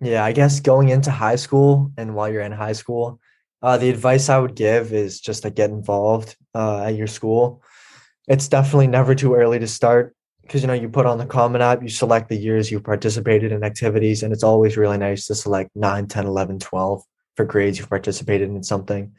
Yeah, 0.00 0.24
I 0.24 0.32
guess 0.32 0.60
going 0.60 0.88
into 0.88 1.10
high 1.10 1.36
school 1.36 1.92
and 1.96 2.14
while 2.14 2.30
you're 2.30 2.42
in 2.42 2.52
high 2.52 2.72
school, 2.72 3.20
uh, 3.64 3.78
the 3.78 3.88
advice 3.88 4.28
I 4.28 4.38
would 4.38 4.54
give 4.54 4.92
is 4.92 5.18
just 5.18 5.42
to 5.44 5.50
get 5.50 5.70
involved 5.70 6.36
uh, 6.54 6.82
at 6.84 6.96
your 6.96 7.06
school. 7.06 7.62
It's 8.28 8.46
definitely 8.46 8.88
never 8.88 9.14
too 9.14 9.34
early 9.34 9.58
to 9.58 9.66
start 9.66 10.14
because 10.42 10.60
you 10.60 10.66
know 10.66 10.74
you 10.74 10.90
put 10.90 11.06
on 11.06 11.16
the 11.16 11.24
common 11.24 11.62
app 11.62 11.80
you 11.82 11.88
select 11.88 12.28
the 12.28 12.36
years 12.36 12.70
you've 12.70 12.84
participated 12.84 13.52
in 13.52 13.64
activities 13.64 14.22
and 14.22 14.34
it's 14.34 14.42
always 14.42 14.76
really 14.76 14.98
nice 14.98 15.26
to 15.26 15.34
select 15.34 15.70
9 15.74 16.06
10 16.06 16.26
11 16.26 16.58
12 16.58 17.02
for 17.34 17.46
grades 17.46 17.78
you've 17.78 17.88
participated 17.88 18.50
in 18.50 18.62
something 18.62 19.10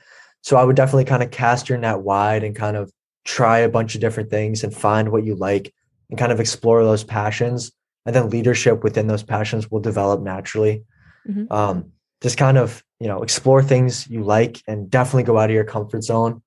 so 0.43 0.55
i 0.55 0.63
would 0.63 0.75
definitely 0.75 1.05
kind 1.05 1.23
of 1.23 1.31
cast 1.31 1.67
your 1.67 1.79
net 1.79 2.01
wide 2.01 2.43
and 2.43 2.55
kind 2.55 2.77
of 2.77 2.91
try 3.23 3.57
a 3.57 3.69
bunch 3.69 3.95
of 3.95 4.01
different 4.01 4.29
things 4.29 4.63
and 4.63 4.75
find 4.75 5.11
what 5.11 5.25
you 5.25 5.33
like 5.33 5.73
and 6.11 6.19
kind 6.19 6.31
of 6.31 6.39
explore 6.39 6.83
those 6.83 7.03
passions 7.03 7.71
and 8.05 8.15
then 8.15 8.29
leadership 8.29 8.83
within 8.83 9.07
those 9.07 9.23
passions 9.23 9.71
will 9.71 9.79
develop 9.79 10.21
naturally 10.21 10.83
mm-hmm. 11.27 11.51
um, 11.51 11.91
just 12.21 12.37
kind 12.37 12.59
of 12.59 12.83
you 12.99 13.07
know 13.07 13.21
explore 13.23 13.61
things 13.61 14.07
you 14.09 14.23
like 14.23 14.61
and 14.67 14.89
definitely 14.89 15.23
go 15.23 15.37
out 15.37 15.49
of 15.49 15.53
your 15.53 15.63
comfort 15.63 16.03
zone. 16.03 16.41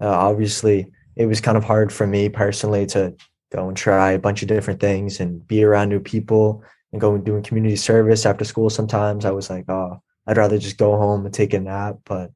Uh, 0.00 0.08
obviously 0.08 0.90
it 1.16 1.26
was 1.26 1.40
kind 1.40 1.56
of 1.56 1.64
hard 1.64 1.92
for 1.92 2.06
me 2.06 2.28
personally 2.28 2.86
to 2.86 3.14
go 3.52 3.68
and 3.68 3.76
try 3.76 4.12
a 4.12 4.18
bunch 4.18 4.42
of 4.42 4.48
different 4.48 4.80
things 4.80 5.20
and 5.20 5.46
be 5.46 5.62
around 5.62 5.88
new 5.88 6.00
people 6.00 6.64
and 6.92 7.00
go 7.00 7.14
and 7.14 7.24
doing 7.24 7.42
community 7.42 7.76
service 7.76 8.26
after 8.26 8.44
school 8.44 8.70
sometimes. 8.70 9.24
I 9.24 9.30
was 9.30 9.50
like 9.50 9.68
oh 9.68 10.00
i'd 10.26 10.38
rather 10.38 10.58
just 10.58 10.78
go 10.78 10.96
home 10.96 11.24
and 11.26 11.34
take 11.34 11.54
a 11.54 11.60
nap. 11.60 11.98
But 12.04 12.30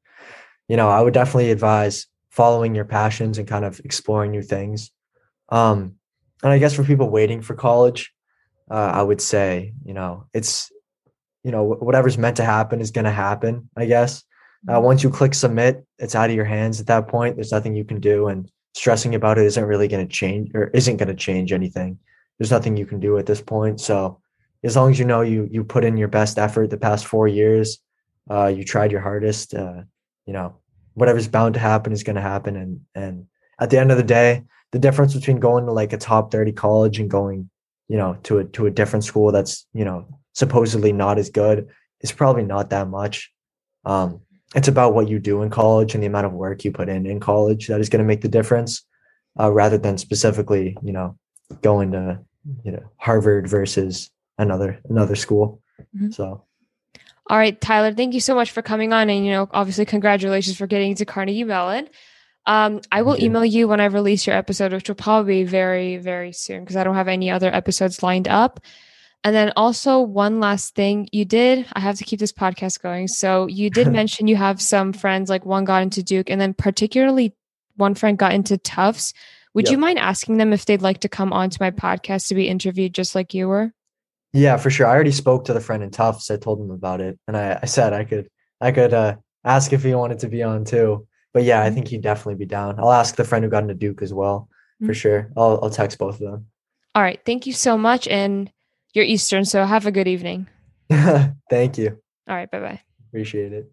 you 0.69 0.77
know 0.77 0.89
i 0.89 1.01
would 1.01 1.15
definitely 1.15 1.51
advise 1.51 2.07
following 2.31 2.75
your 2.75 2.85
passions 2.85 3.39
and 3.39 3.49
kind 3.49 3.65
of 3.65 3.81
exploring 3.85 4.31
new 4.31 4.43
things. 4.43 4.91
Um 5.49 5.99
and 6.43 6.53
i 6.53 6.59
guess 6.59 6.75
for 6.75 6.85
people 6.85 7.11
waiting 7.11 7.43
for 7.43 7.55
college 7.55 8.13
uh, 8.71 8.91
i 8.95 9.03
would 9.03 9.21
say 9.21 9.73
you 9.85 9.95
know 9.95 10.27
it's 10.33 10.71
you 11.49 11.53
know 11.53 11.65
whatever's 11.65 12.19
meant 12.19 12.37
to 12.37 12.45
happen 12.45 12.79
is 12.79 12.91
going 12.91 13.07
to 13.07 13.11
happen 13.11 13.71
i 13.75 13.87
guess. 13.87 14.23
Uh, 14.69 14.73
mm-hmm. 14.73 14.85
once 14.85 15.03
you 15.03 15.09
click 15.09 15.33
submit 15.33 15.87
it's 15.99 16.15
out 16.15 16.29
of 16.29 16.37
your 16.37 16.45
hands 16.45 16.79
at 16.79 16.87
that 16.89 17.09
point. 17.09 17.37
There's 17.37 17.53
nothing 17.53 17.75
you 17.75 17.85
can 17.85 18.01
do 18.01 18.29
and 18.29 18.51
stressing 18.75 19.15
about 19.15 19.39
it 19.39 19.47
isn't 19.47 19.65
really 19.65 19.89
going 19.89 20.07
to 20.07 20.13
change 20.13 20.51
or 20.55 20.65
isn't 20.75 20.99
going 20.99 21.09
to 21.09 21.15
change 21.15 21.53
anything. 21.53 21.99
There's 22.39 22.51
nothing 22.51 22.77
you 22.77 22.85
can 22.85 23.01
do 23.01 23.17
at 23.17 23.25
this 23.25 23.41
point 23.41 23.81
so 23.81 24.21
as 24.63 24.77
long 24.77 24.91
as 24.91 24.99
you 24.99 25.07
know 25.07 25.23
you 25.23 25.49
you 25.51 25.65
put 25.65 25.85
in 25.85 25.97
your 25.97 26.09
best 26.09 26.39
effort 26.39 26.69
the 26.69 26.77
past 26.77 27.07
four 27.07 27.27
years 27.29 27.79
uh, 28.31 28.47
you 28.47 28.63
tried 28.63 28.93
your 28.93 29.01
hardest 29.01 29.55
uh, 29.55 29.81
you 30.27 30.35
know 30.35 30.57
whatever's 30.95 31.29
bound 31.29 31.55
to 31.55 31.61
happen 31.61 31.93
is 31.93 32.03
going 32.03 32.17
to 32.17 32.23
happen 32.23 32.57
and 32.57 32.81
and 32.95 33.27
at 33.59 33.71
the 33.71 33.79
end 33.79 33.91
of 33.91 33.97
the 33.97 34.03
day 34.21 34.45
the 34.73 34.79
difference 34.79 35.15
between 35.15 35.41
going 35.41 35.65
to 35.65 35.73
like 35.73 35.93
a 35.93 35.97
top 35.97 36.31
30 36.31 36.53
college 36.53 36.99
and 36.99 37.11
going 37.11 37.49
you 37.89 37.97
know 37.97 38.19
to 38.25 38.39
a 38.39 38.45
to 38.45 38.67
a 38.67 38.71
different 38.71 39.05
school 39.05 39.33
that's 39.33 39.67
you 39.73 39.85
know 39.85 40.07
supposedly 40.39 40.93
not 40.93 41.19
as 41.19 41.31
good 41.31 41.69
is 42.01 42.13
probably 42.13 42.45
not 42.45 42.71
that 42.71 42.89
much. 42.89 43.33
Um, 43.85 44.21
it's 44.55 44.69
about 44.69 44.95
what 44.95 45.09
you 45.09 45.19
do 45.19 45.43
in 45.43 45.51
college 45.51 45.95
and 45.95 46.03
the 46.03 46.07
amount 46.07 46.27
of 46.27 46.33
work 46.33 46.65
you 46.65 46.71
put 46.71 46.89
in 46.89 47.07
in 47.07 47.19
college 47.21 47.67
that 47.67 47.81
is 47.81 47.89
going 47.89 48.03
to 48.03 48.07
make 48.07 48.21
the 48.21 48.29
difference, 48.29 48.85
uh, 49.39 49.53
rather 49.53 49.77
than 49.77 49.99
specifically, 49.99 50.77
you 50.83 50.93
know, 50.93 51.19
going 51.61 51.93
to 51.93 52.21
you 52.65 52.73
know 52.73 52.85
Harvard 52.97 53.49
versus 53.49 54.11
another 54.39 54.81
another 54.89 55.17
school. 55.17 55.61
Mm-hmm. 55.95 56.11
So. 56.13 56.45
All 57.31 57.37
right, 57.37 57.61
Tyler, 57.61 57.93
thank 57.93 58.15
you 58.15 58.21
so 58.21 58.35
much 58.35 58.53
for 58.53 58.63
coming 58.63 58.95
on. 58.95 59.11
And, 59.11 59.27
you 59.27 59.33
know, 59.33 59.51
obviously, 59.53 59.85
congratulations 59.85 60.57
for 60.57 60.67
getting 60.67 60.95
to 60.95 61.05
Carnegie 61.05 61.45
Mellon. 61.45 61.91
Um, 62.47 62.81
I 62.91 63.03
will 63.03 63.23
email 63.23 63.45
you 63.45 63.69
when 63.69 63.83
I 63.83 63.85
release 63.85 64.27
your 64.27 64.35
episode, 64.35 64.73
which 64.73 64.89
will 64.89 64.95
probably 64.95 65.45
be 65.45 65.51
very, 65.51 65.99
very 65.99 66.33
soon 66.33 66.61
because 66.61 66.77
I 66.77 66.85
don't 66.85 66.95
have 66.95 67.07
any 67.07 67.31
other 67.31 67.55
episodes 67.55 68.03
lined 68.03 68.29
up. 68.29 68.61
And 69.25 69.35
then 69.35 69.53
also 69.57 70.01
one 70.01 70.41
last 70.41 70.75
thing, 70.75 71.09
you 71.13 71.25
did, 71.25 71.67
I 71.73 71.81
have 71.81 71.97
to 71.97 72.05
keep 72.05 72.21
this 72.21 72.33
podcast 72.33 72.81
going. 72.81 73.09
So 73.19 73.47
you 73.47 73.71
did 73.71 73.89
mention 73.93 74.29
you 74.29 74.37
have 74.37 74.63
some 74.63 74.93
friends, 74.93 75.29
like 75.29 75.45
one 75.45 75.65
got 75.65 75.83
into 75.83 76.03
Duke 76.03 76.31
and 76.31 76.41
then 76.41 76.55
particularly 76.55 77.35
one 77.77 77.95
friend 77.95 78.19
got 78.19 78.33
into 78.33 78.59
Tufts. 78.59 79.13
Would 79.55 79.67
yep. 79.67 79.73
you 79.73 79.79
mind 79.79 79.99
asking 79.99 80.37
them 80.37 80.53
if 80.53 80.67
they'd 80.67 80.83
like 80.83 81.01
to 81.01 81.09
come 81.09 81.33
onto 81.33 81.57
my 81.61 81.71
podcast 81.71 82.29
to 82.29 82.35
be 82.35 82.49
interviewed 82.49 82.95
just 82.95 83.15
like 83.15 83.35
you 83.35 83.49
were? 83.49 83.73
Yeah, 84.33 84.57
for 84.57 84.71
sure. 84.71 84.87
I 84.87 84.91
already 84.91 85.11
spoke 85.11 85.47
to 85.47 85.55
the 85.55 85.61
friend 85.61 85.83
in 85.83 85.91
Tufts. 85.91 86.31
I 86.31 86.37
told 86.37 86.61
him 86.61 86.71
about 86.71 87.01
it. 87.01 87.19
And 87.27 87.37
I, 87.37 87.59
I 87.63 87.67
said 87.67 87.93
I 87.93 88.05
could 88.05 88.29
I 88.61 88.73
could 88.73 88.93
uh, 88.93 89.17
ask 89.45 89.73
if 89.73 89.83
he 89.83 89.95
wanted 89.95 90.21
to 90.21 90.29
be 90.29 90.43
on 90.43 90.65
too. 90.65 91.07
But 91.33 91.45
yeah, 91.45 91.61
I 91.61 91.67
mm-hmm. 91.67 91.75
think 91.75 91.89
he'd 91.89 92.03
definitely 92.03 92.37
be 92.37 92.47
down. 92.47 92.79
I'll 92.79 92.93
ask 92.93 93.17
the 93.17 93.25
friend 93.25 93.45
who 93.45 93.51
got 93.51 93.63
into 93.63 93.75
Duke 93.75 94.03
as 94.03 94.13
well, 94.13 94.49
for 94.79 94.87
mm-hmm. 94.87 94.93
sure. 94.93 95.33
I'll 95.37 95.61
I'll 95.63 95.71
text 95.71 95.99
both 95.99 96.21
of 96.21 96.31
them. 96.31 96.47
All 96.95 97.03
right. 97.03 97.21
Thank 97.25 97.47
you 97.47 97.53
so 97.53 97.79
much. 97.79 98.09
And 98.09 98.51
you're 98.95 99.05
Eastern, 99.05 99.45
so 99.45 99.65
have 99.65 99.87
a 99.87 99.93
good 99.93 100.09
evening. 100.09 100.49
Thank 101.51 101.79
you. 101.79 101.99
All 102.29 102.37
right, 102.37 102.51
bye 102.51 102.61
bye. 102.61 102.81
Appreciate 103.09 103.53
it. 103.53 103.71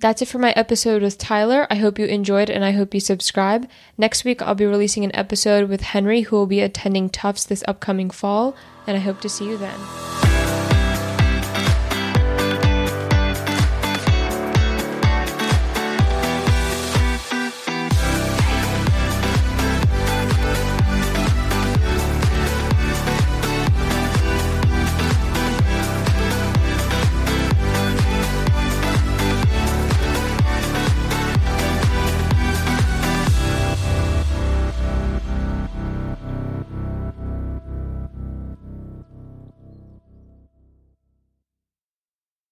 That's 0.00 0.20
it 0.20 0.28
for 0.28 0.38
my 0.38 0.52
episode 0.52 1.02
with 1.02 1.16
Tyler. 1.16 1.66
I 1.70 1.76
hope 1.76 1.98
you 1.98 2.04
enjoyed 2.04 2.50
and 2.50 2.64
I 2.64 2.72
hope 2.72 2.92
you 2.92 3.00
subscribe. 3.00 3.68
Next 3.96 4.24
week, 4.24 4.42
I'll 4.42 4.54
be 4.54 4.66
releasing 4.66 5.04
an 5.04 5.14
episode 5.14 5.68
with 5.68 5.80
Henry, 5.80 6.22
who 6.22 6.36
will 6.36 6.46
be 6.46 6.60
attending 6.60 7.08
Tufts 7.08 7.44
this 7.44 7.64
upcoming 7.66 8.10
fall, 8.10 8.54
and 8.86 8.96
I 8.96 9.00
hope 9.00 9.20
to 9.22 9.28
see 9.28 9.48
you 9.48 9.56
then. 9.56 10.23